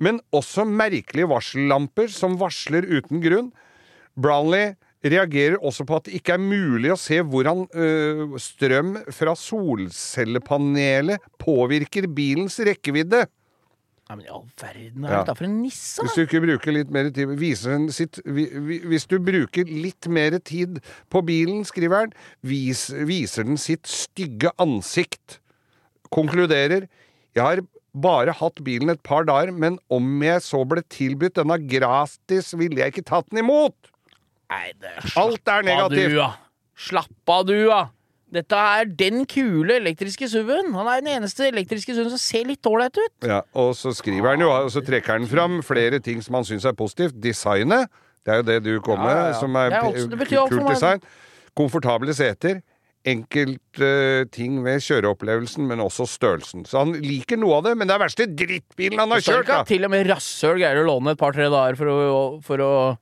Men 0.00 0.20
også 0.32 0.64
merkelige 0.66 1.28
varsellamper 1.28 2.08
som 2.10 2.36
varsler 2.40 2.82
uten 2.88 3.20
grunn. 3.22 3.52
Brownlee 4.18 4.74
reagerer 5.04 5.56
også 5.64 5.86
på 5.88 5.96
at 5.96 6.08
det 6.08 6.18
ikke 6.20 6.34
er 6.36 6.42
mulig 6.42 6.90
å 6.92 6.98
se 7.00 7.20
hvordan 7.24 7.66
øh, 7.72 8.34
strøm 8.40 8.96
fra 9.16 9.32
solcellepanelet 9.38 11.22
påvirker 11.40 12.08
bilens 12.12 12.58
rekkevidde. 12.66 13.24
Ja, 14.10 14.16
men 14.18 14.26
i 14.26 14.30
all 14.34 14.42
verden, 14.58 15.04
hva 15.04 15.10
er 15.12 15.20
dette 15.22 15.36
for 15.38 15.46
en 15.46 15.60
nisse? 15.62 16.02
Hvis 16.02 16.16
du 16.18 16.24
ikke 16.24 16.40
bruker 16.42 16.74
litt 16.74 16.90
mer 16.90 17.10
tid 17.14 17.30
sitt, 17.94 18.18
vi- 18.26 18.50
vi- 18.50 18.80
Hvis 18.90 19.06
du 19.06 19.20
bruker 19.20 19.64
litt 19.64 20.08
mer 20.08 20.36
tid 20.40 20.80
på 21.08 21.22
bilen, 21.24 21.64
skriver 21.64 21.96
han, 22.00 22.12
vis, 22.42 22.88
viser 22.90 23.44
den 23.44 23.56
sitt 23.56 23.86
stygge 23.86 24.50
ansikt. 24.58 25.38
Konkluderer 26.10 26.88
Jeg 27.36 27.42
har 27.44 27.60
bare 27.94 28.32
hatt 28.32 28.56
bilen 28.64 28.90
et 28.90 29.02
par 29.04 29.22
dager, 29.22 29.52
men 29.52 29.78
om 29.88 30.20
jeg 30.20 30.40
så 30.42 30.66
ble 30.66 30.82
tilbudt 30.82 31.34
denne 31.34 31.58
gratis, 31.68 32.52
ville 32.58 32.74
jeg 32.82 32.92
ikke 32.92 33.04
tatt 33.06 33.30
den 33.30 33.44
imot! 33.44 33.74
Nei, 34.50 34.72
det 34.82 34.90
er 34.90 35.08
Alt 35.20 35.40
er 35.40 35.40
Slapp 35.40 35.48
av, 35.54 35.64
negativt. 35.68 36.10
du, 36.10 36.18
da. 36.18 36.30
Slapp 36.80 37.34
av, 37.36 37.46
du, 37.46 37.56
da. 37.70 37.80
Dette 38.30 38.58
er 38.78 38.90
den 38.94 39.24
kule 39.26 39.74
elektriske 39.80 40.28
SUV-en. 40.30 40.70
Han 40.76 40.86
er 40.86 41.00
den 41.02 41.10
eneste 41.16 41.48
elektriske 41.48 41.96
SUV-en 41.96 42.12
som 42.12 42.22
ser 42.22 42.46
litt 42.46 42.66
ålreit 42.66 42.94
ut. 42.98 43.26
Ja, 43.26 43.40
og 43.58 43.72
så 43.78 43.90
skriver 43.96 44.34
han 44.34 44.44
jo, 44.44 44.50
og 44.54 44.70
så 44.70 44.82
trekker 44.86 45.18
han 45.18 45.26
fram 45.30 45.58
flere 45.66 45.98
ting 46.02 46.22
som 46.22 46.38
han 46.38 46.46
syns 46.46 46.66
er 46.68 46.76
positivt. 46.78 47.18
Designet, 47.22 47.90
det 48.26 48.34
er 48.34 48.42
jo 48.42 48.46
det 48.46 48.58
du 48.66 48.72
kom 48.86 49.02
med, 49.02 49.16
ja, 49.16 49.32
ja. 49.32 49.38
som 49.40 49.58
er 49.58 49.74
er 49.74 49.88
også- 49.88 50.50
kult 50.50 50.68
design. 50.70 51.02
Komfortable 51.58 52.14
seter. 52.14 52.62
Enkelte 53.10 54.28
ting 54.30 54.62
ved 54.62 54.78
kjøreopplevelsen, 54.84 55.66
men 55.66 55.80
også 55.80 56.06
størrelsen. 56.06 56.66
Så 56.68 56.84
han 56.84 56.92
liker 57.00 57.38
noe 57.40 57.56
av 57.58 57.64
det, 57.64 57.76
men 57.80 57.88
det 57.88 57.96
er 57.96 58.02
verste 58.04 58.26
drittbilen 58.28 59.00
han 59.00 59.10
har 59.10 59.24
kjørt, 59.24 59.46
da! 59.48 59.62
til 59.64 59.86
og 59.88 59.90
med 59.90 60.06
rasshøl 60.06 60.60
greier 60.60 60.82
å 60.82 60.86
låne 60.86 61.16
et 61.16 61.18
par-tre 61.18 61.48
dager 61.50 61.78
for 61.80 61.88
å, 61.90 62.40
for 62.44 62.60
å 62.60 62.72
uh, 62.92 62.98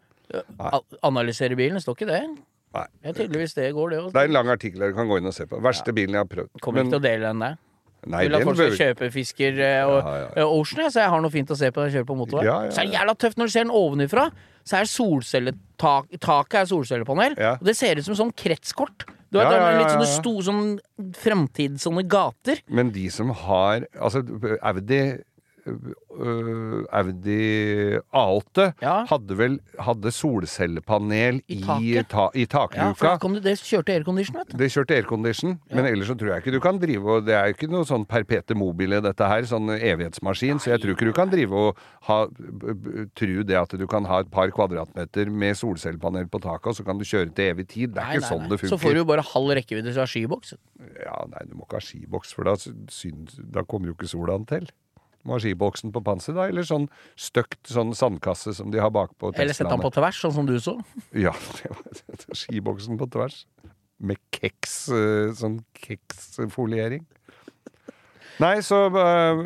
analysere 1.02 1.56
bilen. 1.58 1.80
Står 1.82 1.96
ikke 1.98 2.10
det. 2.10 2.22
Nei. 2.76 2.84
Det 3.02 3.08
er 3.12 3.16
tydeligvis 3.22 3.54
det 3.56 3.70
går, 3.76 3.90
det 3.94 3.98
òg. 4.02 4.10
Det 4.12 4.20
er 4.20 4.28
en 4.28 4.36
lang 4.36 4.50
artikkel 4.52 4.84
du 4.90 4.96
kan 4.96 5.08
gå 5.08 5.18
inn 5.22 5.30
og 5.30 5.34
se 5.34 5.46
på. 5.48 5.60
Verste 5.64 5.94
bilen 5.96 6.18
jeg 6.18 6.24
har 6.26 6.28
prøvd. 6.28 6.50
Kommer 6.64 6.84
ikke 6.84 6.94
til 6.96 7.00
å 7.00 7.06
dele 7.06 7.30
den 7.32 7.44
der. 7.46 7.56
nei, 8.06 8.20
Vil 8.26 8.36
at 8.36 8.44
folk 8.46 8.58
skal 8.60 8.76
kjøpe 8.78 9.08
fisker 9.14 9.56
eh, 9.58 9.80
og 9.88 9.96
Ja, 9.98 10.12
ja, 10.20 10.26
eh, 10.36 10.52
Ocean, 10.58 10.90
så 10.92 11.00
jeg 11.02 11.10
har 11.14 11.22
noe 11.24 11.32
fint 11.34 11.50
å 11.50 11.56
se 11.58 11.70
på 11.72 11.80
når 11.80 11.88
jeg 11.88 11.96
kjører 11.96 12.08
på 12.10 12.16
motorvei. 12.20 12.44
Ja, 12.46 12.58
ja, 12.68 12.70
Så 12.76 12.82
er 12.82 12.86
det 12.90 12.92
ja. 12.92 13.00
jævla 13.00 13.14
tøft 13.24 13.40
når 13.40 13.48
du 13.50 13.54
ser 13.56 13.64
den 13.66 13.72
ovenifra. 13.74 14.26
Så 14.68 14.76
er 14.78 14.90
solcelletak 14.92 16.10
Taket 16.20 16.60
er 16.60 16.68
solcellepanel. 16.70 17.38
Ja. 17.40 17.54
Og 17.56 17.64
det 17.70 17.74
ser 17.78 17.98
ut 17.98 18.04
som 18.06 18.18
sånn 18.18 18.34
kretskort 18.36 19.06
Du 19.32 19.38
vet, 19.38 19.44
Ja, 19.44 19.50
det 19.50 19.56
ja, 19.58 19.70
ja, 19.72 19.78
litt 19.80 19.92
sånne 19.96 20.10
store 20.12 20.44
sto, 20.44 20.52
sånn 20.52 21.14
fremtids 21.16 21.88
sånne 21.88 22.04
gater. 22.08 22.60
Men 22.68 22.92
de 22.92 23.08
som 23.12 23.32
har 23.46 23.88
Altså, 23.96 24.22
Audi 24.60 25.00
Audi 26.92 27.98
A8 28.12 28.72
Ja. 28.82 28.94
hadde 29.08 29.36
vel 29.38 29.58
hadde 29.78 30.10
solcellepanel 30.14 31.40
I 31.48 31.58
i, 31.60 32.02
ta, 32.08 32.28
i 32.34 32.44
Ja, 32.44 32.46
takluka. 32.46 33.14
da 33.18 33.34
det, 33.34 33.42
det 33.44 33.54
kjørte 33.60 33.94
aircondition, 33.94 34.36
vet 34.40 34.52
du. 34.52 34.56
Det 34.60 34.70
kjørte 34.72 34.96
aircondition, 34.98 35.58
men 35.70 35.86
ellers 35.86 36.08
så 36.10 36.16
tror 36.18 36.32
jeg 36.34 36.42
ikke 36.42 36.54
du 36.56 36.60
kan 36.60 36.78
drive 36.80 37.06
og 37.18 37.24
Det 37.28 37.34
er 37.34 37.46
jo 37.50 37.54
ikke 37.56 37.70
noe 37.70 37.84
sånn 37.88 38.06
perpete 38.08 38.56
mobile, 38.58 39.00
dette 39.04 39.28
her, 39.28 39.42
sånn 39.48 39.68
evighetsmaskin, 39.76 40.58
så 40.62 40.72
jeg 40.74 40.82
tror 40.82 40.94
ikke 40.96 41.08
du 41.10 41.12
kan 41.16 41.30
drive 41.30 41.52
og 41.52 41.76
ha 42.08 42.18
tru 43.18 43.42
det 43.44 43.58
at 43.58 43.76
du 43.78 43.86
kan 43.90 44.04
ha 44.08 44.20
et 44.24 44.30
par 44.30 44.48
kvadratmeter 44.54 45.30
med 45.30 45.56
solcellepanel 45.58 46.28
på 46.32 46.40
taket, 46.40 46.66
og 46.72 46.78
så 46.78 46.84
kan 46.86 46.98
du 46.98 47.04
kjøre 47.04 47.32
til 47.34 47.52
evig 47.52 47.68
tid. 47.68 47.94
Det 47.94 48.02
er 48.04 48.18
ikke 48.18 48.30
sånn 48.32 48.48
det 48.48 48.60
funker. 48.60 48.74
Så 48.74 48.80
får 48.80 48.96
du 48.96 49.02
jo 49.02 49.08
bare 49.08 49.24
halv 49.34 49.54
rekkevidde 49.58 49.94
har 49.98 50.06
skiboks. 50.10 50.54
Ja, 51.04 51.22
nei, 51.28 51.44
du 51.48 51.56
må 51.58 51.66
ikke 51.66 51.80
ha 51.80 51.84
skiboks, 51.84 52.32
for 52.36 52.48
da, 52.48 52.54
da 53.52 53.64
kommer 53.68 53.90
jo 53.92 53.96
ikke 53.98 54.08
sola 54.10 54.38
til. 54.48 54.68
Må 55.28 55.36
ha 55.36 55.42
skiboksen 55.44 55.92
på 55.92 56.00
panser, 56.04 56.32
da, 56.38 56.46
eller 56.48 56.64
sånn 56.64 56.86
støkt 57.20 57.68
sånn 57.68 57.92
sandkasse 57.96 58.54
som 58.56 58.72
de 58.72 58.80
har 58.80 58.92
bakpå 58.94 59.34
Eller 59.36 59.52
sette 59.52 59.68
den 59.74 59.84
på 59.84 59.92
tvers, 59.92 60.22
sånn 60.24 60.36
som 60.38 60.48
du 60.48 60.56
så. 60.62 60.78
Ja, 61.26 61.34
det 61.60 61.68
var 61.74 62.40
skiboksen 62.40 62.96
på 63.00 63.10
tvers. 63.12 63.42
Med 64.00 64.20
keks, 64.32 64.74
eh, 64.94 65.34
sånn 65.36 65.60
keksfoliering. 65.76 67.04
Nei, 68.42 68.58
så 68.64 68.84
eh, 68.88 69.42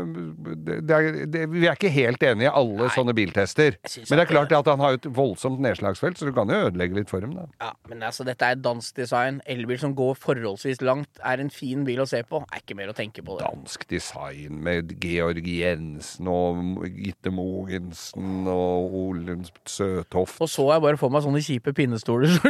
det, 0.67 0.93
er, 0.93 1.19
det, 1.31 1.45
Vi 1.53 1.65
er 1.67 1.77
ikke 1.77 1.93
helt 1.93 2.23
enige 2.27 2.51
i 2.51 2.53
alle 2.53 2.89
sånne 2.95 3.15
biltester. 3.17 3.79
Men 4.09 4.21
det 4.21 4.25
er 4.25 4.31
klart 4.31 4.55
at 4.57 4.71
han 4.71 4.83
har 4.83 4.99
et 4.99 5.09
voldsomt 5.17 5.63
nedslagsfelt, 5.65 6.21
så 6.21 6.29
du 6.29 6.35
kan 6.37 6.51
jo 6.53 6.61
ødelegge 6.69 7.01
litt 7.01 7.13
for 7.13 7.25
dem, 7.25 7.35
da. 7.39 7.47
Ja, 7.63 7.73
men 7.91 8.05
altså, 8.07 8.27
dette 8.29 8.49
er 8.49 8.61
dansk 8.61 8.99
design. 9.01 9.41
Elbil 9.51 9.81
som 9.81 9.97
går 9.99 10.17
forholdsvis 10.23 10.83
langt, 10.85 11.23
er 11.25 11.43
en 11.43 11.53
fin 11.53 11.87
bil 11.89 12.05
å 12.05 12.09
se 12.09 12.23
på. 12.29 12.43
Er 12.53 12.63
ikke 12.63 12.79
mer 12.79 12.93
å 12.93 12.97
tenke 12.97 13.25
på 13.25 13.39
det. 13.39 13.49
dansk 13.49 13.87
design 13.91 14.61
med 14.65 14.95
Georg 15.03 15.47
Jensen 15.49 16.31
og 16.31 16.87
Gitte 16.93 17.33
Mogensen 17.35 18.49
og 18.51 18.97
Ole 19.03 19.41
Søtoft. 19.69 20.41
Og 20.43 20.51
så 20.51 20.69
jeg 20.75 20.85
bare 20.85 21.01
for 21.01 21.13
meg 21.13 21.25
sånne 21.25 21.43
kjipe 21.45 21.75
pinnestoler. 21.77 22.33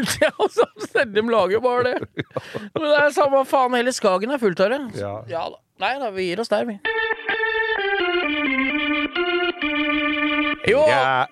selv 0.93 1.14
de 1.14 1.22
lager 1.30 1.61
bare 1.61 1.82
det. 1.93 2.24
Men 2.74 2.88
det 2.88 2.97
er 3.01 3.14
samme 3.16 3.45
faen, 3.49 3.76
hele 3.78 3.93
Skagen 3.93 4.34
er 4.34 4.40
fullt 4.43 4.62
av 4.64 4.72
det. 4.74 4.80
Ja. 5.01 5.14
ja 5.30 5.45
da. 5.53 5.61
Nei 5.81 5.99
da, 5.99 6.11
vi 6.11 6.27
gir 6.29 6.41
oss 6.41 6.49
der, 6.49 6.64
vi. 6.68 6.79
Jo, 10.70 10.85
Ja. 10.89 11.27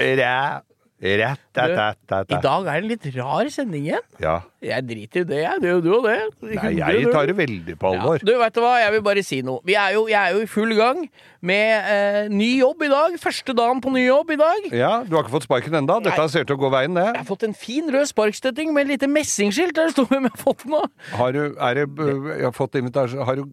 Ræ. 0.00 0.65
Rett, 0.96 1.40
rett, 1.52 1.72
rett, 1.76 1.98
rett, 2.08 2.30
i 2.32 2.36
dag 2.40 2.68
er 2.72 2.78
det 2.80 2.86
en 2.86 2.88
litt 2.88 3.06
rar 3.18 3.48
sending 3.52 3.82
igjen. 3.84 4.04
Ja. 4.22 4.38
Jeg 4.64 4.84
driter 4.88 5.26
i 5.26 5.28
det, 5.28 5.40
jeg. 5.42 5.60
Det 5.60 5.68
er 5.68 5.82
du 5.84 5.90
og 5.92 6.06
det. 6.06 6.14
Nei, 6.56 6.70
jeg 6.78 7.10
tar 7.12 7.28
det 7.28 7.34
veldig 7.36 7.74
på 7.82 7.90
alvor. 7.90 8.16
Ja. 8.22 8.24
Du, 8.24 8.32
vet 8.40 8.56
du 8.56 8.60
hva, 8.64 8.70
jeg 8.80 8.94
vil 8.94 9.02
bare 9.04 9.24
si 9.26 9.42
noe. 9.44 9.60
Vi 9.68 9.76
er 9.76 9.92
jo, 9.92 10.06
jeg 10.08 10.16
er 10.16 10.32
jo 10.32 10.40
i 10.46 10.48
full 10.48 10.72
gang 10.78 11.02
med 11.44 11.90
eh, 11.92 12.18
ny 12.32 12.48
jobb 12.62 12.86
i 12.88 12.90
dag. 12.94 13.18
Første 13.20 13.52
dagen 13.60 13.84
på 13.84 13.92
ny 13.92 14.06
jobb 14.06 14.32
i 14.32 14.40
dag. 14.40 14.70
Ja, 14.72 14.94
Du 15.04 15.18
har 15.18 15.26
ikke 15.26 15.36
fått 15.36 15.46
sparken 15.50 15.76
ennå? 15.82 15.98
Dette 16.06 16.28
ser 16.32 16.48
til 16.48 16.56
å 16.56 16.62
gå 16.64 16.72
veien, 16.72 16.96
det. 16.96 17.04
Jeg 17.12 17.20
har 17.20 17.28
fått 17.28 17.44
en 17.44 17.56
fin 17.60 17.92
rød 17.92 18.08
sparkstøtting 18.14 18.72
med 18.72 18.88
et 18.88 18.96
lite 18.96 19.12
messingskilt 19.12 19.76
der 19.76 19.92
det 19.92 19.98
står 19.98 20.08
hvem 20.14 20.30
jeg 20.30 20.36
har 20.38 20.44
fått 20.46 20.64
den 20.64 20.80
av. 20.80 20.88
Har 21.20 21.36
du, 21.36 21.42
er 21.52 21.82
det, 21.82 21.88
jeg 22.00 22.46
har, 22.48 22.56
fått 22.56 22.80
invitasjon, 22.80 23.26
har 23.28 23.36
du 23.36 23.44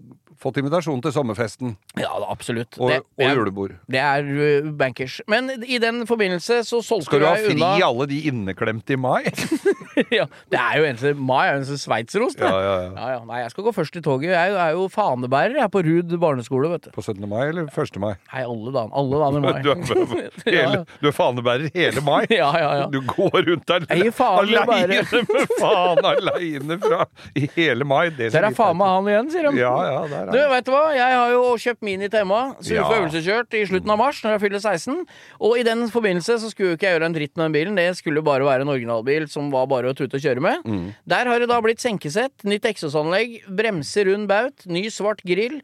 fått 0.43 0.59
invitasjon 0.61 1.01
til 1.03 1.13
sommerfesten 1.15 1.75
Ja 1.99 2.11
absolutt. 2.29 2.77
og, 2.79 2.89
det, 2.91 2.99
og 3.17 3.23
er- 3.25 3.35
julebord? 3.39 3.75
Det 3.91 3.99
er 4.03 4.27
uh, 4.27 4.69
bankers. 4.79 5.19
Men 5.31 5.49
i 5.63 5.79
den 5.81 6.03
forbindelse 6.09 6.61
så 6.67 6.81
solgte 6.85 7.17
jeg 7.17 7.23
unna 7.23 7.35
Skal 7.37 7.55
du 7.57 7.63
ha 7.63 7.73
fri 7.77 7.85
alle 7.87 8.07
de 8.11 8.19
inneklemte 8.29 8.95
i 8.95 8.99
mai? 8.99 9.23
ja, 10.19 10.25
Det 10.51 10.59
er 10.59 10.79
jo 10.79 10.87
eneste 10.87 11.13
Mai 11.17 11.47
er 11.47 11.53
jo 11.53 11.61
eneste 11.61 11.77
sveitserost. 11.81 12.39
det. 12.39 12.49
Ja, 12.49 12.59
ja, 12.59 12.75
ja. 12.83 12.91
Ja, 12.97 13.09
ja. 13.17 13.19
Nei, 13.29 13.39
jeg 13.43 13.53
skal 13.53 13.67
gå 13.67 13.73
først 13.75 13.95
i 13.99 14.03
toget. 14.03 14.31
Jeg 14.33 14.53
er 14.57 14.73
jo, 14.75 14.85
er 14.85 14.93
fanebærer 14.93 15.57
jeg 15.59 15.65
er 15.67 15.71
på 15.73 15.83
Rud 15.85 16.15
barneskole, 16.21 16.69
vet 16.73 16.87
du. 16.87 16.91
På 16.95 17.03
17. 17.03 17.23
mai 17.29 17.47
eller 17.49 17.69
1. 17.69 17.99
mai? 18.01 18.13
Nei, 18.33 18.43
alle 18.43 18.73
dager 18.75 18.93
alle 18.99 19.21
dager 19.23 19.37
i 19.37 19.43
mai. 19.47 19.61
Du 19.63 19.71
er, 19.71 20.55
hele, 20.57 20.79
du 21.01 21.07
er 21.09 21.15
fanebærer 21.15 21.69
hele 21.75 22.01
mai? 22.05 22.23
Ja, 22.33 22.49
ja, 22.57 22.71
ja. 22.81 22.87
Du 22.93 22.99
går 23.07 23.43
rundt 23.47 23.67
der 23.69 23.85
aleine 23.93 25.23
med 25.29 25.53
faen 25.59 26.05
aleine 26.13 26.77
fra 26.83 27.05
i 27.37 27.47
hele 27.55 27.87
mai. 27.87 28.09
Det 28.17 28.31
Der 28.33 28.47
er 28.49 28.55
faen 28.57 28.77
meg 28.79 28.91
han 28.97 29.09
igjen, 29.13 29.31
sier 29.33 29.47
de. 29.49 29.61
Ja, 29.61 29.73
ja, 29.87 29.99
der 30.11 30.32
Du, 30.33 30.39
veit 30.51 30.65
du 30.65 30.71
hva? 30.73 30.81
Jeg 30.97 31.15
har 31.19 31.31
jo 31.31 31.41
kjøpt 31.61 31.81
Mini 31.85 32.09
til 32.09 32.19
Emma, 32.23 32.41
så 32.59 32.73
får 32.87 32.95
øvelseskjørt 33.03 33.53
i 33.59 33.63
slutten 33.69 33.93
av 33.93 33.99
mars 34.01 34.19
når 34.23 34.35
jeg 34.35 34.41
fyller 34.43 34.63
16. 34.63 34.97
Og 35.39 35.57
i 35.59 35.63
den 35.67 35.85
forbindelse 35.93 36.39
så 36.41 36.49
skulle 36.51 36.73
jo 36.73 36.77
ikke 36.79 36.89
jeg 36.89 36.97
gjøre 36.97 37.09
en 37.11 37.15
dritt 37.17 37.35
med 37.37 37.45
den 37.45 37.55
bilen. 37.57 37.75
Det 37.79 37.87
skulle 37.99 38.23
bare 38.25 38.43
være 38.47 38.65
en 38.65 38.73
originalbil 38.73 39.27
som 39.31 39.51
var 39.53 39.67
bare 39.71 39.91
å 39.93 39.97
tute 39.97 40.17
og 40.17 40.23
kjøre 40.25 40.41
med. 40.43 40.65
Mm. 40.65 40.87
Der 41.13 41.29
har 41.31 41.39
det 41.43 41.49
da 41.53 41.59
blitt 41.63 41.83
senkesett, 41.83 42.43
nytt 42.43 42.65
eksosanlegg, 42.65 43.43
bremser 43.47 44.09
rund 44.11 44.27
baut, 44.31 44.65
ny 44.65 44.87
svart 44.89 45.21
grill, 45.27 45.59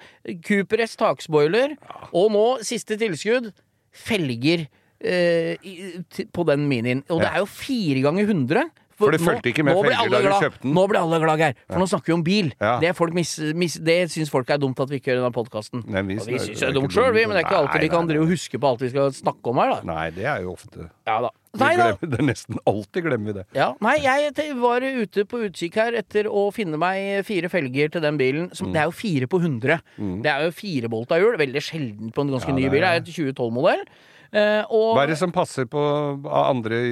Cooper 0.48 0.86
S 0.86 0.96
takspoiler, 1.00 1.76
og 2.14 2.32
nå 2.36 2.46
siste 2.64 2.96
tilskudd 3.02 3.52
felger 3.96 4.68
eh, 5.02 5.56
i- 5.64 6.26
på 6.36 6.44
den 6.46 6.68
minien. 6.70 7.04
Og 7.10 7.22
det 7.24 7.30
er 7.32 7.40
jo 7.40 7.46
fire 7.48 8.02
ganger 8.04 8.28
100. 8.28 8.70
For 9.00 9.16
det 9.16 9.22
fulgte 9.24 9.50
ikke 9.54 9.64
med 9.64 9.80
felger 9.80 10.12
da 10.12 10.20
du 10.22 10.30
kjøpte 10.44 10.62
den. 10.66 10.74
Nå 10.76 10.84
blir 10.92 11.00
alle 11.00 11.20
glad, 11.24 11.40
Geir. 11.40 11.56
For 11.70 11.80
nå 11.80 11.88
snakker 11.88 12.12
vi 12.12 12.16
om 12.18 12.24
bil. 12.28 12.52
Ja. 12.60 12.76
Det, 12.84 12.94
folk 13.00 13.14
mis, 13.16 13.34
mis, 13.56 13.78
det 13.80 13.98
syns 14.12 14.30
folk 14.34 14.50
er 14.52 14.60
dumt 14.62 14.80
at 14.84 14.90
vi 14.92 15.00
ikke 15.00 15.14
gjør 15.14 15.22
i 15.22 15.24
denne 15.24 15.36
podkasten. 15.36 15.84
Vi- 15.88 16.04
vi 16.20 16.40
syns 16.40 16.60
det 16.60 16.68
er 16.70 16.76
dumt 16.76 16.92
sjøl, 16.92 17.14
vi, 17.16 17.26
men 17.26 17.38
det 17.38 17.44
er 17.44 17.48
ikke 17.48 17.56
Nei, 17.56 17.64
alltid 17.66 17.82
vi 17.88 17.90
kan 17.96 18.08
drive 18.12 18.26
og 18.28 18.34
huske 18.36 18.60
på 18.60 18.68
alt 18.74 18.82
vi 18.84 18.90
skal 18.94 19.12
snakke 19.16 19.54
om 19.54 19.62
her, 19.64 19.70
da. 19.76 19.80
Nei, 19.94 20.10
det 20.12 20.26
er 20.26 20.42
jo 20.44 20.54
ofte 20.54 20.90
Ja 21.08 21.22
da. 21.22 21.30
Nei 21.58 21.72
glemmer, 21.74 21.98
Det 22.12 22.20
er 22.20 22.26
nesten 22.28 22.60
alltid 22.70 23.04
glemmer 23.08 23.26
vi 23.32 23.34
det. 23.40 23.46
Ja, 23.58 23.72
nei, 23.82 23.96
jeg 24.04 24.54
var 24.60 24.82
ute 24.86 25.24
på 25.26 25.40
utkikk 25.48 25.80
her 25.82 25.96
etter 25.98 26.28
å 26.30 26.44
finne 26.54 26.78
meg 26.78 27.26
fire 27.26 27.50
felger 27.50 27.90
til 27.96 28.02
den 28.06 28.20
bilen. 28.20 28.52
Mm. 28.54 28.70
Det 28.76 28.84
er 28.84 28.86
jo 28.86 28.94
fire 28.94 29.26
på 29.32 29.40
100. 29.42 29.80
Det 30.22 30.30
er 30.30 30.46
jo 30.46 30.52
firebolta 30.54 31.18
hjul. 31.18 31.40
Veldig 31.42 31.64
sjelden 31.66 32.12
på 32.14 32.22
en 32.22 32.36
ganske 32.36 32.54
Ja, 32.54 32.56
ny 32.60 32.70
bil. 32.70 32.82
Det 32.86 32.92
er 32.92 33.02
et 33.02 33.10
2012-modell. 33.10 33.82
Eh, 34.30 34.62
Hva 34.70 35.02
er 35.02 35.08
det 35.08 35.18
som 35.18 35.32
passer 35.34 35.66
på 35.66 35.82
andre 36.30 36.84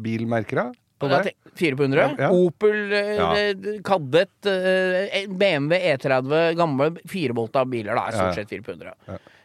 bilmerker, 0.00 0.56
da? 0.62 0.72
På 0.98 1.08
det? 1.08 1.32
Fire 1.58 1.76
på 1.76 1.82
100. 1.84 2.14
Ja. 2.18 2.30
Opel, 2.30 2.92
eh, 2.92 3.14
Ja. 3.16 3.36
eh, 3.38 3.80
Kadett, 3.84 4.46
eh, 4.46 5.26
BMW 5.28 5.78
E30, 5.96 6.54
gamle 6.56 6.90
firebolta 7.10 7.64
biler. 7.64 7.94
da, 7.94 8.06
er 8.08 8.12
Stort 8.12 8.34
sett 8.34 8.48
fire 8.48 8.62
på 8.62 8.72
100. 8.72 8.94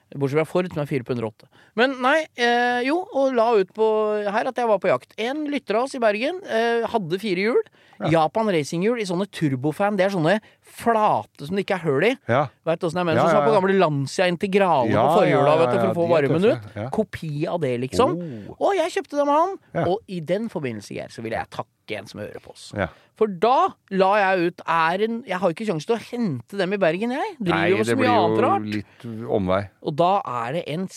Ja. 0.10 0.20
Bortsett 0.20 0.39
fra 0.39 0.47
Ford, 0.49 0.70
som 0.74 0.82
er 0.82 0.89
4 0.89 1.05
på 1.05 1.14
108. 1.14 1.49
Men 1.80 1.93
nei, 2.01 2.18
eh, 2.36 2.82
jo, 2.88 2.97
og 3.14 3.36
la 3.38 3.51
ut 3.60 3.74
på 3.76 3.89
her 4.26 4.49
at 4.49 4.57
jeg 4.57 4.70
var 4.70 4.82
på 4.82 4.89
jakt. 4.89 5.14
En 5.22 5.45
lytter 5.51 5.78
av 5.78 5.86
oss 5.88 5.95
i 5.97 6.01
Bergen 6.01 6.41
eh, 6.49 6.88
hadde 6.89 7.22
fire 7.22 7.45
hjul. 7.45 7.62
Japan 8.10 8.47
racinghjul 8.53 9.01
i 9.03 9.07
sånne 9.07 9.28
turbofan. 9.28 9.97
Det 9.99 10.05
er 10.07 10.14
sånne 10.14 10.38
flate 10.64 11.47
som 11.47 11.57
det 11.57 11.66
ikke 11.66 11.80
er 11.80 11.84
hull 11.84 12.05
i. 12.07 12.14
Ja. 12.32 12.45
Du 12.64 12.88
åssen 12.88 13.01
jeg 13.01 13.10
mener? 13.10 13.20
Ja, 13.20 13.26
Som 13.28 13.36
ja, 13.36 13.41
var 13.41 13.49
på 13.49 13.55
gamle 13.57 13.76
Lancia 13.80 14.28
Integrale 14.32 14.93
Ja, 14.93 15.03
på 15.10 15.20
forhjula 15.20 15.41
ja, 15.43 15.49
ja, 15.49 15.57
vet 15.60 15.74
du, 15.74 15.80
for 15.80 15.89
å 15.89 15.97
få 15.97 16.07
varmen 16.14 16.47
ut. 16.47 16.70
Ja. 16.80 16.88
Kopi 16.95 17.34
av 17.49 17.60
det, 17.66 17.74
liksom. 17.84 18.16
Oh. 18.16 18.53
Og 18.70 18.80
jeg 18.80 18.95
kjøpte 18.95 19.20
dem 19.20 19.34
av 19.34 19.41
han. 19.43 19.57
Ja. 19.76 19.86
Og 19.91 19.99
i 20.07 20.22
den 20.24 20.47
forbindelse, 20.53 20.95
Geir, 20.95 21.12
så 21.14 21.26
vil 21.26 21.36
jeg 21.36 21.51
takke 21.51 21.68
en 21.97 22.09
som 22.09 22.21
hører 22.21 22.43
på 22.43 22.53
oss. 22.53 22.69
Ja. 22.77 22.89
For 23.19 23.31
da 23.41 23.71
la 23.99 24.09
jeg 24.21 24.49
ut 24.49 24.65
æren. 24.65 25.19
en, 25.19 25.23
Jeg 25.27 25.39
har 25.41 25.53
ikke 25.53 25.67
sjanse 25.67 25.89
til 25.89 25.97
å 25.97 26.01
hente 26.01 26.59
dem 26.59 26.73
i 26.73 26.81
Bergen, 26.81 27.11
jeg. 27.11 27.37
Driver 27.39 27.59
Nei, 27.59 27.71
jo 27.73 27.83
det 27.83 27.97
blir 27.99 28.11
jo 28.11 28.59
litt 28.77 29.07
omvei. 29.39 29.63
Og 29.83 29.95
da 29.99 30.13
er 30.43 30.59
det 30.59 30.63
en, 30.71 30.87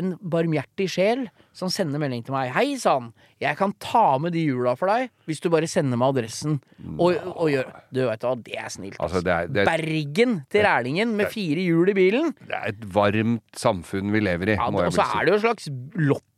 en 0.00 0.14
barmhjertig 0.20 0.88
sjel 0.94 1.26
som 1.56 1.68
sender 1.72 2.00
melding 2.00 2.22
til 2.24 2.32
meg. 2.32 2.52
Hei 2.54 2.78
sann, 2.80 3.10
jeg 3.42 3.58
kan 3.58 3.74
ta 3.82 4.18
med 4.22 4.32
de 4.36 4.46
hjula 4.46 4.76
for 4.78 4.92
deg 4.92 5.10
hvis 5.28 5.42
du 5.42 5.50
bare 5.52 5.68
sender 5.70 6.00
meg 6.00 6.14
adressen. 6.14 6.58
Og, 6.96 7.20
og 7.34 7.52
gjør 7.52 7.68
Du 7.92 8.02
vet 8.06 8.24
hva, 8.24 8.34
det 8.48 8.56
er 8.56 8.72
snilt. 8.72 8.98
Altså, 9.02 9.20
det 9.24 9.34
er, 9.34 9.52
det, 9.52 9.64
er, 9.66 9.70
Bergen 9.70 10.40
til 10.52 10.66
Rælingen 10.66 11.14
med 11.18 11.32
fire 11.34 11.66
hjul 11.66 11.92
i 11.92 11.96
bilen. 11.98 12.34
det 12.46 12.56
er 12.56 12.72
et 12.72 12.88
varmt 12.94 13.60
samfunn 13.60 14.12
vi 14.14 14.24
lever 14.24 14.54
i, 14.54 14.58
Ja, 14.60 14.70
og 14.70 14.92
så 14.96 15.04
er 15.04 15.26
det 15.26 15.34
jo 15.34 15.40
en 15.40 15.46
slags 15.48 15.70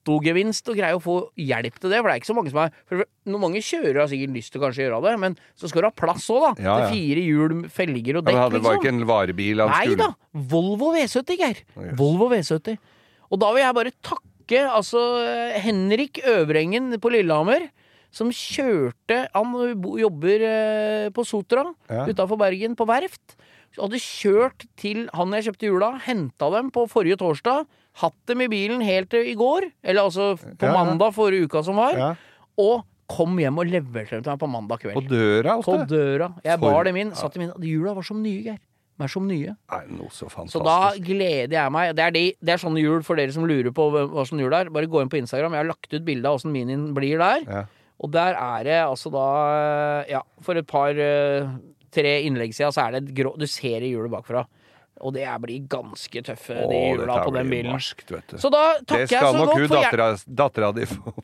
lottogevinst 0.03 0.69
og 0.71 0.77
greie 0.79 0.97
å 0.97 1.01
få 1.03 1.17
hjelp 1.39 1.79
til 1.79 1.91
det. 1.93 1.99
For 2.03 2.09
det 2.09 2.15
er 2.15 2.21
ikke 2.21 2.31
så 2.31 2.37
mange 2.37 2.51
som 2.53 2.59
er 2.65 2.73
for 2.89 3.05
Noen 3.25 3.41
mange 3.41 3.61
kjører 3.63 4.01
har 4.03 4.09
sikkert 4.11 4.35
lyst 4.35 4.51
til 4.53 4.61
å 4.61 4.65
kanskje 4.67 4.83
gjøre 4.89 5.03
det, 5.05 5.13
men 5.21 5.37
så 5.55 5.69
skal 5.71 5.83
du 5.83 5.87
ha 5.87 5.95
plass 5.95 6.25
òg, 6.35 6.43
da. 6.43 6.63
Ja, 6.63 6.79
ja. 6.81 6.89
Til 6.91 6.97
fire 6.97 7.23
hjul, 7.23 7.69
felger 7.71 8.17
og 8.19 8.25
Ja, 8.25 8.33
dekk, 8.33 8.41
han- 8.43 8.53
det 8.53 8.63
var 8.63 8.73
liksom. 8.75 8.83
ikke 8.83 8.93
en 8.93 9.07
varebil 9.07 9.61
han 9.63 9.69
Nei 9.71 9.85
skulle 9.87 9.97
da. 9.97 10.15
Volvo 10.35 10.93
V70, 10.97 11.37
Geir. 11.39 11.57
Yes. 11.79 11.95
Volvo 11.99 12.29
V70. 12.33 12.79
Og 13.31 13.39
da 13.41 13.53
vil 13.53 13.63
jeg 13.63 13.75
bare 13.75 13.93
takke 14.03 14.65
altså 14.75 15.03
Henrik 15.63 16.19
Øvrengen 16.27 16.99
på 17.01 17.11
Lillehammer. 17.11 17.69
Som 18.13 18.29
kjørte 18.29 19.29
Han 19.33 19.55
jobber 19.97 20.43
eh, 20.45 21.09
på 21.11 21.25
Sotra 21.25 21.63
Ja. 21.89 22.05
utafor 22.07 22.37
Bergen, 22.37 22.75
på 22.77 22.85
verft. 22.87 23.37
Hadde 23.79 23.97
kjørt 23.97 24.67
til 24.77 25.09
han 25.15 25.31
jeg 25.33 25.45
kjøpte 25.47 25.71
hjula, 25.71 25.99
henta 26.05 26.51
dem 26.53 26.71
på 26.71 26.85
forrige 26.91 27.17
torsdag. 27.17 27.65
Hatt 28.01 28.15
dem 28.27 28.41
i 28.41 28.49
bilen 28.49 28.81
helt 28.81 29.11
til 29.13 29.27
i 29.29 29.35
går, 29.37 29.67
eller 29.85 30.07
altså 30.07 30.31
på 30.41 30.65
Ja, 30.65 30.73
ja. 30.73 30.85
mandag 30.85 31.13
forrige 31.15 31.45
uka 31.51 31.63
som 31.67 31.77
var. 31.77 32.17
Og 32.59 32.85
kom 33.13 33.37
hjem 33.37 33.59
og 33.61 33.67
leverte 33.69 34.17
dem 34.17 34.23
til 34.25 34.33
meg 34.33 34.41
på 34.41 34.49
mandag 34.49 34.81
kveld. 34.81 34.95
På 34.97 35.03
døra 35.11 35.57
På 35.61 35.75
døra. 35.87 36.31
Jeg 36.45 36.59
For- 36.59 36.71
bar 36.73 36.85
dem 36.85 36.97
inn, 36.97 37.11
satt 37.15 37.35
dem 37.35 37.43
inn. 37.43 37.53
Jula 37.61 37.93
var 37.95 38.03
som 38.03 38.23
nye, 38.23 38.43
Geir. 38.43 38.59
De 38.99 39.05
er 39.05 39.09
som 39.09 39.27
nye. 39.27 39.57
Nei, 39.73 39.83
noe 39.89 40.09
så 40.13 40.29
fantastisk. 40.31 40.61
Så 40.61 40.65
da 40.65 40.93
gleder 41.03 41.51
jeg 41.57 41.73
meg. 41.73 41.95
Det 41.97 42.05
er, 42.05 42.11
de, 42.13 42.25
det 42.41 42.53
er 42.55 42.61
sånne 42.61 42.81
hjul 42.81 43.03
for 43.03 43.17
dere 43.17 43.33
som 43.33 43.45
lurer 43.49 43.73
på 43.75 43.87
hva 43.91 44.25
som 44.29 44.39
hjul 44.39 44.53
er. 44.55 44.71
Bare 44.71 44.87
gå 44.87 45.01
inn 45.03 45.09
på 45.13 45.19
Instagram. 45.19 45.53
Jeg 45.57 45.65
har 45.65 45.69
lagt 45.73 45.93
ut 45.93 46.05
bilde 46.05 46.29
av 46.29 46.37
åssen 46.39 46.53
minien 46.53 46.95
blir 46.95 47.19
der. 47.19 47.67
Og 48.01 48.11
der 48.13 48.35
er 48.39 48.65
det 48.65 48.79
altså 48.87 49.11
da 49.13 50.05
Ja, 50.09 50.23
for 50.41 50.55
et 50.57 50.67
par 50.67 50.91
eh, 50.97 51.49
Tre 51.93 52.13
innlegg 52.25 52.55
siden 52.57 52.73
så 52.73 52.87
er 52.89 52.93
det 52.97 53.03
et 53.05 53.15
grå 53.15 53.35
Du 53.39 53.45
ser 53.47 53.83
i 53.85 53.91
hjulet 53.93 54.11
bakfra. 54.11 54.47
Og 55.03 55.15
det 55.17 55.27
blir 55.43 55.67
ganske 55.71 56.23
tøffe, 56.25 56.57
de 56.71 56.81
hjula 56.93 57.19
på 57.27 57.35
den 57.35 57.51
bilen. 57.51 57.73
marskt, 57.75 58.07
vet 58.13 58.35
du. 58.35 58.37
Så 58.41 58.51
da 58.53 58.63
takker 58.81 59.05
jeg 59.05 59.11
skal 59.11 59.29
så 59.33 59.41
nok 59.41 59.51
godt 59.51 59.59
hun 59.59 59.69
for 59.69 59.83
hjelp. 59.83 59.97
dattera, 59.99 60.37
dattera 60.43 60.73
di 60.77 60.89
få, 60.91 61.15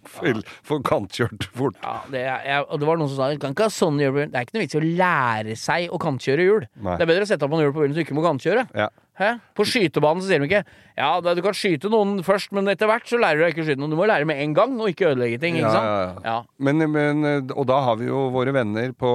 få, 0.66 0.80
kantkjørt 0.88 1.48
fort. 1.54 1.78
Ja, 1.82 1.96
det 2.12 2.24
jeg, 2.26 2.64
og 2.66 2.82
det 2.82 2.88
var 2.90 3.00
noen 3.00 3.12
som 3.12 3.20
sa 3.22 3.30
kan 3.38 3.54
ikke 3.54 3.68
ha 3.68 3.74
sånn 3.74 4.00
hjul. 4.02 4.18
Det 4.24 4.34
er 4.34 4.46
ikke 4.46 4.58
noe 4.58 4.64
vits 4.66 4.78
i 4.78 4.80
å 4.80 4.86
lære 5.02 5.58
seg 5.58 5.92
å 5.94 6.00
kantkjøre 6.02 6.48
hjul. 6.48 6.66
Nei. 6.82 6.96
Det 6.98 7.06
er 7.06 7.12
bedre 7.12 7.28
å 7.28 7.30
sette 7.30 7.46
opp 7.46 7.54
en 7.54 7.64
hjul 7.64 7.74
på 7.76 7.84
bilen 7.84 7.94
så 7.94 8.02
du 8.02 8.06
ikke 8.06 8.18
må 8.18 8.26
kantkjøre. 8.26 8.66
Ja. 8.74 8.90
Hæ? 9.18 9.32
På 9.58 9.64
skytebanen 9.66 10.22
så 10.22 10.28
sier 10.30 10.38
de 10.42 10.46
ikke 10.46 10.62
Ja, 10.98 11.20
du 11.22 11.40
kan 11.42 11.54
skyte 11.54 11.90
noen 11.90 12.20
først, 12.26 12.50
men 12.54 12.66
etter 12.72 12.88
hvert 12.90 13.06
så 13.06 13.18
lærer 13.22 13.38
du 13.38 13.44
deg 13.44 13.52
ikke 13.54 13.62
å 13.62 13.66
skyte 13.68 13.78
noen. 13.82 13.92
Du 13.94 13.98
må 13.98 14.06
lære 14.10 14.26
med 14.26 14.40
en 14.42 14.54
gang, 14.54 14.72
og 14.82 14.88
ikke 14.90 15.12
ødelegge 15.12 15.38
ting. 15.42 15.54
Ikke 15.60 15.68
Ja, 15.68 15.74
sant? 15.74 16.24
ja, 16.24 16.32
ja. 16.32 16.38
Men, 16.58 16.82
men, 16.90 17.50
og 17.54 17.66
da 17.70 17.76
har 17.86 18.00
vi 18.00 18.08
jo 18.08 18.24
våre 18.34 18.50
venner 18.56 18.90
på, 18.98 19.10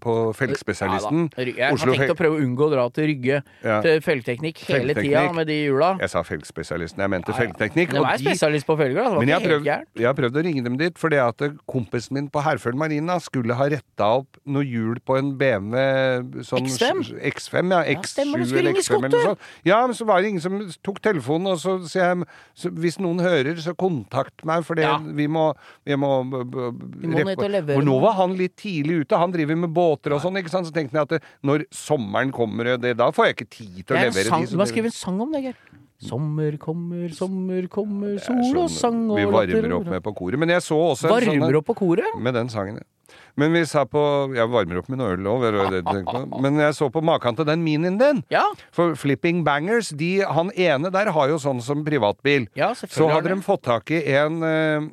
på 0.00 0.14
da. 0.38 1.10
Jeg 1.44 1.58
har 1.60 1.74
Oslo 1.74 1.92
tenkt 1.94 2.12
å 2.14 2.16
prøve 2.18 2.38
å 2.38 2.42
unngå 2.44 2.66
å 2.68 2.72
dra 2.72 2.86
til 2.94 3.08
Rygge 3.10 3.40
til 3.60 4.00
felgteknikk 4.04 4.62
hele 4.68 4.94
Felgteknikk. 4.94 5.10
tida 5.10 5.36
med 5.36 5.48
de 5.50 5.58
hjula. 5.66 5.90
Jeg 6.00 6.12
sa 6.14 6.22
felgspesialisten, 6.26 7.04
jeg 7.04 7.12
mente 7.12 7.36
felgteknikk. 7.36 7.92
De 7.94 8.02
er 8.04 8.22
spesialist 8.24 8.68
på 8.68 8.76
felger, 8.80 9.02
da. 9.04 9.18
Men 9.20 9.28
jeg 9.32 9.36
har, 9.38 9.46
prøvd, 9.48 9.70
jeg 10.00 10.08
har 10.08 10.16
prøvd 10.18 10.40
å 10.40 10.44
ringe 10.48 10.64
dem 10.66 10.78
dit, 10.80 10.98
fordi 11.00 11.20
at 11.22 11.44
kompisen 11.70 12.16
min 12.18 12.30
på 12.32 12.42
Herføl 12.44 12.76
Marina 12.78 13.18
skulle 13.22 13.56
ha 13.58 13.68
retta 13.72 14.10
opp 14.22 14.40
noe 14.48 14.64
hjul 14.64 15.00
på 15.04 15.18
en 15.20 15.34
BMW 15.40 16.42
sånn 16.46 16.68
X5? 16.68 17.04
X5 17.34 17.74
ja, 17.74 17.82
Ja, 17.84 17.98
X7 18.00 18.12
stemmer, 18.14 18.40
du 18.42 18.48
skulle 18.48 18.64
eller 18.64 18.73
ringe 18.74 18.84
X5 18.84 18.96
eller 18.98 19.14
noe 19.14 19.28
sånt. 19.30 19.46
Ja, 19.64 19.78
men 19.86 19.96
så 19.98 20.06
var 20.08 20.20
det 20.22 20.28
ingen 20.32 20.44
som 20.44 20.58
tok 20.84 21.00
telefonen, 21.04 21.52
og 21.54 21.58
så 21.62 21.76
sier 21.88 22.10
jeg 22.10 22.26
så 22.54 22.72
hvis 22.74 22.98
noen 23.02 23.22
hører, 23.24 23.56
så 23.62 23.74
kontakt 23.78 24.44
meg, 24.44 24.64
for 24.66 24.74
det, 24.78 24.84
Ja. 24.84 24.98
vi 24.98 25.26
må, 25.26 25.46
vi 25.86 25.96
må, 25.96 26.12
Vi 26.28 27.08
må 27.08 27.24
ned 27.24 27.38
å 27.38 27.48
levere 27.50 27.78
For 27.78 27.86
nå 27.86 28.00
var 28.02 28.18
han 28.20 28.36
litt 28.38 28.56
tidlig 28.60 29.04
ute, 29.04 29.16
han 29.18 29.32
driver 29.34 29.56
med 29.56 29.72
båter 29.74 30.12
og 30.16 30.20
sånn, 30.24 30.36
ikke 30.42 30.50
sant, 30.52 30.66
så 30.68 30.74
tenkte 30.74 30.98
jeg 30.98 31.02
at 31.08 31.14
det, 31.16 31.22
når 31.42 31.64
sommeren 31.74 32.32
kommer, 32.34 32.76
det, 32.78 32.96
da 32.98 33.10
får 33.14 33.30
jeg 33.30 33.36
ikke 33.38 33.50
tid 33.50 33.80
til 33.86 33.94
å 33.94 33.96
Det 33.96 34.02
er 34.02 34.06
en 34.06 34.12
levere 34.12 34.28
sang, 34.30 34.44
de. 34.44 34.52
du 34.52 34.60
må 34.60 34.66
skrive 34.70 34.90
en 34.92 34.98
sang 34.98 35.20
om 35.24 35.32
det, 35.32 35.42
Geir. 35.48 35.56
Sommer 36.04 36.56
kommer, 36.60 37.08
sommer 37.16 37.66
kommer, 37.72 38.16
er 38.18 38.18
sol 38.20 38.58
og 38.58 38.68
sånn 38.68 38.74
sang 38.76 39.10
og 39.14 39.16
Vi 39.16 39.24
varmer 39.30 39.76
opp 39.78 39.86
med 39.94 40.02
på 40.04 40.12
koret. 40.18 40.38
Men 40.42 40.50
jeg 40.52 40.64
så 40.66 40.76
også 40.76 41.06
en 41.06 41.14
sånn 41.14 41.38
Varmer 41.40 41.56
opp 41.60 41.68
på 41.70 41.76
koret? 41.78 42.18
Med 42.20 42.34
den 42.34 42.50
sangen, 42.52 42.80
ja. 42.82 42.88
Men 43.36 43.52
vi 43.52 43.64
sa 43.66 43.84
på 43.84 44.00
Jeg 44.36 44.48
varmer 44.52 44.78
opp 44.80 44.88
med 44.88 44.98
noe 45.00 45.14
øl 45.16 45.26
òg, 45.30 46.40
men 46.42 46.58
jeg 46.62 46.74
så 46.78 46.88
på 46.92 47.02
maken 47.04 47.36
til 47.38 47.46
den 47.48 47.62
minien 47.64 47.98
din. 48.00 48.22
Ja. 48.32 48.44
For 48.74 48.94
Flipping 48.98 49.44
Bangers, 49.46 49.88
de, 49.90 50.20
han 50.24 50.50
ene 50.56 50.90
der 50.94 51.10
har 51.14 51.28
jo 51.32 51.38
sånn 51.42 51.62
som 51.62 51.84
privatbil. 51.86 52.48
Ja, 52.58 52.72
Så 52.74 53.08
hadde 53.10 53.32
de 53.34 53.40
fått 53.42 53.64
tak 53.66 53.90
i 53.90 54.02
en 54.16 54.42
eh, 54.42 54.90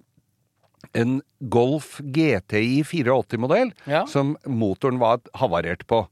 en 0.97 1.19
Golf 1.53 1.99
GTI 2.01 2.81
84-modell 2.83 3.71
Ja. 3.87 4.05
som 4.09 4.35
motoren 4.45 4.97
var 4.99 5.21
havarert 5.37 5.85
på. 5.87 6.07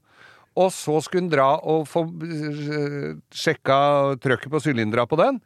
Og 0.56 0.70
så 0.74 1.00
skulle 1.02 1.24
han 1.26 1.30
dra 1.32 1.48
og 1.62 1.86
få 1.90 2.04
eh, 2.06 3.16
sjekka 3.34 4.16
trøkket 4.22 4.50
på 4.52 4.60
sylindera 4.62 5.06
på 5.10 5.18
den. 5.20 5.40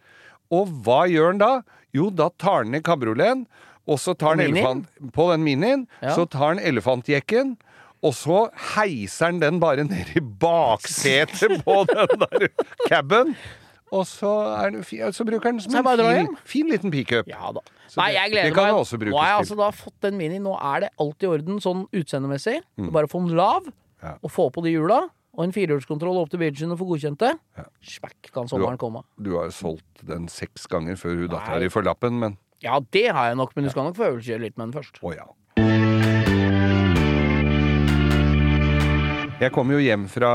Og 0.53 0.69
hva 0.85 1.05
gjør 1.11 1.33
han 1.33 1.41
da? 1.43 1.53
Jo, 1.95 2.11
da 2.11 2.29
tar 2.39 2.65
han 2.65 2.73
ned 2.75 2.85
kabrioleten, 2.87 3.47
og 3.87 3.99
så 4.01 4.15
tar 4.17 4.37
han 4.37 4.41
elefant 4.47 4.87
på 5.13 5.31
den 5.33 5.43
minien. 5.45 5.87
Ja. 6.03 6.15
Så 6.17 6.25
tar 6.31 6.55
han 6.55 6.59
elefantjekken. 6.63 7.57
Og 8.05 8.13
så 8.17 8.51
heiser 8.75 9.31
han 9.31 9.39
den 9.41 9.61
bare 9.63 9.85
ned 9.89 10.11
i 10.17 10.21
baksetet 10.21 11.61
på 11.67 11.77
den 11.89 12.19
der 12.21 12.49
caben. 12.89 13.35
Og 13.95 14.07
så, 14.11 14.31
den, 14.73 14.83
så 15.15 15.25
bruker 15.25 15.53
den 15.53 15.61
som 15.63 15.77
en 15.87 16.01
fin, 16.03 16.37
fin 16.45 16.71
liten 16.73 16.91
pickup. 16.91 17.29
Ja 17.31 17.53
da. 17.55 17.63
Nei, 17.97 18.09
jeg 18.17 18.33
gleder 18.33 18.49
det 18.51 18.55
kan 18.57 18.71
meg. 18.73 18.81
også 18.81 18.99
Nå 18.99 19.13
har 19.21 19.29
jeg 19.29 19.41
altså 19.45 19.57
da 19.61 19.69
fått 19.71 19.97
den 20.03 20.17
Mini. 20.19 20.41
Nå 20.43 20.57
er 20.59 20.87
det 20.87 20.89
alt 21.01 21.23
i 21.23 21.29
orden 21.31 21.61
sånn 21.63 21.85
utseendemessig. 21.95 22.59
Bare 22.93 23.09
få 23.11 23.23
den 23.27 23.37
lav, 23.39 23.69
Mm. 24.05 24.11
Ja. 24.11 24.19
og 24.21 24.29
få 24.35 24.51
på 24.53 24.61
de 24.67 24.69
hjula. 24.75 24.99
Og 25.35 25.47
en 25.47 25.53
firehjulskontroll 25.55 26.19
opp 26.21 26.29
til 26.31 26.43
bilen 26.43 26.75
og 26.75 26.77
få 26.79 26.85
godkjent 26.91 27.17
det. 27.23 27.31
Ja. 27.57 27.63
Smekk 27.81 28.29
kan 28.35 28.51
sommeren 28.51 28.77
komme. 28.79 29.01
Du 29.17 29.31
har 29.39 29.47
jo 29.49 29.55
solgt 29.57 30.03
den 30.05 30.27
seks 30.29 30.67
ganger 30.69 30.99
før 31.01 31.15
hun 31.23 31.31
dattera 31.33 31.63
di 31.63 31.71
får 31.73 31.87
lappen, 31.89 32.19
men 32.21 32.37
Ja, 32.65 32.81
det 32.97 33.09
har 33.13 33.27
jeg 33.29 33.37
nok, 33.37 33.53
men 33.57 33.67
du 33.67 33.71
skal 33.71 33.85
nok 33.85 33.97
få 33.99 34.09
øvelseskjøre 34.15 34.47
litt 34.47 34.57
med 34.57 34.71
den 34.71 34.79
først. 34.79 35.03
å 35.05 35.13
ja. 35.13 35.29
Jeg 39.43 39.51
kom 39.51 39.69
jo 39.69 39.81
hjem 39.83 40.05
fra 40.09 40.31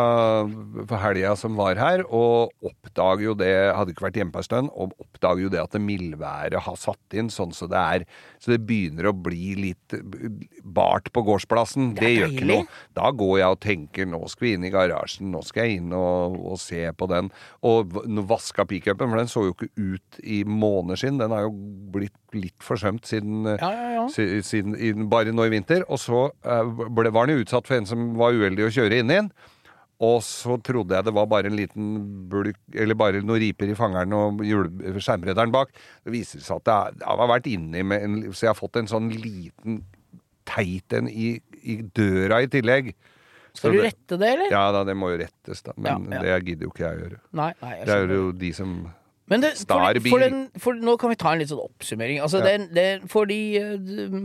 helga 1.00 1.32
som 1.40 1.56
var 1.58 1.80
her, 1.80 2.02
og 2.14 2.52
oppdager 2.68 3.24
jo 3.30 3.36
det 3.40 3.54
Hadde 3.74 3.94
ikke 3.94 4.04
vært 4.06 4.20
hjemme 4.20 4.34
på 4.36 4.42
en 4.42 4.46
stund, 4.46 4.72
og 4.76 4.92
oppdager 5.00 5.46
jo 5.46 5.52
det 5.54 5.62
at 5.62 5.74
det 5.74 5.82
mildværet 5.82 6.66
har 6.66 6.78
satt 6.78 7.16
inn 7.18 7.32
sånn 7.32 7.56
så 7.56 7.70
det 7.72 7.80
er 7.80 8.06
Så 8.44 8.52
det 8.52 8.60
begynner 8.68 9.08
å 9.10 9.16
bli 9.16 9.56
litt 9.58 9.96
bart 10.62 11.10
på 11.16 11.24
gårdsplassen. 11.26 11.94
Det 11.96 12.04
Det, 12.04 12.12
gjør 12.18 12.36
ikke 12.36 12.50
noe. 12.52 12.68
Da 13.00 13.10
går 13.16 13.34
jeg 13.40 13.56
og 13.56 13.62
tenker 13.64 14.10
nå 14.12 14.22
skal 14.30 14.46
vi 14.46 14.54
inn 14.58 14.68
i 14.68 14.74
garasjen, 14.74 15.32
nå 15.32 15.42
skal 15.48 15.66
jeg 15.66 15.80
inn 15.80 15.96
og, 15.96 16.38
og 16.52 16.60
se 16.62 16.84
på 16.92 17.10
den. 17.10 17.32
Og 17.66 17.98
vaska 18.30 18.68
pickupen, 18.70 19.10
for 19.10 19.24
den 19.24 19.32
så 19.32 19.48
jo 19.48 19.56
ikke 19.56 19.72
ut 19.80 20.22
i 20.22 20.44
måneder 20.44 21.02
siden. 21.06 21.24
Den 21.24 21.34
har 21.34 21.48
jo 21.48 21.56
blitt 21.96 22.19
litt 22.38 22.58
forsømt 22.66 23.06
siden 23.10 23.46
eh, 23.48 23.58
Ja, 23.62 23.70
ja, 23.74 23.90
ja. 24.00 24.08
si- 24.14 24.42
siden, 24.46 24.76
i, 24.78 24.92
bare 25.10 25.32
nå 25.36 25.46
i 25.48 25.54
vinter. 25.54 25.86
Og 25.90 25.98
så 26.02 26.26
eh, 26.44 26.74
ble, 26.90 27.10
var 27.16 27.26
den 27.30 27.40
jo 27.40 27.46
utsatt 27.46 27.68
for 27.70 27.78
en 27.80 27.88
som 27.90 28.12
var 28.20 28.36
uheldig 28.38 28.68
å 28.68 28.74
kjøre 28.76 29.00
inn 29.02 29.10
i 29.14 29.18
den. 29.22 29.32
Og 30.00 30.22
så 30.24 30.56
trodde 30.64 30.96
jeg 30.96 31.04
det 31.10 31.12
var 31.12 31.26
bare 31.28 31.50
en 31.52 31.58
liten 31.60 31.88
bulk, 32.32 32.56
eller 32.72 32.96
bare 32.96 33.20
noen 33.20 33.42
riper 33.44 33.68
i 33.68 33.76
fangeren 33.76 34.14
og 34.16 34.40
skjermredderen 35.04 35.52
bak. 35.52 35.74
Det 36.06 36.14
viser 36.14 36.40
seg 36.40 36.62
at 36.62 36.70
det, 36.70 36.76
er, 37.04 37.08
har 37.20 37.28
vært 37.34 37.50
inni 37.52 37.82
med 37.84 38.06
en 38.06 38.20
Så 38.32 38.46
jeg 38.46 38.54
har 38.54 38.60
fått 38.62 38.80
en 38.80 38.88
sånn 38.88 39.10
liten 39.12 39.82
teit 40.48 40.96
en 40.96 41.10
i, 41.12 41.34
i 41.68 41.82
døra 41.84 42.40
i 42.46 42.48
tillegg. 42.50 42.94
Skal 43.60 43.74
du 43.76 43.82
rette 43.84 44.16
det, 44.22 44.30
eller? 44.38 44.52
Ja 44.54 44.70
da, 44.72 44.86
det 44.88 44.96
må 44.96 45.10
jo 45.12 45.20
rettes, 45.20 45.60
da. 45.66 45.74
Men 45.76 46.08
Ja, 46.14 46.22
ja. 46.24 46.38
det 46.40 46.48
gidder 46.54 46.70
jo 46.70 46.72
ikke 46.72 46.86
jeg 46.86 46.96
å 46.96 47.04
gjøre. 47.04 47.20
Nei, 47.42 47.50
nei, 47.62 47.72
jeg 47.82 47.88
Det 47.90 47.96
er 48.00 48.14
jo 48.16 48.32
de 48.46 48.52
som 48.56 48.74
det, 49.30 49.52
for, 49.70 50.00
for, 50.10 50.20
den, 50.20 50.40
for 50.58 50.74
nå 50.74 50.98
kan 51.00 51.10
vi 51.12 51.16
ta 51.22 51.32
en 51.34 51.40
litt 51.40 51.50
sånn 51.52 51.62
oppsummering. 51.62 52.20
Altså, 52.26 52.40
Ja. 52.42 52.58
det, 52.58 52.74
det, 52.74 52.86
for 53.10 53.26
de 53.30 53.38
eh, 53.58 53.78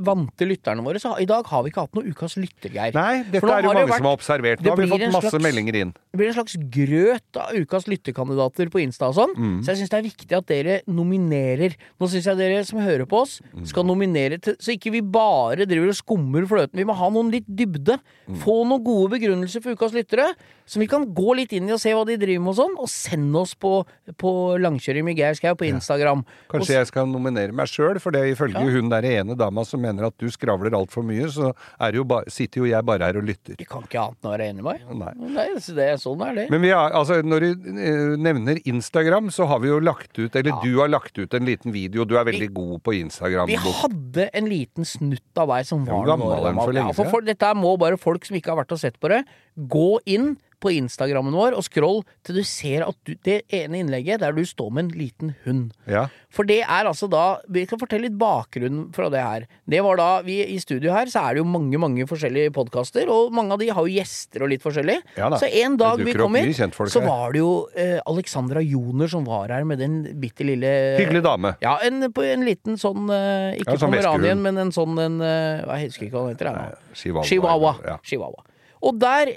vante 0.06 0.46
lytterne 0.48 0.82
våre, 0.82 0.96
så 1.02 1.12
i 1.20 1.26
dag 1.28 1.44
har 1.46 1.62
vi 1.62 1.70
ikke 1.70 1.84
hatt 1.84 1.94
noe 1.94 2.04
Ukas 2.08 2.36
lyttergeir. 2.40 2.94
Nei, 2.96 3.22
dette 3.28 3.44
er 3.44 3.62
jo 3.62 3.68
det 3.68 3.68
mange 3.74 3.84
vært- 3.90 3.96
som 4.00 4.08
har 4.08 4.16
observert. 4.16 4.60
Nå 4.64 4.70
har 4.70 4.76
vi 4.80 4.88
fått 4.88 5.12
masse 5.12 5.30
slags- 5.30 5.44
meldinger 5.44 5.74
inn. 5.82 5.92
Det 6.12 6.16
blir 6.18 6.28
en 6.28 6.34
slags 6.38 6.56
grøt 6.70 7.36
av 7.36 7.52
ukas 7.52 7.84
lytterkandidater 7.90 8.70
på 8.72 8.80
Insta 8.80 9.08
og 9.08 9.14
sånn. 9.20 9.34
Mm. 9.36 9.60
Så 9.64 9.74
jeg 9.74 9.76
syns 9.82 9.90
det 9.90 9.98
er 9.98 10.08
viktig 10.08 10.32
at 10.38 10.46
dere 10.46 10.80
nominerer. 10.88 11.74
Nå 12.00 12.08
syns 12.10 12.24
jeg 12.30 12.36
dere 12.40 12.64
som 12.64 12.78
hører 12.80 13.06
på 13.06 13.20
oss, 13.22 13.40
Mm. 13.54 13.66
skal 13.66 13.84
nominere 13.84 14.40
til 14.40 14.56
Så 14.58 14.72
ikke 14.78 14.90
vi 14.92 15.00
bare 15.00 15.66
driver 15.66 15.88
og 15.88 15.94
skummer 15.94 16.46
fløten. 16.46 16.74
Vi 16.74 16.84
må 16.84 16.94
ha 16.94 17.08
noen 17.10 17.30
litt 17.30 17.44
dybde. 17.46 17.98
Mm. 18.28 18.36
Få 18.38 18.64
noen 18.66 18.82
gode 18.84 19.10
begrunnelser 19.18 19.60
for 19.62 19.74
ukas 19.74 19.92
lyttere, 19.92 20.32
som 20.66 20.80
vi 20.80 20.88
kan 20.90 21.04
gå 21.14 21.34
litt 21.38 21.52
inn 21.56 21.68
i 21.68 21.74
og 21.74 21.80
se 21.82 21.92
hva 21.94 22.04
de 22.08 22.16
driver 22.20 22.42
med 22.44 22.52
og 22.54 22.58
sånn. 22.58 22.76
Og 22.80 22.90
send 22.90 23.36
oss 23.36 23.54
på, 23.58 23.72
på 24.20 24.32
langkjøring 24.62 25.06
med 25.06 25.18
Geir 25.20 25.36
Skau 25.38 25.54
på 25.58 25.68
Instagram. 25.68 26.24
Ja. 26.24 26.40
Kanskje 26.54 26.78
jeg 26.78 26.90
skal 26.90 27.08
nominere 27.10 27.54
meg 27.56 27.70
sjøl, 27.70 28.00
for 28.02 28.14
det 28.14 28.24
ifølge 28.32 28.62
hun 28.74 28.90
der 28.92 29.06
ene 29.08 29.36
dama 29.38 29.64
som 29.68 29.82
mener 29.84 30.08
at 30.08 30.16
du 30.20 30.30
skravler 30.32 30.76
altfor 30.76 31.04
mye, 31.06 31.28
så 31.32 31.52
er 31.82 31.98
jo 31.98 32.06
ba 32.08 32.22
sitter 32.32 32.64
jo 32.64 32.70
jeg 32.70 32.86
bare 32.86 33.10
her 33.10 33.20
og 33.20 33.28
lytter. 33.28 33.58
Vi 33.60 33.68
kan 33.68 33.84
ikke 33.86 34.00
annet 34.00 34.24
enn 34.24 34.30
å 34.30 34.34
være 34.34 34.48
enig 34.50 34.64
med 34.64 34.70
meg. 34.70 34.96
Nei. 35.04 35.12
Nei, 35.34 35.46
det, 35.78 35.88
sånn 36.02 36.24
er 36.26 36.38
det. 36.38 36.46
Men 36.52 36.64
vi 36.64 36.72
har, 36.72 36.94
altså, 36.96 37.20
når 37.24 37.44
du 37.44 37.68
eh, 37.74 38.14
nevner 38.24 38.60
Instagram, 38.64 39.30
så 39.34 39.48
har 39.50 39.60
vi 39.64 39.70
jo 39.70 39.80
lagt 39.84 40.12
ut, 40.18 40.32
eller 40.32 40.64
du 40.64 40.80
har 40.80 40.92
lagt 40.92 41.18
ut 41.18 41.36
en 41.36 41.48
liten 41.48 41.74
video. 41.74 42.06
Du 42.08 42.16
er 42.20 42.26
veldig 42.28 42.50
god 42.56 42.76
på 42.86 42.96
Instagram. 43.02 43.50
Vi 43.52 43.60
hadde 43.60 44.28
en 44.32 44.50
liten 44.50 44.88
snutt 44.88 45.40
av 45.40 45.52
deg 45.52 45.68
som 45.68 45.84
var 45.88 46.04
ja, 46.04 46.14
gammel 46.14 46.34
er 46.38 46.58
for 46.58 46.78
Ja, 46.78 46.88
for 46.96 47.26
dette 47.26 47.52
må 47.58 47.74
bare 47.80 48.00
folk 48.00 48.26
som 48.26 48.38
ikke 48.38 48.52
har 48.52 48.62
vært 48.62 48.74
og 48.74 48.80
sett 48.80 48.98
på 49.02 49.10
det, 49.12 49.24
gå 49.56 50.00
inn 50.06 50.34
på 50.64 50.72
Instagrammen 50.72 51.34
vår 51.36 51.52
og 51.58 51.64
scroll 51.66 51.98
til 52.24 52.38
du 52.40 52.44
ser 52.48 52.86
at 52.86 52.96
du, 53.04 53.12
det 53.26 53.42
ene 53.52 53.82
innlegget 53.82 54.22
der 54.22 54.32
du 54.32 54.40
står 54.48 54.70
med 54.72 54.86
en 54.86 54.94
liten 54.96 55.34
hund. 55.44 55.74
Ja. 55.90 56.06
For 56.34 56.48
det 56.48 56.62
er 56.64 56.88
altså 56.88 57.06
da 57.10 57.38
Vi 57.52 57.62
kan 57.68 57.78
fortelle 57.78 58.08
litt 58.08 58.16
bakgrunnen 58.18 58.88
fra 58.96 59.10
det 59.12 59.20
her. 59.22 59.44
Det 59.70 59.82
var 59.84 60.00
da 60.00 60.08
vi 60.24 60.38
I 60.54 60.56
studio 60.62 60.94
her 60.94 61.10
så 61.12 61.26
er 61.28 61.36
det 61.36 61.42
jo 61.42 61.48
mange 61.50 61.78
mange 61.78 62.06
forskjellige 62.08 62.54
podkaster, 62.56 63.10
og 63.12 63.34
mange 63.36 63.54
av 63.54 63.60
de 63.60 63.68
har 63.76 63.84
jo 63.84 63.92
gjester 63.92 64.46
og 64.46 64.50
litt 64.54 64.64
forskjellig. 64.64 64.96
Ja 65.18 65.28
så 65.34 65.50
en 65.64 65.76
dag 65.80 66.00
vi 66.00 66.14
kom 66.16 66.36
inn, 66.40 66.52
så 66.54 67.02
var 67.04 67.34
det 67.34 67.42
jo 67.42 67.52
eh, 67.76 67.98
Alexandra 68.08 68.62
Joner 68.64 69.10
som 69.10 69.26
var 69.28 69.52
her 69.52 69.68
med 69.68 69.82
den 69.82 70.00
bitte 70.22 70.46
lille 70.46 70.72
Hyggelig 71.00 71.24
dame. 71.26 71.54
ja, 71.64 71.76
en, 71.84 72.08
på 72.14 72.24
en 72.24 72.46
liten 72.46 72.80
sånn 72.80 73.10
eh, 73.12 73.58
Ikke 73.60 73.74
Ja, 73.76 73.84
sånn 73.84 73.92
pomeranien, 73.92 74.40
men 74.42 74.58
en 74.64 74.72
sånn 74.74 74.96
en 75.02 75.20
eh, 75.20 75.60
Jeg 75.82 75.90
husker 75.90 76.08
ikke 76.08 76.16
hva 76.18 76.26
den 76.30 76.36
heter. 76.38 76.52
jeg. 76.54 76.82
Chihuahua. 76.94 77.28
Chihuahua. 77.28 78.00
Chihuahua. 78.06 78.48
Og 78.84 78.98
der 79.00 79.32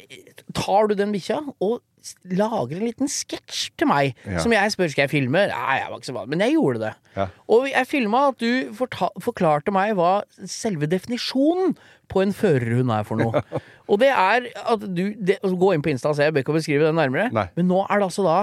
tar 0.58 0.90
du 0.90 0.98
den 0.98 1.14
bikkja 1.16 1.40
og 1.64 1.80
lager 2.30 2.78
en 2.78 2.86
liten 2.88 3.10
sketsj 3.12 3.72
til 3.80 3.90
meg. 3.90 4.16
Ja. 4.28 4.42
Som 4.44 4.54
jeg 4.56 4.74
spør 4.74 4.92
skal 4.92 5.06
jeg 5.06 5.12
filme. 5.12 5.44
Nei, 5.52 5.78
jeg 5.80 5.90
var 5.92 6.00
ikke 6.00 6.10
så 6.10 6.16
vanlig, 6.16 6.32
men 6.34 6.44
jeg 6.46 6.56
gjorde 6.56 6.82
det. 6.84 6.92
Ja. 7.18 7.28
Og 7.56 7.68
jeg 7.72 7.90
filma 7.90 8.24
at 8.32 8.44
du 8.44 8.78
forklarte 9.24 9.74
meg 9.76 9.96
hva 9.98 10.12
selve 10.48 10.90
definisjonen 10.92 11.76
på 12.12 12.24
en 12.24 12.36
førerhund 12.36 12.94
er 12.94 13.08
for 13.08 13.20
noe. 13.20 13.44
og 13.92 14.00
det 14.04 14.12
er 14.14 14.48
at 14.64 14.86
du 14.86 15.04
det, 15.18 15.40
Gå 15.44 15.74
inn 15.74 15.84
på 15.84 15.92
Insta 15.92 16.14
og 16.14 16.20
se, 16.20 16.28
jeg 16.28 16.36
bør 16.36 16.46
ikke 16.46 16.60
beskrive 16.60 16.88
det 16.88 16.96
nærmere. 16.96 17.32
Nei. 17.36 17.48
Men 17.58 17.72
nå 17.72 17.84
er 17.88 18.00
det 18.00 18.10
altså 18.10 18.28
da 18.28 18.38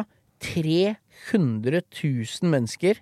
300 0.45 1.85
000 1.95 2.53
mennesker 2.53 3.01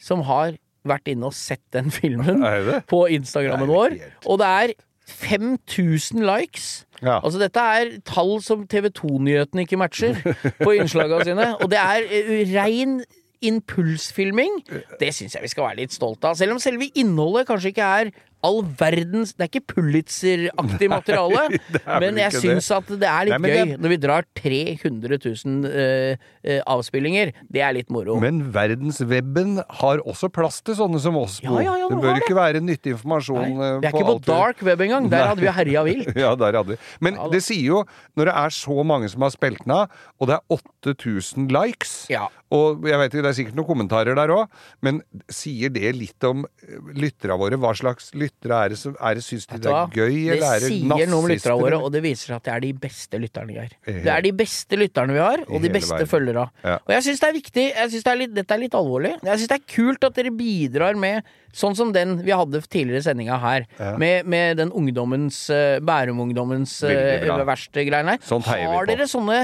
som 0.00 0.22
har 0.28 0.58
vært 0.84 1.08
inne 1.08 1.30
og 1.30 1.36
sett 1.36 1.62
den 1.72 1.88
filmen 1.94 2.42
på 2.92 3.06
Instagrammen 3.14 3.70
vår, 3.70 3.96
og 4.28 4.40
det 4.42 4.50
er 4.50 4.74
5000 5.06 6.24
likes. 6.24 6.86
Ja. 7.02 7.18
Altså 7.20 7.38
Dette 7.42 7.60
er 7.60 7.90
tall 8.08 8.38
som 8.42 8.64
TV 8.70 8.88
2-nyhetene 8.94 9.66
ikke 9.66 9.80
matcher 9.80 10.16
på 10.62 10.76
innslagene 10.78 11.26
sine. 11.28 11.50
Og 11.60 11.70
det 11.72 11.80
er 11.80 12.08
eh, 12.08 12.54
rein 12.54 13.02
impulsfilming. 13.44 14.62
Det 15.00 15.10
syns 15.14 15.36
jeg 15.36 15.44
vi 15.44 15.50
skal 15.52 15.68
være 15.68 15.82
litt 15.82 15.92
stolt 15.92 16.24
av. 16.24 16.38
Selv 16.38 16.56
om 16.56 16.62
selve 16.62 16.88
innholdet 16.96 17.48
kanskje 17.50 17.74
ikke 17.74 17.90
er 18.00 18.12
all 18.44 18.60
verdens 18.78 19.32
Det 19.34 19.46
er 19.46 19.50
ikke 19.50 19.74
Pulitzer-aktig 19.74 20.88
materiale, 20.92 21.46
det 21.74 21.80
er 21.82 22.02
men 22.02 22.18
jeg 22.20 22.34
syns 22.36 22.68
at 22.76 22.90
det 23.00 23.08
er 23.08 23.28
litt 23.30 23.40
Nei, 23.40 23.50
gøy 23.50 23.60
det- 23.72 23.78
når 23.82 23.92
vi 23.94 23.98
drar 24.02 24.26
300 24.36 25.18
000 25.24 25.68
uh, 25.68 26.26
uh, 26.44 26.60
avspillinger. 26.76 27.32
Det 27.50 27.62
er 27.64 27.72
litt 27.76 27.90
moro. 27.94 28.18
Men 28.22 28.42
verdensweben 28.54 29.56
har 29.80 30.02
også 30.04 30.28
plass 30.34 30.60
til 30.64 30.76
sånne 30.78 31.00
som 31.02 31.16
oss. 31.20 31.38
Ja, 31.44 31.54
ja, 31.64 31.74
ja, 31.80 31.88
det 31.88 31.96
det 31.96 32.02
bør 32.04 32.12
det. 32.14 32.22
ikke 32.24 32.36
være 32.38 32.62
nyttig 32.64 32.94
informasjon 32.94 33.40
Nei, 33.44 33.50
Det 33.54 33.72
vi 33.80 33.88
er 33.88 33.96
ikke 33.96 34.08
på 34.12 34.16
dark 34.28 34.62
web 34.66 34.84
engang. 34.86 35.08
Der 35.12 35.24
Nei. 35.24 35.28
hadde 35.32 35.44
vi 35.46 35.52
herja 35.60 35.84
vilt. 35.88 36.12
Ja, 36.24 36.34
der 36.38 36.56
hadde 36.60 36.74
vi. 36.76 36.80
Men 37.04 37.18
det 37.32 37.40
sier 37.44 37.64
jo, 37.64 37.82
når 38.16 38.30
det 38.30 38.34
er 38.44 38.54
så 38.60 38.84
mange 38.86 39.08
som 39.12 39.24
har 39.26 39.32
spilt 39.34 39.64
den 39.64 39.74
av, 39.76 39.92
og 40.20 40.30
det 40.30 40.36
er 40.38 40.58
8000 40.58 41.48
likes 41.54 41.94
Ja. 42.12 42.28
Og 42.54 42.84
jeg 42.86 42.98
vet 43.00 43.10
ikke, 43.14 43.22
det 43.24 43.30
er 43.32 43.36
sikkert 43.40 43.56
noen 43.58 43.66
kommentarer 43.66 44.14
der 44.14 44.30
òg, 44.30 44.52
men 44.84 45.00
sier 45.32 45.72
det 45.74 45.90
litt 45.96 46.22
om 46.28 46.44
eh, 46.44 46.76
lytterne 46.94 47.38
våre? 47.40 47.58
Hva 47.58 47.72
slags 47.74 48.12
lyttere 48.14 48.33
er 48.44 48.68
det 48.68 48.78
som 48.78 48.96
er 49.00 49.14
det, 49.14 49.24
Syns 49.24 49.46
de 49.46 49.58
det 49.58 49.70
er 49.70 49.94
gøy, 49.94 50.16
eller 50.34 50.46
er 50.46 50.60
det 50.60 50.68
det 50.68 50.72
sier 50.72 51.08
noe 51.08 51.22
om 51.22 51.28
lytterne 51.30 51.60
våre, 51.60 51.78
og 51.80 51.92
det 51.94 52.02
viser 52.04 52.26
seg 52.32 52.36
at 52.36 52.44
det 52.44 52.52
er 52.54 52.60
de 52.60 52.72
beste 52.72 53.20
lytterne 53.22 53.48
vi 53.48 53.56
har. 53.60 53.70
Det 53.86 54.12
er 54.16 54.26
de 54.26 54.32
beste 54.32 54.76
lytterne 54.76 55.12
vi 55.16 55.22
har, 55.22 55.44
og 55.48 55.62
de 55.62 55.70
beste 55.72 56.02
følgere. 56.10 56.48
Ja. 56.64 56.76
Og 56.84 56.92
jeg 56.96 57.06
syns 57.08 57.20
det 57.20 57.28
er 57.28 57.38
viktig. 57.38 57.64
Jeg 57.74 57.90
synes 57.94 58.04
det 58.04 58.12
er 58.12 58.36
dette 58.40 58.54
er 58.54 58.58
litt 58.66 58.74
alvorlig. 58.74 59.14
Jeg 59.22 59.38
syns 59.40 59.48
det 59.54 59.60
er 59.60 59.66
kult 59.76 60.04
at 60.04 60.20
dere 60.20 60.34
bidrar 60.34 60.94
med 60.98 61.24
sånn 61.54 61.76
som 61.78 61.92
den 61.94 62.16
vi 62.26 62.34
hadde 62.34 62.60
tidligere 62.66 63.00
i 63.00 63.06
sendinga 63.06 63.38
her. 63.38 63.66
Ja. 63.78 63.92
Med, 64.00 64.26
med 64.26 64.58
den 64.58 64.72
ungdommens 64.74 65.44
uh, 65.54 65.78
Bærum-ungdommens 65.86 66.80
Veldig 66.82 67.28
bra. 67.28 67.38
uh, 67.38 67.46
verste 67.48 67.84
greiene 67.86 68.16
her. 68.16 68.24
Sånt 68.26 68.48
heier 68.50 68.66
vi 68.66 68.74
har 68.74 68.88
dere 68.90 69.06
sånne 69.10 69.38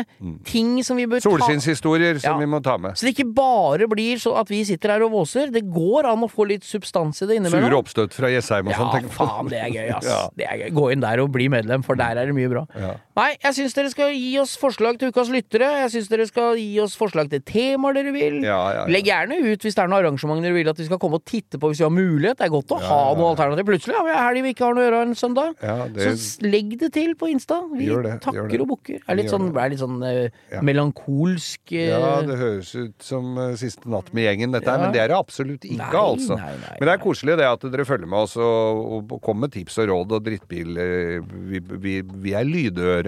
ting 0.49 0.80
som 0.86 0.99
vi 0.99 1.07
bør 1.11 1.22
ta 1.22 1.28
Solskinnshistorier 1.28 2.18
som 2.22 2.34
Ja. 2.34 2.38
vi 2.43 2.51
må 2.51 2.62
ta 2.64 2.76
med. 2.82 2.99
Så 2.99 3.07
det 3.07 3.14
ikke 3.14 3.30
bare 3.34 3.86
blir 3.91 4.18
så 4.22 4.34
at 4.41 4.51
vi 4.51 4.62
sitter 4.66 4.97
her 4.97 5.07
og 5.07 5.14
våser. 5.14 5.53
Det 5.55 5.62
går 5.70 6.09
an 6.11 6.26
å 6.26 6.30
få 6.30 6.49
litt 6.51 6.66
substans 6.66 7.22
i 7.22 7.26
det 7.30 7.38
Sure 7.38 7.47
innimellom. 7.47 7.78
oppstøt 7.84 8.16
fra 8.16 8.30
Jessheim 8.32 8.68
og 8.70 8.74
Ja, 8.81 9.01
faen, 9.14 9.51
det 9.53 9.61
er 9.61 9.70
gøy, 9.74 9.87
ass. 9.97 10.09
Ja. 10.09 10.18
Det 10.37 10.47
er 10.49 10.59
gøy. 10.64 10.70
Gå 10.81 10.89
inn 10.95 11.05
der 11.05 11.22
og 11.24 11.31
bli 11.35 11.49
medlem, 11.53 11.85
for 11.87 11.99
der 12.01 12.18
er 12.20 12.31
det 12.31 12.37
mye 12.37 12.51
bra. 12.53 12.64
Ja. 12.81 12.95
Nei, 13.21 13.35
jeg 13.37 13.57
syns 13.59 13.75
dere 13.77 13.91
skal 13.93 14.14
gi 14.14 14.31
oss 14.41 14.55
forslag 14.61 14.97
til 15.01 15.11
ukas 15.12 15.29
lyttere. 15.33 15.66
Jeg 15.83 15.91
syns 15.93 16.09
dere 16.09 16.25
skal 16.29 16.57
gi 16.57 16.79
oss 16.81 16.95
forslag 16.97 17.29
til 17.33 17.43
temaer 17.45 17.99
dere 17.99 18.14
vil. 18.14 18.39
Ja, 18.47 18.57
ja, 18.57 18.79
ja. 18.79 18.85
Legg 18.89 19.11
gjerne 19.11 19.37
ut 19.45 19.66
hvis 19.66 19.77
det 19.77 19.83
er 19.83 19.91
noe 19.93 20.01
arrangement 20.01 20.41
dere 20.45 20.57
vil 20.57 20.71
at 20.73 20.81
vi 20.81 20.87
skal 20.89 21.01
komme 21.03 21.21
og 21.21 21.27
titte 21.29 21.61
på 21.61 21.68
hvis 21.68 21.83
vi 21.83 21.87
har 21.87 21.93
mulighet. 21.93 22.39
Det 22.41 22.47
er 22.47 22.53
godt 22.55 22.73
å 22.73 22.79
ha 22.81 23.01
noe 23.18 23.35
alternativ. 23.35 23.68
Plutselig 23.68 23.99
har 23.99 24.07
vi 24.09 24.14
helg 24.16 24.45
vi 24.47 24.55
ikke 24.55 24.64
har 24.64 24.79
noe 24.79 24.85
å 24.85 24.89
gjøre 24.89 25.03
en 25.05 25.12
søndag. 25.21 25.53
Det, 25.61 26.07
Så 26.23 26.47
legg 26.49 26.73
det 26.81 26.93
til 26.97 27.12
på 27.21 27.29
Insta. 27.29 27.61
Vi 27.75 27.91
det, 28.07 28.14
takker 28.25 28.64
og 28.64 28.71
bukker. 28.73 29.03
Er 29.05 29.21
litt 29.21 29.29
sånn, 29.33 29.51
er 29.53 29.75
litt 29.75 29.83
sånn 29.83 30.01
uh, 30.01 30.23
Ja. 30.51 30.62
melankolsk 30.64 31.75
uh... 31.75 31.77
ja, 31.77 32.14
det 32.27 32.39
høres 32.41 32.73
ut 32.75 33.05
som 33.05 33.37
uh, 33.37 33.53
siste 33.61 33.91
natt 33.91 34.09
med 34.16 34.25
gjengen, 34.31 34.55
dette 34.57 34.71
her, 34.71 34.81
men 34.81 34.95
det 34.95 35.03
er 35.05 35.12
det 35.12 35.18
absolutt 35.18 35.66
ikke, 35.68 35.83
Nei, 35.83 36.01
altså. 36.01 36.39
nei, 36.41 36.55
nei, 36.62 36.73
men 36.79 36.89
det 36.89 36.95
er 36.95 37.03
koselig 37.03 37.37
det 37.41 37.49
at 37.51 37.66
dere 37.75 37.87
følger 37.89 38.11
med 38.11 38.25
oss 38.25 38.37
og, 38.41 38.81
og 39.11 39.14
kommer 39.25 39.49
med 39.49 39.55
tips 39.55 39.79
og 39.83 39.91
råd 39.93 40.16
og 40.16 40.25
drittbil. 40.27 40.81
Vi, 41.51 41.62
vi, 41.85 41.95
vi 42.25 42.35
er 42.37 42.49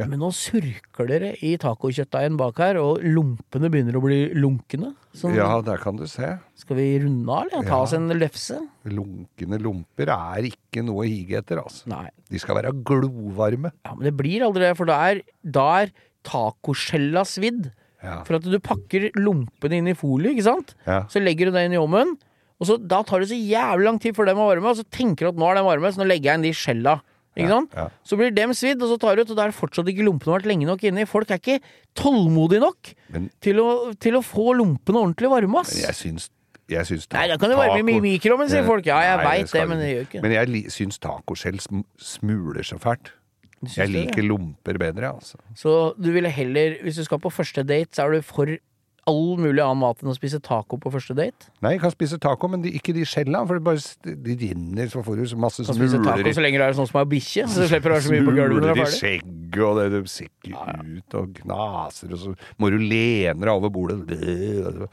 lydøre. 0.02 0.10
Men 0.10 0.18
nå 0.20 0.30
surkler 0.34 1.08
det 1.22 1.30
i 1.42 1.56
tacokjøttdeigen 1.62 2.36
bak 2.40 2.58
her, 2.58 2.76
og 2.82 3.00
lompene 3.02 3.70
begynner 3.72 3.96
å 3.98 4.02
bli 4.04 4.20
lunkne. 4.34 4.94
Sånn, 5.14 5.34
Ja, 5.36 5.60
der 5.62 5.76
kan 5.78 5.96
du 5.96 6.06
se. 6.06 6.38
skal 6.56 6.76
vi 6.76 6.98
runde 7.00 7.28
av, 7.28 7.46
eller? 7.52 7.62
Ta 7.62 7.76
Ja. 7.76 7.82
oss 7.82 7.92
en 7.92 8.08
lefse? 8.08 8.58
Lunkne 8.86 9.58
lomper 9.60 10.08
er 10.08 10.42
ikke 10.50 10.82
noe 10.84 11.04
å 11.04 11.08
hige 11.08 11.38
etter, 11.38 11.58
altså. 11.62 11.86
Nei. 11.86 12.08
De 12.30 12.38
skal 12.38 12.56
være 12.56 12.72
glovarme. 12.82 13.72
Ja, 13.84 13.94
men 13.94 14.04
det 14.04 14.16
blir 14.16 14.40
aldri 14.42 14.60
det, 14.68 14.76
for 14.76 14.86
da 14.86 14.98
er, 15.10 15.22
da 15.44 15.82
er 15.82 15.90
tacoskjella 16.24 17.24
svidd. 17.28 17.70
Ja. 18.02 18.22
For 18.26 18.34
at 18.40 18.42
du 18.48 18.58
pakker 18.58 19.10
lompene 19.14 19.78
inn 19.78 19.86
i 19.92 19.94
folie, 19.94 20.32
ikke 20.34 20.42
sant? 20.48 20.74
Ja. 20.88 21.04
Så 21.12 21.22
legger 21.22 21.46
du 21.46 21.52
det 21.54 21.66
inn 21.68 21.76
i 21.76 21.80
ovnen, 21.82 22.16
og 22.60 22.66
så, 22.66 22.76
da 22.78 23.02
tar 23.06 23.20
det 23.22 23.28
så 23.30 23.38
jævlig 23.38 23.84
lang 23.86 23.98
tid 24.02 24.14
før 24.16 24.26
de 24.26 24.34
er 24.34 24.40
varme, 24.40 24.70
og 24.72 24.76
så 24.78 24.84
tenker 24.90 25.26
du 25.26 25.28
at 25.32 25.38
nå 25.40 25.50
er 25.50 25.54
de 25.60 25.64
varme, 25.66 25.92
så 25.94 26.02
nå 26.02 26.08
legger 26.10 26.30
jeg 26.32 26.34
inn 26.40 26.46
de 26.46 26.52
skjella. 26.54 26.96
Ikke 27.32 27.48
Ja, 27.48 27.54
sant? 27.56 27.72
ja. 27.74 27.86
Så 28.04 28.16
blir 28.20 28.30
dem 28.36 28.50
svidd, 28.52 28.82
og 28.84 28.90
så 28.92 28.98
tar 29.00 29.16
du 29.16 29.22
ut, 29.22 29.30
og 29.30 29.36
da 29.38 29.46
er 29.46 29.52
det 29.52 29.56
fortsatt 29.56 29.86
ikke 29.88 30.04
lompene 30.04 30.34
vært 30.36 30.46
lenge 30.50 30.66
nok 30.68 30.82
inni. 30.84 31.06
Folk 31.08 31.30
er 31.32 31.38
ikke 31.40 31.60
tålmodige 31.96 32.60
nok 32.60 32.90
Men, 33.14 33.30
til 33.40 33.56
å, 33.62 33.68
til 33.96 34.18
å 34.18 34.22
få 34.22 34.52
lompene 34.58 35.00
ordentlig 35.00 35.30
varme, 35.32 35.60
ass. 35.64 35.72
men 35.76 35.86
jeg 35.88 35.94
syns 35.96 36.28
jeg 36.72 36.86
syns 36.88 37.08
Nei, 37.12 37.26
da 37.28 37.36
kan 37.36 37.50
det 37.50 37.56
varme 37.58 37.80
i 37.80 37.94
taco- 37.96 38.04
mikroovnen, 38.04 38.48
sier 38.48 38.64
folk. 38.64 38.86
Ja, 38.86 39.00
jeg 39.04 39.18
veit 39.26 39.50
det, 39.52 39.64
men 39.68 39.78
det 39.82 39.88
gjør 39.90 40.04
ikke. 40.06 40.20
Men 40.22 40.32
jeg 40.32 40.70
syns 40.72 40.98
tacoskjell 41.02 41.58
smuler 42.00 42.62
så 42.64 42.78
fælt. 42.80 43.10
Jeg 43.62 43.88
det, 43.88 43.94
liker 43.94 44.24
lomper 44.26 44.78
bedre, 44.80 45.10
altså. 45.14 45.36
Så 45.58 45.94
du 46.00 46.08
ville 46.14 46.30
heller, 46.32 46.78
hvis 46.82 46.96
du 46.96 47.04
skal 47.04 47.20
på 47.22 47.30
første 47.30 47.62
date, 47.66 47.92
så 47.94 48.06
er 48.06 48.16
du 48.16 48.22
for 48.26 48.46
all 49.10 49.36
mulig 49.40 49.62
annen 49.62 49.80
mat 49.82 50.02
enn 50.04 50.12
å 50.12 50.16
spise 50.16 50.38
taco 50.44 50.78
på 50.78 50.92
første 50.94 51.14
date? 51.18 51.48
Nei, 51.64 51.74
jeg 51.76 51.82
kan 51.82 51.90
spise 51.94 52.18
taco, 52.22 52.48
men 52.52 52.62
de, 52.62 52.70
ikke 52.78 52.94
de 52.94 53.02
skjella, 53.08 53.40
for 53.48 53.58
det 53.58 53.64
bare, 53.66 53.82
de 54.28 54.36
renner, 54.44 54.90
så 54.92 55.02
får 55.06 55.18
du 55.22 55.24
så 55.32 55.38
masse 55.42 55.64
kan 55.66 55.74
spise 55.78 55.98
taco 56.04 56.34
så 56.36 56.44
lenge 56.44 56.60
du 56.60 56.64
er 56.68 56.76
sånn 56.78 56.88
som 56.90 57.00
er 57.02 57.08
bikkje, 57.10 57.46
så 57.50 57.64
du 57.64 57.70
slipper 57.72 57.92
å 57.92 57.96
være 57.98 58.06
så 58.06 58.12
mye 58.14 58.26
på 58.28 58.34
gulvet 58.36 58.52
når 58.52 58.62
du 58.62 58.62
Smuler 58.62 58.72
er 58.72 58.76
i 58.76 58.84
ferdig. 58.84 59.00
skjegget, 59.00 59.58
og 59.62 59.76
det, 59.76 59.86
det 59.92 60.02
sikker 60.08 60.54
ut 60.96 61.16
og 61.18 61.32
knaser, 61.42 62.12
og 62.14 62.20
så 62.22 62.34
må 62.62 62.70
du 62.72 62.78
lene 62.80 63.42
deg 63.42 63.50
over 63.52 63.72
bordet. 63.74 64.20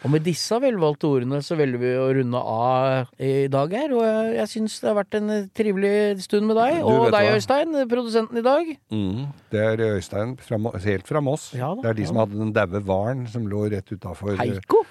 Og 0.03 0.09
med 0.11 0.25
disse 0.25 0.57
velvalgte 0.63 1.07
ordene 1.07 1.39
så 1.45 1.55
velger 1.59 1.79
vi 1.81 1.93
å 2.01 2.07
runde 2.17 2.41
av 2.41 3.13
i 3.23 3.47
dag 3.51 3.75
her, 3.77 3.93
og 3.95 4.03
jeg, 4.35 4.47
syns 4.51 4.79
det 4.81 4.89
har 4.91 4.97
vært 4.99 5.19
en 5.19 5.31
trivelig 5.55 5.93
stund 6.25 6.49
med 6.49 6.57
deg, 6.59 6.79
Du 6.81 6.89
og 6.89 7.05
vet 7.05 7.15
deg 7.15 7.29
hva. 7.29 7.37
Øystein, 7.39 7.77
produsenten 7.93 8.41
i 8.41 8.45
dag. 8.45 8.73
Mm. 8.91 9.21
Det 9.53 9.63
er 9.69 9.85
Øystein 9.93 10.35
fra, 10.43 10.57
Mo- 10.59 10.75
helt 10.83 11.07
fra 11.07 11.21
Moss. 11.23 11.49
Ja 11.55 11.71
da, 11.75 11.81
det 11.85 11.91
er 11.93 11.99
de 12.01 12.07
ja 12.07 12.11
som 12.11 12.19
hadde 12.23 12.39
den 12.41 12.53
daue 12.55 12.83
hvalen 12.89 13.25
som 13.31 13.47
lå 13.49 13.63
rett 13.71 13.95
utafor 13.99 14.39
Heiko? 14.39 14.81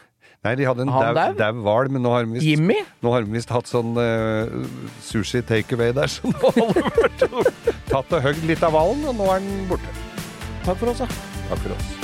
Nei, 0.46 0.52
de 0.54 0.66
hadde 0.68 0.84
en 0.86 0.92
dau- 1.34 1.62
hval, 1.64 1.88
men 1.90 2.04
nå 2.04 2.12
har 2.14 2.28
de 2.28 3.32
visst 3.32 3.50
hatt 3.50 3.66
sånn 3.66 3.96
uh, 3.98 4.46
sushi 5.02 5.42
takeaway 5.42 5.90
der, 5.96 6.06
så 6.12 6.30
nå 6.30 6.52
har 6.54 6.54
de 7.18 7.30
vært 7.34 7.72
tatt 7.90 8.14
og 8.14 8.22
høgd 8.28 8.46
litt 8.46 8.62
av 8.62 8.76
hvalen, 8.76 9.02
og 9.10 9.18
nå 9.18 9.26
er 9.34 9.42
den 9.42 9.64
borte. 9.72 9.96
Takk 10.62 10.78
for 10.78 10.92
oss, 10.94 11.02
da. 11.02 11.10
Takk 11.48 11.64
for 11.64 11.74
oss. 11.74 11.96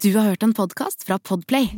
Du 0.00 0.14
har 0.16 0.30
hørt 0.32 0.42
en 0.42 0.54
podkast 0.56 1.04
fra 1.04 1.18
Podplay. 1.18 1.68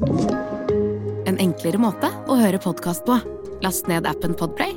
En 1.26 1.38
enklere 1.42 1.80
måte 1.82 2.06
å 2.30 2.36
høre 2.38 2.60
podkast 2.62 3.02
på. 3.08 3.16
Last 3.62 3.88
ned 3.90 4.06
appen 4.06 4.36
Podplay, 4.38 4.76